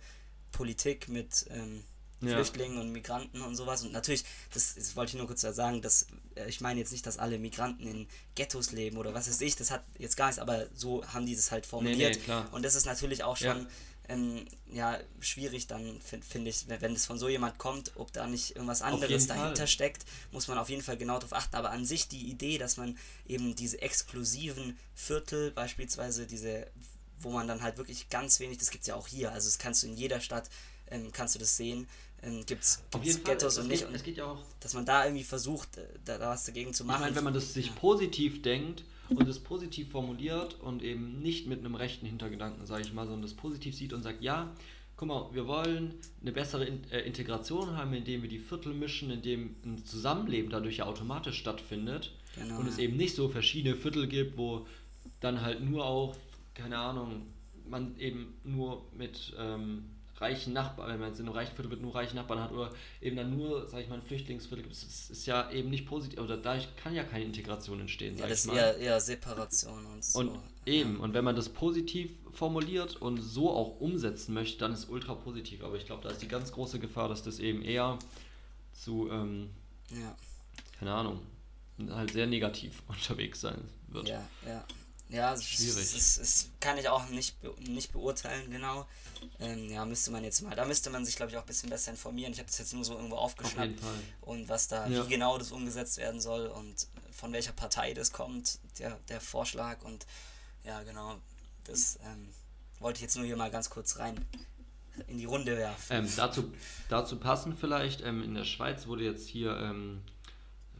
Politik 0.52 1.08
mit 1.08 1.46
ähm, 1.50 1.84
Ja. 2.26 2.36
Flüchtlingen 2.36 2.78
und 2.80 2.92
Migranten 2.92 3.42
und 3.42 3.56
sowas. 3.56 3.84
Und 3.84 3.92
natürlich, 3.92 4.24
das, 4.54 4.76
das 4.76 4.96
wollte 4.96 5.12
ich 5.12 5.18
nur 5.18 5.28
kurz 5.28 5.42
sagen, 5.42 5.82
dass 5.82 6.08
äh, 6.36 6.48
ich 6.50 6.62
meine 6.62 6.80
jetzt 6.80 6.92
nicht, 6.92 7.06
dass 7.06 7.18
alle 7.18 7.38
Migranten 7.40 7.88
in 7.88 8.08
Ghettos 8.36 8.72
leben 8.72 8.98
oder 8.98 9.14
was 9.14 9.28
weiß 9.28 9.42
ich, 9.42 9.56
das 9.56 9.72
hat 9.72 9.84
jetzt 9.98 10.18
gar 10.18 10.28
nichts, 10.28 10.40
aber 10.40 10.68
so 10.74 11.06
haben 11.08 11.26
die 11.26 11.36
das 11.36 11.52
halt 11.52 11.66
formuliert. 11.66 12.22
klar. 12.24 12.48
Und 12.54 12.64
das 12.64 12.76
ist 12.76 12.86
natürlich 12.86 13.24
auch 13.24 13.38
Ja. 13.38 13.54
schon 13.54 13.68
ähm, 14.10 14.46
ja, 14.72 15.00
schwierig 15.22 15.68
dann, 15.68 16.02
finde 16.02 16.26
find 16.28 16.46
ich, 16.48 16.66
wenn, 16.68 16.94
es 16.94 17.06
von 17.06 17.18
so 17.18 17.30
jemand 17.30 17.58
kommt, 17.58 17.94
ob 17.96 18.12
da 18.12 18.28
nicht 18.28 18.54
irgendwas 18.56 18.82
anderes 18.82 19.28
dahinter 19.28 19.56
Fall. 19.56 19.68
steckt, 19.68 20.04
muss 20.32 20.50
man 20.50 20.58
auf 20.58 20.70
jeden 20.70 20.82
Fall 20.82 20.98
genau 20.98 21.16
darauf 21.20 21.32
achten. 21.34 21.56
Aber 21.56 21.72
an 21.72 21.86
sich 21.86 22.10
die 22.10 22.30
Idee, 22.30 22.58
dass 22.58 22.76
man 22.76 22.98
eben 23.26 23.56
diese 23.56 23.82
exklusiven 23.82 24.78
Viertel, 24.94 25.52
beispielsweise 25.52 26.28
diese, 26.28 26.68
wo 27.20 27.32
man 27.32 27.48
dann 27.48 27.62
halt 27.62 27.78
wirklich 27.78 28.10
ganz 28.10 28.42
wenig, 28.42 28.58
das 28.58 28.72
gibt 28.72 28.82
es 28.82 28.88
ja 28.88 28.96
auch 28.96 29.08
hier, 29.08 29.32
also 29.32 29.48
das 29.48 29.58
kannst 29.58 29.84
du 29.84 29.88
in 29.88 29.96
jeder 29.96 30.20
Stadt, 30.20 30.50
ähm, 30.92 31.12
kannst 31.14 31.36
du 31.36 31.40
das 31.40 31.56
sehen, 31.56 31.88
ähm, 32.24 32.44
gibt 32.46 32.64
es 32.64 32.84
Ghettos 33.24 33.58
und 33.58 33.64
geht, 33.70 33.72
nicht, 33.80 33.88
und 33.88 33.96
es 33.96 34.04
geht 34.04 34.18
ja 34.18 34.26
auch. 34.26 34.40
dass 34.60 34.74
man 34.74 34.86
da 34.86 35.06
irgendwie 35.06 35.24
versucht, 35.24 35.78
äh, 35.78 35.88
da, 36.06 36.18
da 36.18 36.30
was 36.30 36.46
dagegen 36.46 36.74
zu 36.74 36.84
Ich 36.84 36.88
machen. 36.88 37.02
meine, 37.02 37.16
wenn 37.16 37.24
man 37.24 37.34
das 37.34 37.54
sich 37.54 37.76
positiv 37.76 38.42
denkt 38.42 38.84
und 39.10 39.28
es 39.28 39.40
positiv 39.40 39.92
formuliert 39.92 40.60
und 40.62 40.82
eben 40.82 41.22
nicht 41.22 41.48
mit 41.48 41.60
einem 41.60 41.76
rechten 41.76 42.06
Hintergedanken, 42.06 42.66
sage 42.66 42.84
ich 42.84 42.94
mal, 42.94 43.06
sondern 43.06 43.24
das 43.24 43.34
positiv 43.34 43.76
sieht 43.76 43.94
und 43.94 44.02
sagt, 44.02 44.22
ja, 44.22 44.52
guck 44.96 45.08
mal, 45.08 45.30
wir 45.34 45.48
wollen 45.48 45.96
eine 46.22 46.32
bessere 46.32 46.66
In 46.66 46.84
äh, 46.92 47.02
Integration 47.02 47.76
haben, 47.76 47.94
indem 47.94 48.22
wir 48.22 48.30
die 48.30 48.40
Viertel 48.40 48.74
mischen, 48.74 49.10
indem 49.12 49.56
ein 49.66 49.86
Zusammenleben 49.86 50.50
dadurch 50.50 50.78
ja 50.78 50.86
automatisch 50.86 51.38
stattfindet 51.38 52.12
Genau, 52.36 52.60
und 52.60 52.68
es 52.68 52.78
ja. 52.78 52.84
eben 52.86 52.98
nicht 52.98 53.16
so 53.16 53.30
verschiedene 53.30 53.76
Viertel 53.76 54.08
gibt, 54.08 54.38
wo 54.38 54.66
dann 55.20 55.42
halt 55.42 55.62
nur 55.62 55.86
auch, 55.86 56.16
keine 56.56 56.78
Ahnung, 56.80 57.28
man 57.68 57.96
eben 58.00 58.34
nur 58.44 58.86
mit 58.94 59.34
ähm, 59.38 59.86
reichen 60.24 60.54
Nachbarn, 60.54 60.90
wenn 60.92 61.00
man 61.00 61.10
jetzt 61.10 61.20
in 61.20 61.26
einem 61.28 61.36
reichen 61.36 61.56
Viertel 61.56 61.70
wird, 61.72 61.82
nur 61.82 61.94
reiche 61.94 62.16
Nachbarn 62.16 62.40
hat 62.40 62.52
oder 62.52 62.72
eben 63.02 63.16
dann 63.16 63.36
nur, 63.38 63.68
sag 63.68 63.82
ich 63.82 63.90
mal, 63.90 63.96
ein 63.96 64.02
Flüchtlingsviertel 64.02 64.64
gibt, 64.64 64.74
das 64.76 65.10
ist 65.10 65.26
ja 65.26 65.52
eben 65.52 65.70
nicht 65.70 65.86
positiv, 65.86 66.20
oder 66.20 66.38
dadurch 66.38 66.68
kann 66.78 66.96
ja 66.96 67.04
keine 67.04 67.26
Integration 67.26 67.80
entstehen, 67.82 68.16
Ja, 68.16 68.22
sag 68.22 68.30
das 68.30 68.40
ich 68.40 68.46
ist 68.46 68.48
mal. 68.52 68.58
eher, 68.58 68.78
eher 68.78 69.00
Separation 69.00 69.86
und 69.86 70.04
so. 70.04 70.20
Und 70.20 70.40
eben, 70.66 71.00
und 71.00 71.14
wenn 71.14 71.24
man 71.24 71.36
das 71.36 71.50
positiv 71.50 72.12
formuliert 72.32 72.96
und 72.96 73.20
so 73.22 73.52
auch 73.52 73.80
umsetzen 73.80 74.34
möchte, 74.34 74.58
dann 74.60 74.74
ist 74.74 74.90
ultra 74.90 75.14
positiv. 75.14 75.64
Aber 75.64 75.76
ich 75.76 75.86
glaube, 75.86 76.02
da 76.04 76.10
ist 76.10 76.22
die 76.22 76.28
ganz 76.28 76.52
große 76.52 76.80
Gefahr, 76.80 77.10
dass 77.10 77.22
das 77.22 77.40
eben 77.40 77.62
eher 77.62 78.00
zu, 78.74 79.10
ähm, 79.12 79.50
Ja, 79.92 80.16
keine 80.80 80.94
Ahnung, 80.94 81.20
halt 81.90 82.12
sehr 82.12 82.28
negativ 82.28 82.82
unterwegs 82.88 83.42
sein 83.42 83.62
wird. 83.90 84.10
ja, 84.10 84.28
ja. 84.48 84.64
Ja, 85.10 85.40
Schwierig. 85.40 85.78
Es, 85.78 85.94
es, 85.96 86.18
es 86.18 86.50
kann 86.60 86.78
ich 86.78 86.90
auch 86.90 87.08
nicht, 87.10 87.40
be 87.42 87.54
nicht 87.60 87.92
beurteilen, 87.92 88.50
genau. 88.50 88.88
Ähm, 89.40 89.70
ja, 89.70 89.86
müsste 89.86 90.10
man 90.12 90.24
jetzt 90.24 90.42
mal, 90.42 90.56
da 90.56 90.66
müsste 90.66 90.90
man 90.90 91.06
sich, 91.06 91.16
glaube 91.16 91.32
ich, 91.32 91.38
auch 91.38 91.42
ein 91.44 91.48
bisschen 91.48 91.70
besser 91.70 91.92
informieren. 91.92 92.34
Ich 92.34 92.40
habe 92.40 92.48
das 92.48 92.58
jetzt 92.58 92.74
nur 92.74 92.84
so 92.84 92.94
irgendwo 92.96 93.16
Auf 93.18 93.26
aufgeschnappt. 93.26 93.80
Fall. 93.80 93.92
und 94.22 94.50
was 94.50 94.68
da, 94.68 94.88
Ja. 94.88 95.06
wie 95.06 95.10
genau 95.10 95.38
das 95.38 95.52
umgesetzt 95.52 95.98
werden 95.98 96.20
soll 96.20 96.48
und 96.48 96.88
von 97.12 97.32
welcher 97.32 97.52
Partei 97.54 97.94
das 97.94 98.12
kommt, 98.12 98.60
der, 98.80 99.00
der 99.10 99.22
Vorschlag 99.22 99.82
und 99.84 100.06
ja, 100.64 100.82
genau, 100.84 101.18
das 101.66 102.00
ähm, 102.04 102.30
wollte 102.80 102.98
ich 102.98 103.02
jetzt 103.04 103.16
nur 103.16 103.26
hier 103.26 103.38
mal 103.38 103.52
ganz 103.52 103.70
kurz 103.70 104.00
rein 104.00 104.26
in 105.08 105.18
die 105.20 105.26
Runde 105.26 105.56
werfen. 105.58 105.86
Ähm, 106.06 106.10
dazu, 106.16 106.52
dazu 106.90 107.18
passend 107.18 107.60
vielleicht, 107.60 108.02
ähm, 108.02 108.24
in 108.24 108.34
der 108.34 108.46
Schweiz 108.46 108.88
wurde 108.88 109.04
jetzt 109.04 109.28
hier 109.28 109.56
ähm, 109.58 110.02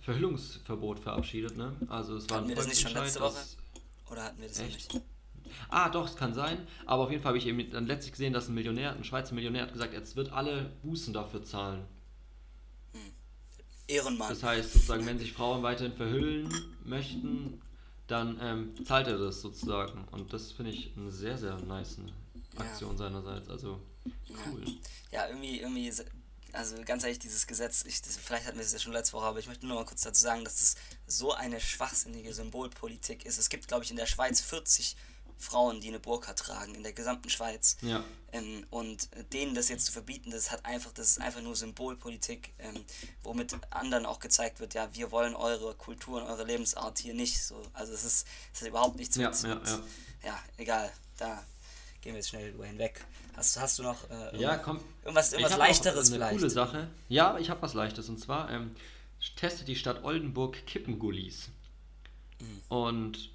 Verhüllungsverbot 0.02 1.00
verabschiedet, 1.00 1.56
ne? 1.56 1.76
Also 1.88 2.18
es 2.18 2.30
war 2.30 2.38
Hatten 2.38 2.46
ein 2.46 2.50
wir 2.50 2.56
das 2.58 2.68
nicht 2.68 2.82
schon 2.82 2.94
letzte 2.94 3.20
dass- 3.20 3.58
Oder 4.14 4.24
hatten 4.26 4.40
wir 4.40 4.48
das 4.48 4.60
noch 4.60 4.66
Echt? 4.66 4.94
nicht? 4.94 5.06
Ah, 5.70 5.90
doch, 5.90 6.08
es 6.08 6.16
kann 6.16 6.34
sein. 6.34 6.66
Aber 6.86 7.04
auf 7.04 7.12
jeden 7.12 7.22
Fall 7.22 7.32
habe 7.32 7.38
ich 7.38 7.48
eben 7.48 7.70
dann 7.72 7.86
letztlich 7.88 8.12
gesehen, 8.14 8.32
dass 8.34 8.48
ein 8.48 8.54
Millionär, 8.54 8.94
ein 8.96 9.04
Schweizer 9.04 9.36
Millionär 9.36 9.64
hat 9.64 9.74
gesagt, 9.74 9.94
jetzt 9.94 10.16
wird 10.16 10.32
alle 10.32 10.72
Bußen 10.84 11.14
dafür 11.14 11.44
zahlen. 11.44 11.84
Ehrenmann. 13.88 14.30
Das 14.30 14.42
heißt 14.44 14.74
sozusagen, 14.74 15.06
wenn 15.06 15.20
sich 15.20 15.34
Frauen 15.34 15.62
weiterhin 15.64 15.94
verhüllen 15.94 16.48
möchten, 16.86 17.62
dann 18.08 18.40
ähm, 18.42 18.86
zahlt 18.86 19.08
er 19.08 19.18
das 19.18 19.42
sozusagen. 19.42 20.08
Und 20.12 20.32
das 20.32 20.52
finde 20.52 20.72
ich 20.72 20.94
eine 20.96 21.12
sehr, 21.12 21.38
sehr 21.38 21.58
nice 21.60 21.98
Aktion 22.56 22.98
seinerseits. 22.98 23.50
Also 23.50 23.82
cool. 24.48 24.64
Ja, 25.12 25.28
irgendwie, 25.28 25.60
irgendwie, 25.60 25.92
se- 25.92 26.06
also 26.54 26.76
ganz 26.86 27.04
ehrlich, 27.04 27.20
dieses 27.20 27.48
Gesetz, 27.48 27.84
ich, 27.86 28.02
das, 28.02 28.18
vielleicht 28.18 28.46
hatten 28.46 28.58
wir 28.58 28.64
das 28.64 28.74
ja 28.74 28.80
schon 28.80 28.94
letzte 28.94 29.14
Woche, 29.14 29.26
aber 29.26 29.40
ich 29.40 29.48
möchte 29.48 29.66
nur 29.66 29.76
mal 29.76 29.86
kurz 29.86 30.02
dazu 30.02 30.22
sagen, 30.22 30.44
dass 30.44 30.58
das 30.58 30.76
so 31.08 31.34
eine 31.34 31.60
schwachsinnige 31.60 32.34
Symbolpolitik 32.34 33.26
ist. 33.26 33.38
Es 33.38 33.50
gibt, 33.50 33.68
glaube 33.68 33.84
ich, 33.84 33.92
in 33.92 33.98
der 33.98 34.06
Schweiz 34.06 34.40
40 34.42 34.96
Frauen, 35.38 35.82
die 35.82 35.90
eine 35.90 36.00
Burka 36.00 36.34
tragen, 36.34 36.74
in 36.76 36.84
der 36.84 36.94
gesamten 36.94 37.30
Schweiz. 37.30 37.78
Ja. 37.82 38.04
Ähm, 38.32 38.66
und 38.70 39.10
denen 39.34 39.56
das 39.56 39.70
jetzt 39.70 39.86
zu 39.86 39.92
verbieten, 39.92 40.32
das 40.32 40.52
hat 40.52 40.66
einfach, 40.66 40.92
das 40.94 41.10
ist 41.10 41.22
einfach 41.22 41.42
nur 41.42 41.56
Symbolpolitik, 41.56 42.54
ähm, 42.60 42.86
womit 43.24 43.56
anderen 43.70 44.06
auch 44.06 44.20
gezeigt 44.20 44.60
wird, 44.60 44.74
ja, 44.74 44.94
wir 44.94 45.12
wollen 45.12 45.36
eure 45.36 45.76
Kultur 45.76 46.22
und 46.22 46.28
eure 46.28 46.46
Lebensart 46.46 47.00
hier 47.00 47.14
nicht. 47.14 47.44
So, 47.44 47.62
also 47.74 47.94
es 47.94 48.04
ist, 48.04 48.28
es 48.54 48.62
hat 48.62 48.68
überhaupt 48.68 48.96
nichts 48.96 49.16
Ja, 49.16 49.30
mit, 49.30 49.44
ja, 49.44 49.62
ja. 49.66 49.84
ja, 50.24 50.44
egal, 50.58 50.92
da 51.18 51.44
gehen 52.02 52.14
wir 52.14 52.20
jetzt 52.20 52.30
schnell 52.30 52.52
drüber 52.52 52.66
hinweg. 52.66 53.06
Hast, 53.36 53.60
hast 53.60 53.80
du 53.80 53.84
noch 53.84 54.10
äh, 54.10 54.14
Ja, 54.40 54.52
irgendwas- 54.54 54.62
komm. 54.64 54.80
irgendwas, 55.04 55.34
irgendwas 55.34 55.58
leichteres 55.58 56.08
eine 56.08 56.16
vielleicht? 56.18 56.38
coole 56.38 56.50
Sache. 56.50 56.88
Ja, 57.10 57.38
ich 57.40 57.50
habe 57.50 57.62
was 57.62 57.74
Leichtes. 57.74 58.10
Und 58.10 58.20
zwar 58.20 58.50
ähm, 58.52 58.72
testet 59.36 59.68
die 59.68 59.76
Stadt 59.76 60.04
Oldenburg 60.04 60.66
Kippengullis. 60.66 61.50
Und 62.70 63.30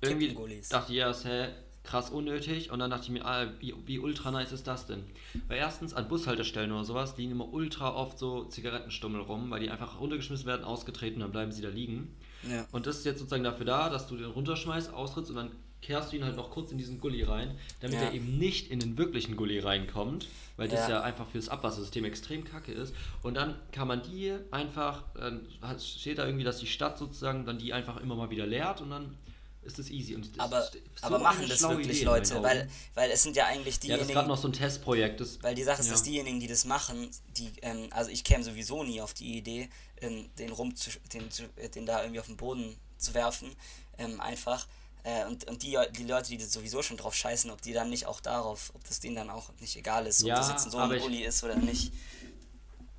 irgendwie 0.00 0.28
Kippengullis. 0.28 0.68
dachte 0.68 0.92
ich 0.92 0.98
erst, 0.98 1.24
hä, 1.24 1.48
krass 1.82 2.10
unnötig. 2.10 2.70
Und 2.70 2.78
dann 2.78 2.90
dachte 2.90 3.04
ich 3.04 3.10
mir, 3.10 3.24
ah, 3.24 3.46
wie, 3.60 3.74
wie 3.86 3.98
ultra 3.98 4.30
nice 4.30 4.52
ist 4.52 4.66
das 4.66 4.86
denn? 4.86 5.04
Weil 5.48 5.58
erstens 5.58 5.94
an 5.94 6.08
Bushaltestellen 6.08 6.72
oder 6.72 6.84
sowas 6.84 7.16
liegen 7.16 7.32
immer 7.32 7.52
ultra 7.52 7.94
oft 7.94 8.18
so 8.18 8.44
Zigarettenstummel 8.44 9.20
rum, 9.20 9.50
weil 9.50 9.60
die 9.60 9.70
einfach 9.70 10.00
runtergeschmissen 10.00 10.46
werden, 10.46 10.64
ausgetreten, 10.64 11.20
dann 11.20 11.32
bleiben 11.32 11.52
sie 11.52 11.62
da 11.62 11.68
liegen. 11.68 12.16
Ja. 12.48 12.66
Und 12.72 12.86
das 12.86 12.98
ist 12.98 13.04
jetzt 13.04 13.18
sozusagen 13.18 13.44
dafür 13.44 13.66
da, 13.66 13.88
dass 13.90 14.06
du 14.06 14.16
den 14.16 14.26
runterschmeißt, 14.30 14.92
austrittst 14.92 15.30
und 15.30 15.36
dann 15.36 15.50
kehrst 15.82 16.12
du 16.12 16.16
ihn 16.16 16.24
halt 16.24 16.36
noch 16.36 16.50
kurz 16.50 16.72
in 16.72 16.78
diesen 16.78 17.00
Gully 17.00 17.22
rein, 17.22 17.56
damit 17.80 17.96
Ja. 17.96 18.06
er 18.06 18.12
eben 18.14 18.38
nicht 18.38 18.70
in 18.70 18.80
den 18.80 18.98
wirklichen 18.98 19.36
Gully 19.36 19.60
reinkommt, 19.60 20.26
weil 20.56 20.68
das 20.68 20.80
Ja. 20.88 20.96
ja 20.96 21.02
einfach 21.02 21.28
fürs 21.28 21.48
Abwassersystem 21.48 22.04
extrem 22.04 22.44
kacke 22.44 22.72
ist. 22.72 22.94
Und 23.22 23.34
dann 23.34 23.56
kann 23.72 23.86
man 23.86 24.02
die 24.02 24.32
einfach, 24.50 25.04
dann 25.14 25.46
steht 25.78 26.18
da 26.18 26.26
irgendwie, 26.26 26.44
dass 26.44 26.58
die 26.58 26.66
Stadt 26.66 26.98
sozusagen 26.98 27.46
dann 27.46 27.58
die 27.58 27.72
einfach 27.72 27.98
immer 27.98 28.16
mal 28.16 28.30
wieder 28.30 28.46
leert 28.46 28.80
und 28.80 28.90
dann 28.90 29.16
ist 29.62 29.78
es 29.78 29.90
easy. 29.90 30.14
Und 30.14 30.30
das 30.36 30.38
Aber, 30.40 30.60
ist 30.60 30.72
so 31.00 31.06
aber 31.06 31.18
machen 31.18 31.46
das 31.48 31.60
wirklich 31.62 31.98
Idee 31.98 32.04
Leute, 32.04 32.42
weil, 32.42 32.68
weil 32.94 33.10
es 33.10 33.22
sind 33.24 33.36
ja 33.36 33.46
eigentlich 33.46 33.58
Ja, 33.64 33.64
das 33.64 33.74
ist 33.74 33.82
diejenigen, 33.84 34.12
gerade 34.14 34.28
noch 34.28 34.38
so 34.38 34.48
ein 34.48 34.52
Testprojekt. 34.52 35.20
Das, 35.20 35.42
weil 35.42 35.54
die 35.54 35.64
Sache 35.64 35.80
ist, 35.80 35.86
ja. 35.88 35.92
dass 35.92 36.02
diejenigen, 36.04 36.40
die 36.40 36.46
das 36.46 36.64
machen, 36.64 37.10
die, 37.36 37.50
ähm, 37.62 37.88
also 37.90 38.10
ich 38.10 38.22
käme 38.24 38.44
sowieso 38.44 38.84
nie 38.84 39.00
auf 39.00 39.12
die 39.12 39.36
Idee, 39.38 39.68
ähm, 40.00 40.28
den 40.38 40.50
rum 40.52 40.74
zu, 40.76 40.90
den, 41.12 41.30
zu, 41.30 41.42
äh, 41.56 41.68
den 41.68 41.84
da 41.84 42.02
irgendwie 42.02 42.20
auf 42.20 42.26
den 42.26 42.36
Boden 42.36 42.76
zu 42.96 43.12
werfen, 43.14 43.50
ähm, 43.98 44.20
einfach. 44.20 44.66
Äh, 45.06 45.24
und 45.26 45.48
und 45.48 45.62
die, 45.62 45.78
die 45.96 46.04
Leute, 46.04 46.30
die 46.30 46.36
das 46.36 46.52
sowieso 46.52 46.82
schon 46.82 46.96
drauf 46.96 47.14
scheißen, 47.14 47.50
ob 47.52 47.62
die 47.62 47.72
dann 47.72 47.90
nicht 47.90 48.06
auch 48.06 48.20
darauf, 48.20 48.72
ob 48.74 48.82
das 48.88 48.98
denen 48.98 49.14
dann 49.14 49.30
auch 49.30 49.50
nicht 49.60 49.76
egal 49.76 50.04
ist, 50.06 50.22
ob 50.22 50.28
Ja, 50.28 50.36
das 50.36 50.50
jetzt 50.50 50.64
in 50.66 50.72
so 50.72 50.78
einem 50.78 51.00
Uli 51.00 51.24
ist 51.24 51.44
oder 51.44 51.54
nicht. 51.56 51.92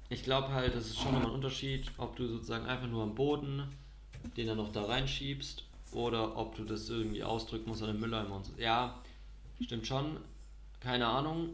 Ich 0.09 0.23
glaube 0.23 0.53
halt, 0.53 0.73
das 0.73 0.85
ist 0.87 0.95
schon 0.97 1.11
nochmal 1.11 1.31
ein 1.31 1.35
Unterschied, 1.35 1.91
ob 1.97 2.15
du 2.15 2.25
sozusagen 2.27 2.65
einfach 2.65 2.87
nur 2.87 3.03
am 3.03 3.13
Boden 3.13 3.67
den 4.37 4.47
dann 4.47 4.57
noch 4.57 4.71
da 4.71 4.83
reinschiebst 4.83 5.63
oder 5.91 6.37
ob 6.37 6.55
du 6.55 6.63
das 6.63 6.87
irgendwie 6.89 7.23
ausdrücken 7.23 7.69
musst 7.69 7.81
an 7.81 7.89
den 7.89 7.99
Mülleimer 7.99 8.35
und 8.37 8.45
so. 8.45 8.53
Ja, 8.57 9.01
stimmt 9.61 9.87
schon. 9.87 10.17
Keine 10.79 11.07
Ahnung. 11.07 11.49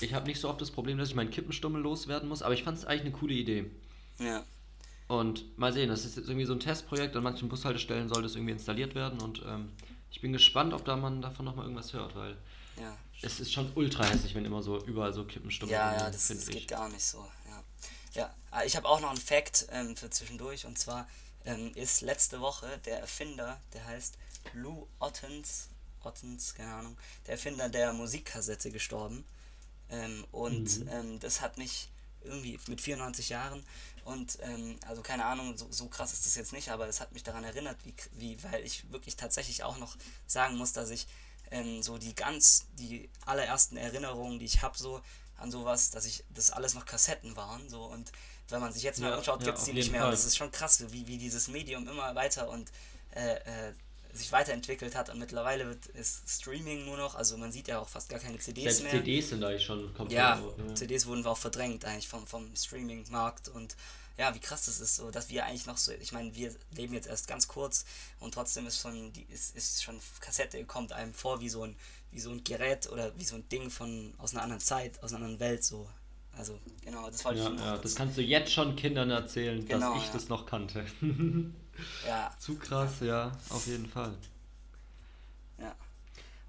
Ich 0.00 0.14
habe 0.14 0.26
nicht 0.26 0.40
so 0.40 0.48
oft 0.48 0.60
das 0.60 0.70
Problem, 0.70 0.98
dass 0.98 1.08
ich 1.08 1.14
meinen 1.14 1.30
Kippenstummel 1.30 1.80
loswerden 1.82 2.28
muss, 2.28 2.42
aber 2.42 2.54
ich 2.54 2.62
fand 2.62 2.78
es 2.78 2.84
eigentlich 2.84 3.02
eine 3.02 3.12
coole 3.12 3.34
Idee. 3.34 3.70
Ja. 4.18 4.44
Und 5.08 5.58
mal 5.58 5.72
sehen, 5.72 5.88
das 5.88 6.04
ist 6.04 6.16
jetzt 6.16 6.28
irgendwie 6.28 6.44
so 6.44 6.52
ein 6.52 6.60
Testprojekt, 6.60 7.16
an 7.16 7.22
manchen 7.22 7.48
Bushaltestellen 7.48 8.08
soll 8.08 8.22
das 8.22 8.34
irgendwie 8.34 8.52
installiert 8.52 8.94
werden 8.94 9.20
und 9.20 9.42
ähm, 9.46 9.70
ich 10.10 10.20
bin 10.20 10.32
gespannt, 10.32 10.72
ob 10.74 10.84
da 10.84 10.96
man 10.96 11.22
davon 11.22 11.44
nochmal 11.44 11.64
irgendwas 11.66 11.92
hört, 11.92 12.14
weil 12.14 12.36
Ja. 12.76 12.96
es 13.22 13.40
ist 13.40 13.52
schon 13.52 13.70
ultra 13.74 14.04
hässlich, 14.04 14.34
wenn 14.34 14.44
immer 14.44 14.62
so 14.62 14.82
überall 14.84 15.12
so 15.12 15.24
Kippenstummel 15.24 15.74
Ja, 15.74 15.92
ja, 15.94 16.10
das, 16.10 16.28
das 16.28 16.46
geht 16.46 16.68
gar 16.68 16.88
nicht 16.88 17.04
so. 17.04 17.26
Ja, 17.46 17.64
ja. 18.14 18.34
Ah, 18.50 18.64
ich 18.64 18.76
habe 18.76 18.88
auch 18.88 19.00
noch 19.00 19.10
einen 19.10 19.20
Fact 19.20 19.66
ähm, 19.70 19.96
für 19.96 20.08
zwischendurch 20.10 20.64
und 20.66 20.78
zwar 20.78 21.08
ähm, 21.44 21.72
ist 21.74 22.00
letzte 22.00 22.40
Woche 22.40 22.78
der 22.84 23.00
Erfinder, 23.00 23.60
der 23.72 23.84
heißt 23.86 24.16
Lou 24.54 24.86
Ottens, 24.98 25.68
Ottens, 26.02 26.54
keine 26.54 26.72
Ahnung, 26.74 26.96
der 27.26 27.32
Erfinder 27.32 27.68
der 27.68 27.92
Musikkassette 27.92 28.70
gestorben. 28.70 29.24
Ähm, 29.90 30.24
und 30.32 30.80
Mhm. 30.84 30.88
ähm, 30.90 31.20
das 31.20 31.40
hat 31.40 31.58
mich 31.58 31.88
irgendwie 32.22 32.58
mit 32.68 32.80
94 32.80 33.28
Jahren 33.30 33.64
und 34.08 34.38
ähm, 34.42 34.78
also 34.86 35.02
keine 35.02 35.24
Ahnung, 35.26 35.56
so, 35.56 35.66
so 35.70 35.86
krass 35.88 36.12
ist 36.12 36.24
das 36.26 36.34
jetzt 36.34 36.52
nicht, 36.52 36.70
aber 36.70 36.88
es 36.88 37.00
hat 37.00 37.12
mich 37.12 37.22
daran 37.22 37.44
erinnert, 37.44 37.76
wie, 37.84 37.94
wie 38.12 38.42
weil 38.44 38.64
ich 38.64 38.90
wirklich 38.90 39.16
tatsächlich 39.16 39.62
auch 39.64 39.78
noch 39.78 39.96
sagen 40.26 40.56
muss, 40.56 40.72
dass 40.72 40.90
ich 40.90 41.06
ähm, 41.50 41.82
so 41.82 41.98
die 41.98 42.14
ganz, 42.14 42.66
die 42.78 43.08
allerersten 43.26 43.76
Erinnerungen, 43.76 44.38
die 44.38 44.46
ich 44.46 44.62
habe, 44.62 44.76
so 44.78 45.00
an 45.36 45.50
sowas, 45.50 45.90
dass 45.90 46.04
ich, 46.04 46.24
das 46.34 46.50
alles 46.50 46.74
noch 46.74 46.86
Kassetten 46.86 47.36
waren, 47.36 47.68
so 47.68 47.84
und 47.84 48.10
wenn 48.48 48.60
man 48.60 48.72
sich 48.72 48.82
jetzt 48.82 48.98
mal 49.00 49.10
Ja, 49.10 49.16
anschaut, 49.18 49.40
ja, 49.40 49.46
gibt 49.46 49.58
es 49.58 49.64
die 49.64 49.72
nicht 49.74 49.90
mehr 49.92 50.00
Fall. 50.00 50.08
und 50.10 50.12
das 50.18 50.24
ist 50.24 50.36
schon 50.36 50.50
krass, 50.50 50.82
wie, 50.90 51.06
wie 51.06 51.18
dieses 51.18 51.48
Medium 51.48 51.86
immer 51.86 52.14
weiter 52.14 52.48
und 52.48 52.72
äh, 53.14 53.34
äh, 53.68 53.72
sich 54.14 54.32
weiterentwickelt 54.32 54.94
hat 54.96 55.10
und 55.10 55.18
mittlerweile 55.18 55.66
wird 55.66 55.86
ist 55.88 56.22
Streaming 56.28 56.86
nur 56.86 56.96
noch, 56.96 57.14
also 57.14 57.36
man 57.36 57.52
sieht 57.52 57.68
ja 57.68 57.78
auch 57.78 57.88
fast 57.88 58.08
gar 58.08 58.18
keine 58.18 58.38
CDs 58.38 58.64
Selbst 58.64 58.82
mehr. 58.84 58.92
CDs 58.92 59.28
sind 59.28 59.44
eigentlich 59.44 59.64
schon 59.64 59.92
komplett 59.94 60.18
Ja, 60.18 60.36
ne? 60.56 60.74
CDs 60.74 61.06
wurden 61.06 61.24
auch 61.26 61.36
verdrängt 61.36 61.84
eigentlich 61.84 62.08
vom, 62.08 62.26
vom 62.26 62.56
Streaming-Markt 62.56 63.48
und 63.48 63.76
ja, 64.18 64.34
wie 64.34 64.40
krass 64.40 64.66
das 64.66 64.80
ist, 64.80 64.96
so 64.96 65.10
dass 65.10 65.30
wir 65.30 65.46
eigentlich 65.46 65.66
noch 65.66 65.76
so, 65.76 65.92
ich 65.92 66.12
meine, 66.12 66.34
wir 66.34 66.54
leben 66.72 66.92
jetzt 66.94 67.06
erst 67.06 67.28
ganz 67.28 67.48
kurz 67.48 67.84
und 68.20 68.34
trotzdem 68.34 68.66
ist 68.66 68.80
schon 68.80 69.12
die 69.12 69.22
ist, 69.30 69.56
ist 69.56 69.82
schon 69.82 69.98
Kassette 70.20 70.62
kommt 70.64 70.92
einem 70.92 71.14
vor 71.14 71.40
wie 71.40 71.48
so 71.48 71.64
ein 71.64 71.76
wie 72.10 72.20
so 72.20 72.30
ein 72.30 72.42
Gerät 72.44 72.90
oder 72.90 73.16
wie 73.18 73.24
so 73.24 73.36
ein 73.36 73.48
Ding 73.48 73.70
von 73.70 74.14
aus 74.18 74.32
einer 74.32 74.42
anderen 74.42 74.60
Zeit, 74.60 75.02
aus 75.02 75.12
einer 75.12 75.24
anderen 75.24 75.40
Welt 75.40 75.64
so. 75.64 75.88
Also, 76.36 76.58
genau, 76.84 77.10
das 77.10 77.24
wollte 77.24 77.40
Ja, 77.40 77.46
ich 77.46 77.56
nur 77.56 77.66
ja, 77.66 77.78
das 77.78 77.94
kannst 77.96 78.16
du 78.16 78.22
jetzt 78.22 78.52
schon 78.52 78.76
Kindern 78.76 79.10
erzählen, 79.10 79.66
Genau, 79.66 79.94
dass 79.94 80.02
ich 80.02 80.06
ja. 80.06 80.12
das 80.12 80.28
noch 80.28 80.46
kannte. 80.46 80.86
ja, 82.06 82.30
Zu 82.38 82.54
krass, 82.56 83.00
ja, 83.00 83.36
auf 83.48 83.66
jeden 83.66 83.88
Fall. 83.88 84.14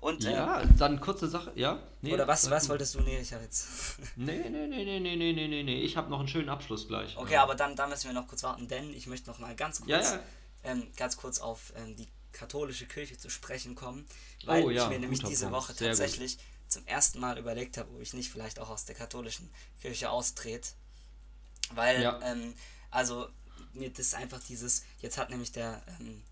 Und 0.01 0.23
Ja, 0.23 0.63
dann 0.77 1.01
kurze 1.01 1.27
Sache, 1.27 1.51
ja? 1.55 1.83
Nee, 2.01 2.13
oder 2.13 2.27
was 2.27 2.49
was 2.49 2.69
wolltest 2.69 2.95
du 2.95 3.01
nee, 3.01 3.19
ich 3.19 3.33
habe 3.33 3.43
jetzt 3.43 3.67
Nee, 4.15 4.37
nee, 4.49 4.49
nee, 4.49 4.67
nee, 4.67 4.99
nee, 4.99 5.15
nee, 5.15 5.33
nee, 5.33 5.47
nee, 5.47 5.63
nee, 5.63 5.81
ich 5.81 5.97
habe 5.97 6.09
noch 6.09 6.19
einen 6.19 6.29
schönen 6.29 6.47
Abschluss 6.49 6.87
gleich. 6.87 7.17
Okay, 7.17 7.35
aber 7.35 7.55
dann, 7.55 7.75
dann 7.75 7.89
müssen 7.89 8.05
wir 8.07 8.13
noch 8.13 8.27
kurz 8.27 8.43
warten, 8.43 8.67
denn 8.67 8.93
ich 8.93 9.07
möchte 9.07 9.29
noch 9.29 9.39
mal 9.39 9.55
ganz 9.55 9.79
kurz, 9.79 9.89
Ja, 9.89 10.01
ja. 10.01 10.19
Ähm, 10.63 10.87
ganz 10.95 11.17
kurz 11.17 11.39
auf 11.39 11.73
ähm, 11.75 11.95
die 11.97 12.07
katholische 12.31 12.85
Kirche 12.85 13.17
zu 13.17 13.29
sprechen 13.29 13.75
kommen, 13.75 14.05
weil 14.45 14.63
Oh 14.63 14.69
ja, 14.69 14.83
ich 14.83 14.89
mir 14.89 14.99
nämlich 14.99 15.21
diese 15.23 15.47
Punkt. 15.47 15.57
Woche 15.57 15.73
Sehr 15.73 15.89
gut. 15.89 15.97
tatsächlich 15.97 16.37
zum 16.67 16.85
ersten 16.85 17.19
Mal 17.19 17.37
überlegt 17.37 17.77
habe, 17.77 17.89
ob 17.93 18.01
ich 18.01 18.13
nicht 18.13 18.31
vielleicht 18.31 18.59
auch 18.59 18.69
aus 18.69 18.85
der 18.85 18.95
katholischen 18.95 19.49
Kirche 19.81 20.09
austrete. 20.11 20.69
Weil, 21.73 22.17
ähm, 22.23 22.53
also 22.91 23.27
mir 23.73 23.89
das 23.91 24.13
einfach 24.13 24.39
dieses, 24.47 24.83
jetzt 25.01 25.17
hat 25.17 25.29
nämlich 25.29 25.51
der, 25.51 25.81
ähm, 25.99 26.23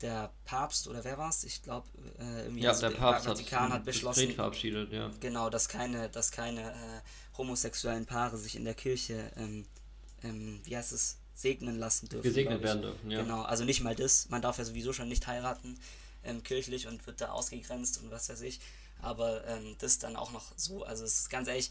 der 0.00 0.32
Papst 0.44 0.88
oder 0.88 1.04
wer 1.04 1.18
war 1.18 1.30
es? 1.30 1.44
Ich 1.44 1.62
glaube, 1.62 1.86
äh, 2.18 2.42
irgendwie 2.42 2.62
Ja, 2.62 2.70
also 2.70 2.88
der 2.88 2.96
Papst 2.96 3.26
hat, 3.26 3.38
Vatikan 3.38 3.72
hat 3.72 3.80
das 3.80 3.94
beschlossen, 3.94 4.32
verabschiedet, 4.32 4.92
ja. 4.92 5.10
genau, 5.20 5.50
dass 5.50 5.68
keine, 5.68 6.08
dass 6.08 6.30
keine 6.30 6.72
äh, 6.72 7.36
homosexuellen 7.36 8.06
Paare 8.06 8.36
sich 8.36 8.56
in 8.56 8.64
der 8.64 8.74
Kirche, 8.74 9.32
ähm, 9.36 9.66
ähm, 10.22 10.60
wie 10.64 10.76
heißt 10.76 10.92
es, 10.92 11.18
segnen 11.34 11.78
lassen 11.78 12.08
dürfen. 12.08 12.22
Gesegnet 12.22 12.62
werden 12.62 12.82
dürfen, 12.82 13.10
ja. 13.10 13.22
Genau, 13.22 13.42
also 13.42 13.64
nicht 13.64 13.80
mal 13.80 13.94
das. 13.94 14.28
Man 14.28 14.42
darf 14.42 14.58
ja 14.58 14.64
sowieso 14.64 14.92
schon 14.92 15.08
nicht 15.08 15.26
heiraten 15.26 15.78
ähm, 16.22 16.42
kirchlich 16.42 16.86
und 16.86 17.06
wird 17.06 17.20
da 17.20 17.30
ausgegrenzt 17.30 18.00
und 18.02 18.10
was 18.10 18.28
weiß 18.28 18.40
ich. 18.42 18.60
Aber 19.00 19.46
ähm, 19.46 19.76
das 19.78 19.98
dann 19.98 20.16
auch 20.16 20.32
noch 20.32 20.52
so, 20.56 20.84
also 20.84 21.04
es 21.04 21.20
ist 21.20 21.30
ganz 21.30 21.48
ehrlich, 21.48 21.70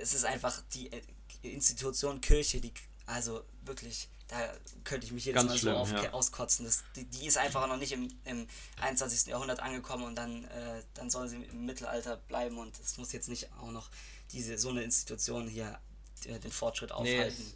es 0.00 0.14
ist 0.14 0.24
einfach 0.24 0.62
die 0.72 0.92
äh, 0.92 1.02
Institution 1.42 2.20
Kirche, 2.20 2.60
die, 2.60 2.72
also 3.06 3.42
wirklich, 3.64 4.08
da 4.28 4.52
könnte 4.84 5.06
ich 5.06 5.12
mich 5.12 5.24
jedes 5.24 5.40
Ganz 5.40 5.52
Mal 5.52 5.58
schlimm, 5.58 5.74
so 5.74 5.78
auf, 5.80 5.92
ja. 5.92 6.12
auskotzen. 6.12 6.64
Das, 6.66 6.82
die, 6.96 7.04
die 7.04 7.26
ist 7.26 7.38
einfach 7.38 7.66
noch 7.68 7.76
nicht 7.76 7.92
im, 7.92 8.08
im 8.24 8.46
21. 8.80 9.28
Jahrhundert 9.28 9.60
angekommen 9.60 10.04
und 10.04 10.16
dann, 10.16 10.44
äh, 10.44 10.82
dann 10.94 11.10
soll 11.10 11.28
sie 11.28 11.36
im 11.44 11.64
Mittelalter 11.66 12.16
bleiben 12.16 12.58
und 12.58 12.78
es 12.80 12.98
muss 12.98 13.12
jetzt 13.12 13.28
nicht 13.28 13.48
auch 13.60 13.70
noch 13.70 13.88
diese 14.32 14.58
so 14.58 14.70
eine 14.70 14.82
Institution 14.82 15.46
hier 15.48 15.78
äh, 16.24 16.38
den 16.40 16.50
Fortschritt 16.50 16.90
Nee, 16.90 16.94
aufhalten. 17.14 17.42
es- 17.42 17.54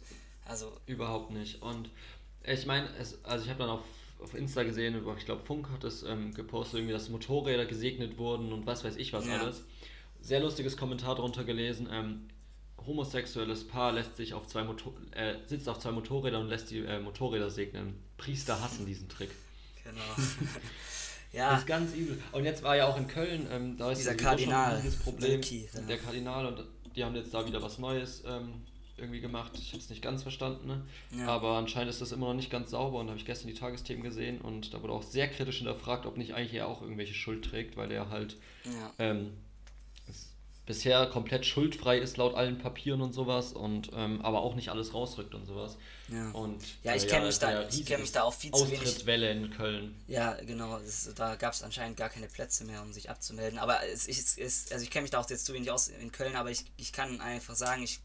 also 0.49 0.71
Überhaupt 0.85 1.31
nicht. 1.31 1.61
Und 1.61 1.89
ich 2.43 2.65
meine, 2.65 2.89
also 3.23 3.43
ich 3.43 3.49
habe 3.49 3.59
dann 3.59 3.69
auf, 3.69 3.81
auf 4.21 4.33
Insta 4.33 4.63
gesehen, 4.63 5.01
ich 5.17 5.25
glaube 5.25 5.43
Funk 5.45 5.69
hat 5.69 5.83
es 5.83 6.03
ähm, 6.03 6.33
gepostet, 6.33 6.75
irgendwie, 6.79 6.93
dass 6.93 7.09
Motorräder 7.09 7.65
gesegnet 7.65 8.17
wurden 8.17 8.51
und 8.53 8.65
was 8.65 8.83
weiß 8.83 8.95
ich 8.95 9.13
was 9.13 9.25
Ja. 9.27 9.39
alles. 9.39 9.61
Sehr 10.21 10.39
lustiges 10.39 10.77
Kommentar 10.77 11.15
drunter 11.15 11.43
gelesen. 11.43 11.87
Ähm, 11.91 12.27
homosexuelles 12.85 13.67
Paar 13.67 13.91
lässt 13.91 14.15
sich 14.17 14.33
auf 14.33 14.47
zwei 14.47 14.63
Motor 14.63 14.93
äh, 15.11 15.35
sitzt 15.45 15.69
auf 15.69 15.79
zwei 15.79 15.91
Motorrädern 15.91 16.43
und 16.43 16.49
lässt 16.49 16.71
die 16.71 16.79
äh, 16.79 16.99
Motorräder 16.99 17.49
segnen. 17.49 18.01
Priester 18.17 18.61
hassen 18.61 18.85
diesen 18.85 19.09
Trick. 19.09 19.31
Genau. 19.83 20.01
Das 21.31 21.39
ja, 21.39 21.57
ist 21.57 21.65
ganz 21.65 21.93
übel. 21.93 22.21
Und 22.33 22.43
jetzt 22.43 22.61
war 22.61 22.75
ja 22.75 22.87
auch 22.87 22.97
in 22.97 23.07
Köln, 23.07 23.47
ähm, 23.49 23.77
da 23.77 23.91
ist 23.91 23.99
Dieser 23.99 24.15
Kardinal, 24.15 24.75
riesiges 24.75 24.97
Problem. 24.99 25.31
Wilki, 25.31 25.69
ja. 25.73 25.81
Der 25.81 25.97
Kardinal 25.97 26.45
und 26.45 26.65
die 26.93 27.05
haben 27.05 27.15
jetzt 27.15 27.33
da 27.33 27.45
wieder 27.45 27.61
was 27.61 27.79
Neues 27.79 28.23
ähm, 28.27 28.51
irgendwie 28.97 29.21
gemacht. 29.21 29.51
Ich 29.55 29.69
habe 29.69 29.77
es 29.77 29.89
nicht 29.89 30.01
ganz 30.01 30.23
verstanden, 30.23 30.67
ne? 30.67 30.81
Ja. 31.17 31.27
aber 31.27 31.57
anscheinend 31.57 31.89
ist 31.89 32.01
das 32.01 32.11
immer 32.11 32.27
noch 32.27 32.33
nicht 32.33 32.51
ganz 32.51 32.71
sauber 32.71 32.99
und 32.99 33.07
da 33.07 33.11
habe 33.11 33.19
ich 33.19 33.25
gestern 33.25 33.47
die 33.47 33.53
Tagesthemen 33.53 34.03
gesehen 34.03 34.41
und 34.41 34.73
da 34.73 34.81
wurde 34.81 34.91
auch 34.91 35.03
sehr 35.03 35.29
kritisch 35.29 35.59
hinterfragt, 35.59 36.05
ob 36.05 36.17
nicht 36.17 36.33
eigentlich 36.33 36.53
er 36.53 36.67
auch 36.67 36.81
irgendwelche 36.81 37.13
Schuld 37.13 37.45
trägt, 37.45 37.77
weil 37.77 37.91
er 37.91 38.09
halt 38.09 38.35
ja, 38.65 38.93
ähm, 38.99 39.31
bisher 40.71 41.05
komplett 41.07 41.45
schuldfrei 41.45 41.97
ist 41.97 42.15
laut 42.15 42.33
allen 42.33 42.57
Papieren 42.57 43.01
und 43.01 43.11
sowas 43.13 43.51
und 43.51 43.89
ähm, 43.93 44.21
aber 44.21 44.41
auch 44.41 44.55
nicht 44.55 44.69
alles 44.69 44.93
rausrückt 44.93 45.35
und 45.35 45.45
sowas. 45.45 45.77
ja. 46.07 46.31
Und 46.31 46.63
Ja, 46.83 46.95
ich 46.95 47.03
äh, 47.03 47.07
kenn 47.07 47.21
mich 47.23 47.29
es 47.31 47.39
da- 47.39 47.51
ja 47.51 47.67
ich 47.67 47.85
kenn 47.85 47.99
mich 47.99 48.13
da 48.13 48.23
auch 48.23 48.33
viel 48.33 48.51
zu 48.51 48.65
wenig- 48.65 48.79
Austrittswelle 48.79 49.31
in 49.31 49.51
Köln. 49.51 49.95
Ja, 50.07 50.33
genau. 50.35 50.77
Es, 50.77 51.13
da 51.13 51.35
gab 51.35 51.53
es 51.53 51.61
anscheinend 51.61 51.97
gar 51.97 52.07
keine 52.09 52.27
Plätze 52.27 52.63
mehr, 52.63 52.81
um 52.81 52.93
sich 52.93 53.09
abzumelden. 53.09 53.59
Aber 53.59 53.85
es, 53.85 54.07
es, 54.07 54.71
also 54.71 54.81
ich 54.83 54.89
kenne 54.89 55.01
mich 55.03 55.11
da 55.11 55.19
auch 55.19 55.29
jetzt 55.29 55.45
zu 55.45 55.53
wenig 55.53 55.69
aus 55.71 55.89
in 55.89 56.11
Köln, 56.13 56.35
aber 56.37 56.51
ich, 56.51 56.63
ich 56.77 56.93
kann 56.93 57.19
einfach 57.19 57.55
sagen, 57.55 57.83
ich 57.83 57.99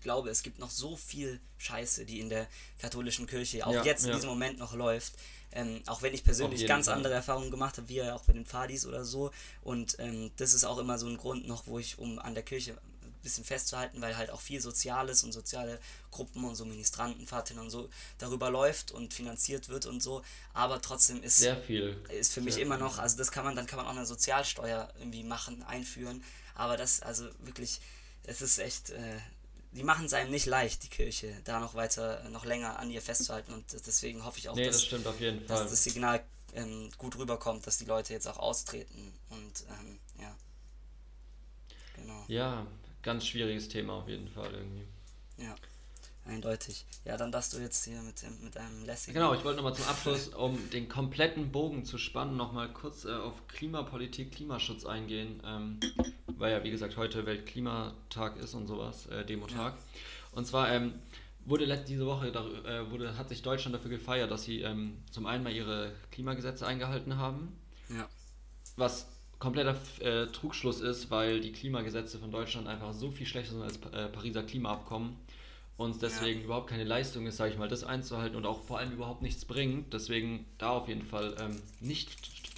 glaube, 0.00 0.30
es 0.30 0.42
gibt 0.44 0.58
noch 0.60 0.70
so 0.70 0.94
viel 0.96 1.40
Scheiße, 1.58 2.04
die 2.06 2.20
in 2.20 2.28
der 2.28 2.46
katholischen 2.80 3.26
Kirche 3.26 3.66
auch 3.66 3.72
Ja, 3.72 3.84
jetzt 3.84 4.02
in 4.04 4.10
ja. 4.10 4.14
diesem 4.14 4.30
Moment 4.30 4.58
noch 4.58 4.74
läuft. 4.74 5.14
Ähm, 5.56 5.82
auch 5.86 6.02
wenn 6.02 6.12
ich 6.12 6.22
persönlich 6.22 6.66
ganz 6.66 6.86
Fall. 6.86 6.96
andere 6.96 7.14
Erfahrungen 7.14 7.50
gemacht 7.50 7.78
habe, 7.78 7.88
wie 7.88 7.96
ja 7.96 8.14
auch 8.14 8.24
bei 8.24 8.34
den 8.34 8.44
Pfadis 8.44 8.84
oder 8.84 9.06
so. 9.06 9.30
Und 9.62 9.96
ähm, 9.98 10.30
das 10.36 10.52
ist 10.52 10.64
auch 10.64 10.76
immer 10.76 10.98
so 10.98 11.06
ein 11.06 11.16
Grund 11.16 11.48
noch, 11.48 11.66
wo 11.66 11.78
ich, 11.78 11.98
um 11.98 12.18
an 12.18 12.34
der 12.34 12.42
Kirche 12.42 12.72
ein 12.72 13.12
bisschen 13.22 13.42
festzuhalten, 13.42 14.02
weil 14.02 14.18
halt 14.18 14.28
auch 14.30 14.42
viel 14.42 14.60
Soziales 14.60 15.24
und 15.24 15.32
soziale 15.32 15.80
Gruppen 16.10 16.44
und 16.44 16.56
so 16.56 16.66
Ministranten, 16.66 17.26
Pfadfinder 17.26 17.62
und 17.62 17.70
so 17.70 17.88
darüber 18.18 18.50
läuft 18.50 18.92
und 18.92 19.14
finanziert 19.14 19.70
wird 19.70 19.86
und 19.86 20.02
so. 20.02 20.22
Aber 20.52 20.82
trotzdem 20.82 21.22
ist 21.22 21.38
Sehr 21.38 21.56
viel. 21.56 21.96
ist 22.10 22.34
für 22.34 22.42
mich 22.42 22.54
Sehr 22.54 22.64
immer 22.64 22.76
noch, 22.76 22.98
also 22.98 23.16
das 23.16 23.30
kann 23.30 23.46
man, 23.46 23.56
dann 23.56 23.66
kann 23.66 23.78
man 23.78 23.86
auch 23.86 23.96
eine 23.96 24.04
Sozialsteuer 24.04 24.92
irgendwie 24.98 25.24
machen, 25.24 25.62
einführen, 25.62 26.22
aber 26.54 26.76
das, 26.76 27.00
also 27.00 27.24
wirklich, 27.38 27.80
es 28.24 28.42
ist 28.42 28.58
echt, 28.58 28.90
äh, 28.90 29.18
die 29.76 29.84
machen 29.84 30.06
es 30.06 30.14
einem 30.14 30.30
nicht 30.30 30.46
leicht, 30.46 30.82
die 30.84 30.88
Kirche, 30.88 31.36
da 31.44 31.60
noch 31.60 31.74
weiter, 31.74 32.24
äh, 32.24 32.30
noch 32.30 32.44
länger 32.44 32.78
an 32.78 32.90
ihr 32.90 33.02
festzuhalten. 33.02 33.52
Und 33.52 33.64
deswegen 33.72 34.24
hoffe 34.24 34.38
ich 34.38 34.48
auch, 34.48 34.56
Nee, 34.56 34.66
das 34.66 34.88
dass, 34.88 35.20
jeden 35.20 35.46
dass 35.46 35.70
das 35.70 35.84
Signal 35.84 36.24
ähm, 36.54 36.88
gut 36.96 37.16
rüberkommt, 37.18 37.66
dass 37.66 37.76
die 37.76 37.84
Leute 37.84 38.14
jetzt 38.14 38.26
auch 38.26 38.38
austreten. 38.38 39.12
Und 39.28 39.64
ähm, 39.68 39.98
ja, 40.18 40.34
genau, 41.94 42.24
Ja, 42.28 42.66
ganz 43.02 43.26
schwieriges 43.26 43.68
Thema 43.68 43.94
auf 43.94 44.08
jeden 44.08 44.28
Fall 44.28 44.52
irgendwie. 44.52 44.86
ja, 45.36 45.54
eindeutig. 46.24 46.86
Ja, 47.04 47.18
dann 47.18 47.30
darfst 47.30 47.52
du 47.52 47.58
jetzt 47.58 47.84
hier 47.84 48.00
mit, 48.00 48.22
dem, 48.22 48.42
mit 48.42 48.56
einem 48.56 48.84
lässigen... 48.84 49.14
Genau, 49.14 49.34
ich 49.34 49.44
wollte 49.44 49.56
nochmal 49.58 49.74
zum 49.74 49.84
Abschluss, 49.84 50.28
um 50.28 50.70
den 50.70 50.88
kompletten 50.88 51.52
Bogen 51.52 51.84
zu 51.84 51.98
spannen, 51.98 52.36
nochmal 52.36 52.72
kurz 52.72 53.04
äh, 53.04 53.12
auf 53.12 53.34
Klimapolitik, 53.46 54.32
Klimaschutz 54.32 54.86
eingehen, 54.86 55.42
ähm, 55.44 55.80
weil 56.38 56.52
ja, 56.52 56.64
wie 56.64 56.70
gesagt, 56.70 56.96
heute 56.96 57.26
Weltklimatag 57.26 58.36
ist 58.38 58.54
und 58.54 58.66
sowas, 58.66 59.06
äh, 59.06 59.24
Demotag. 59.24 59.74
Und 60.32 60.46
zwar 60.46 60.70
ähm, 60.72 60.94
wurde 61.44 61.64
let- 61.64 61.88
diese 61.88 62.06
Woche, 62.06 62.28
äh, 62.28 62.90
wurde, 62.90 63.16
hat 63.18 63.28
sich 63.28 63.42
Deutschland 63.42 63.74
dafür 63.74 63.90
gefeiert, 63.90 64.30
dass 64.30 64.44
sie 64.44 64.60
ähm, 64.62 64.98
zum 65.10 65.26
einen 65.26 65.44
mal 65.44 65.52
ihre 65.52 65.92
Klimagesetze 66.10 66.66
eingehalten 66.66 67.16
haben, 67.18 67.52
Ja, 67.88 68.08
was 68.76 69.08
kompletter 69.38 69.76
äh, 70.00 70.26
Trugschluss 70.28 70.80
ist, 70.80 71.10
weil 71.10 71.40
die 71.40 71.52
Klimagesetze 71.52 72.18
von 72.18 72.30
Deutschland 72.30 72.66
einfach 72.68 72.92
so 72.94 73.10
viel 73.10 73.26
schlechter 73.26 73.52
sind 73.54 73.62
als 73.62 73.76
äh, 73.92 74.08
Pariser 74.08 74.42
Klimaabkommen 74.42 75.16
und 75.76 75.90
es 75.92 75.98
deswegen 75.98 76.42
überhaupt 76.42 76.68
keine 76.70 76.84
Leistung 76.84 77.26
ist, 77.26 77.36
sage 77.36 77.52
ich 77.52 77.58
mal, 77.58 77.68
das 77.68 77.84
einzuhalten 77.84 78.36
und 78.36 78.46
auch 78.46 78.64
vor 78.64 78.78
allem 78.78 78.92
überhaupt 78.92 79.22
nichts 79.22 79.44
bringt. 79.44 79.92
Deswegen 79.92 80.46
da 80.58 80.70
auf 80.70 80.88
jeden 80.88 81.04
Fall 81.04 81.36
ähm, 81.40 81.60
nicht 81.80 82.10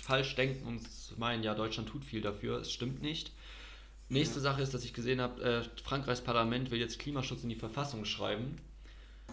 falsch 0.03 0.37
denken 0.37 0.67
und 0.67 0.83
meinen, 1.19 1.43
ja, 1.43 1.55
Deutschland 1.55 1.89
tut 1.89 2.05
viel 2.05 2.21
dafür. 2.21 2.61
Es 2.61 2.73
stimmt 2.73 3.03
nicht. 3.03 3.33
Nächste 4.09 4.41
Sache 4.41 4.63
ist, 4.63 4.73
dass 4.73 4.85
ich 4.85 4.95
gesehen 4.95 5.21
habe, 5.21 5.43
äh, 5.43 5.63
Frankreichs 5.83 6.23
Parlament 6.23 6.71
will 6.71 6.79
jetzt 6.81 6.99
Klimaschutz 6.99 7.43
in 7.43 7.49
die 7.51 7.57
Verfassung 7.57 8.05
schreiben. 8.05 8.57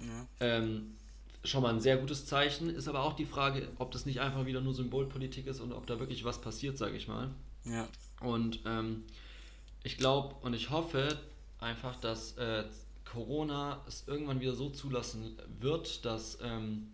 ja, 0.02 0.28
Ähm, 0.40 0.96
schon 1.44 1.62
mal 1.64 1.74
ein 1.74 1.80
sehr 1.80 1.98
gutes 1.98 2.26
Zeichen. 2.26 2.70
Ist 2.70 2.88
aber 2.88 3.04
auch 3.04 3.14
die 3.14 3.26
Frage, 3.26 3.70
ob 3.78 3.92
das 3.92 4.06
nicht 4.06 4.20
einfach 4.20 4.46
wieder 4.46 4.62
nur 4.62 4.74
Symbolpolitik 4.74 5.48
ist 5.48 5.60
und 5.62 5.72
ob 5.72 5.88
da 5.88 6.00
wirklich 6.00 6.24
was 6.26 6.42
passiert, 6.42 6.78
sage 6.78 6.98
ich 6.98 7.08
mal. 7.08 7.30
ja, 7.64 7.88
Und 8.20 8.60
ähm, 8.66 9.04
ich 9.84 9.98
glaube 9.98 10.36
und 10.42 10.54
ich 10.54 10.70
hoffe 10.72 11.20
einfach, 11.60 11.96
dass 11.98 12.38
äh, 12.38 12.66
Corona 13.06 13.82
es 13.88 14.04
irgendwann 14.08 14.42
wieder 14.42 14.56
so 14.56 14.70
zulassen 14.70 15.38
wird, 15.60 16.04
dass 16.06 16.40
ähm, 16.42 16.92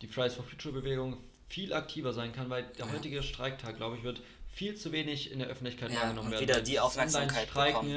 die 0.00 0.06
Fridays 0.06 0.34
for 0.34 0.44
Future 0.44 0.72
Bewegung 0.72 1.16
viel 1.48 1.72
aktiver 1.74 2.12
sein 2.12 2.32
kann, 2.32 2.48
weil 2.48 2.64
der 2.78 2.86
Ja. 2.86 2.92
heutige 2.92 3.22
Streiktag, 3.22 3.76
glaube 3.76 3.96
ich, 3.98 4.02
wird 4.02 4.22
viel 4.52 4.76
zu 4.76 4.92
wenig 4.92 5.32
in 5.32 5.38
der 5.38 5.48
Öffentlichkeit 5.48 5.90
Ja, 5.90 6.02
wahrgenommen 6.02 6.30
werden. 6.30 6.42
wieder 6.42 6.60
die 6.60 6.78
Aufmerksamkeit 6.78 7.52
bekommt, 7.52 7.88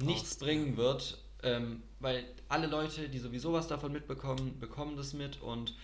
nichts 0.00 0.36
bringen 0.36 0.76
wird, 0.76 1.18
ähm, 1.42 1.82
weil 1.98 2.24
alle 2.48 2.68
Leute, 2.68 3.08
die 3.08 3.18
sowieso 3.18 3.52
was 3.52 3.66
davon 3.66 3.92
mitbekommen, 3.92 4.58
bekommen 4.60 4.96
das 4.96 5.12
mit 5.12 5.42
und 5.42 5.74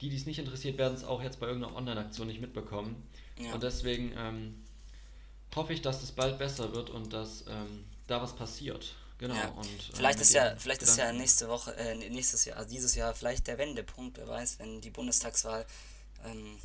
die, 0.00 0.08
die 0.08 0.16
es 0.16 0.26
nicht 0.26 0.38
interessiert, 0.38 0.78
werden 0.78 0.94
es 0.94 1.04
auch 1.04 1.22
jetzt 1.22 1.38
bei 1.40 1.46
irgendeiner 1.46 1.76
Online-Aktion 1.76 2.26
nicht 2.28 2.40
mitbekommen. 2.40 3.02
ja. 3.38 3.52
Und 3.52 3.62
deswegen 3.62 4.12
ähm, 4.16 4.62
hoffe 5.54 5.72
ich, 5.72 5.82
dass 5.82 6.00
das 6.00 6.12
bald 6.12 6.38
besser 6.38 6.72
wird 6.72 6.90
und 6.90 7.12
dass 7.12 7.44
ähm, 7.48 7.84
da 8.06 8.22
was 8.22 8.34
passiert. 8.34 8.94
Genau. 9.18 9.34
Ja. 9.34 9.48
Und, 9.50 9.66
ähm, 9.66 9.78
Vielleicht 9.94 10.20
ist 10.20 10.32
ja, 10.32 10.56
vielleicht 10.56 10.82
ist 10.82 10.96
ja 10.98 11.12
nächste 11.12 11.48
Woche, 11.48 11.76
äh, 11.76 11.94
nächstes 12.08 12.44
Jahr, 12.44 12.56
also 12.56 12.70
dieses 12.70 12.94
Jahr 12.94 13.14
vielleicht 13.14 13.46
der 13.46 13.58
Wendepunkt, 13.58 14.18
wer 14.18 14.26
weiß, 14.28 14.58
wenn 14.58 14.80
die 14.80 14.90
Bundestagswahl 14.90 15.64
ähm, 16.24 16.56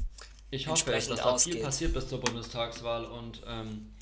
Ich 0.50 0.68
hoffe, 0.68 0.92
dass 0.92 1.08
da 1.08 1.16
ausgeht. 1.24 1.56
viel 1.56 1.64
passiert 1.64 1.94
bis 1.94 2.08
zur 2.08 2.22
Bundestagswahl 2.22 3.06
und 3.06 3.42
ähm, 3.48 3.94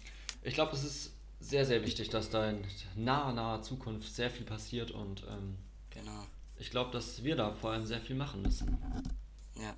ich 0.44 0.54
glaube, 0.54 0.76
es 0.76 0.84
ist 0.84 1.12
sehr, 1.40 1.66
sehr 1.66 1.84
wichtig, 1.84 2.10
dass 2.10 2.30
da 2.30 2.50
in 2.50 2.64
naher, 2.96 3.34
naher 3.34 3.62
Zukunft 3.62 4.14
sehr 4.14 4.30
viel 4.30 4.46
passiert 4.46 4.92
und 4.92 5.24
ähm, 5.24 5.58
genau. 5.90 6.26
ich 6.58 6.70
glaube, 6.70 6.92
dass 6.92 7.24
wir 7.24 7.36
da 7.36 7.52
vor 7.52 7.72
allem 7.72 7.86
sehr 7.86 8.00
viel 8.00 8.16
machen 8.16 8.42
müssen. 8.42 8.78
Ja. 9.60 9.76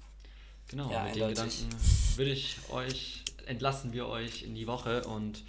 Genau, 0.68 0.92
Ja, 0.92 1.04
mit 1.04 1.16
den. 1.16 1.30
Gedanken 1.30 1.70
würde 2.16 2.32
ich 2.32 2.58
euch, 2.70 3.24
entlassen 3.46 3.94
wir 3.94 4.08
euch 4.08 4.44
in 4.44 4.56
die 4.56 4.68
Woche 4.68 5.04
und 5.06 5.44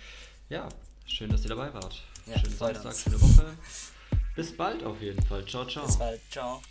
ja, 0.48 0.68
schön, 1.06 1.30
dass 1.30 1.42
ihr 1.42 1.48
dabei 1.48 1.74
wart. 1.74 2.02
Ja, 2.26 2.38
Schönen 2.38 2.56
Samstag, 2.56 2.96
schöne 2.96 3.20
Woche. 3.20 3.56
Bis 4.36 4.56
bald 4.56 4.84
auf 4.84 5.00
jeden 5.02 5.24
Fall. 5.26 5.44
Ciao, 5.46 5.66
ciao. 5.66 5.84
Bis 5.84 5.98
bald. 5.98 6.20
Ciao. 6.30 6.62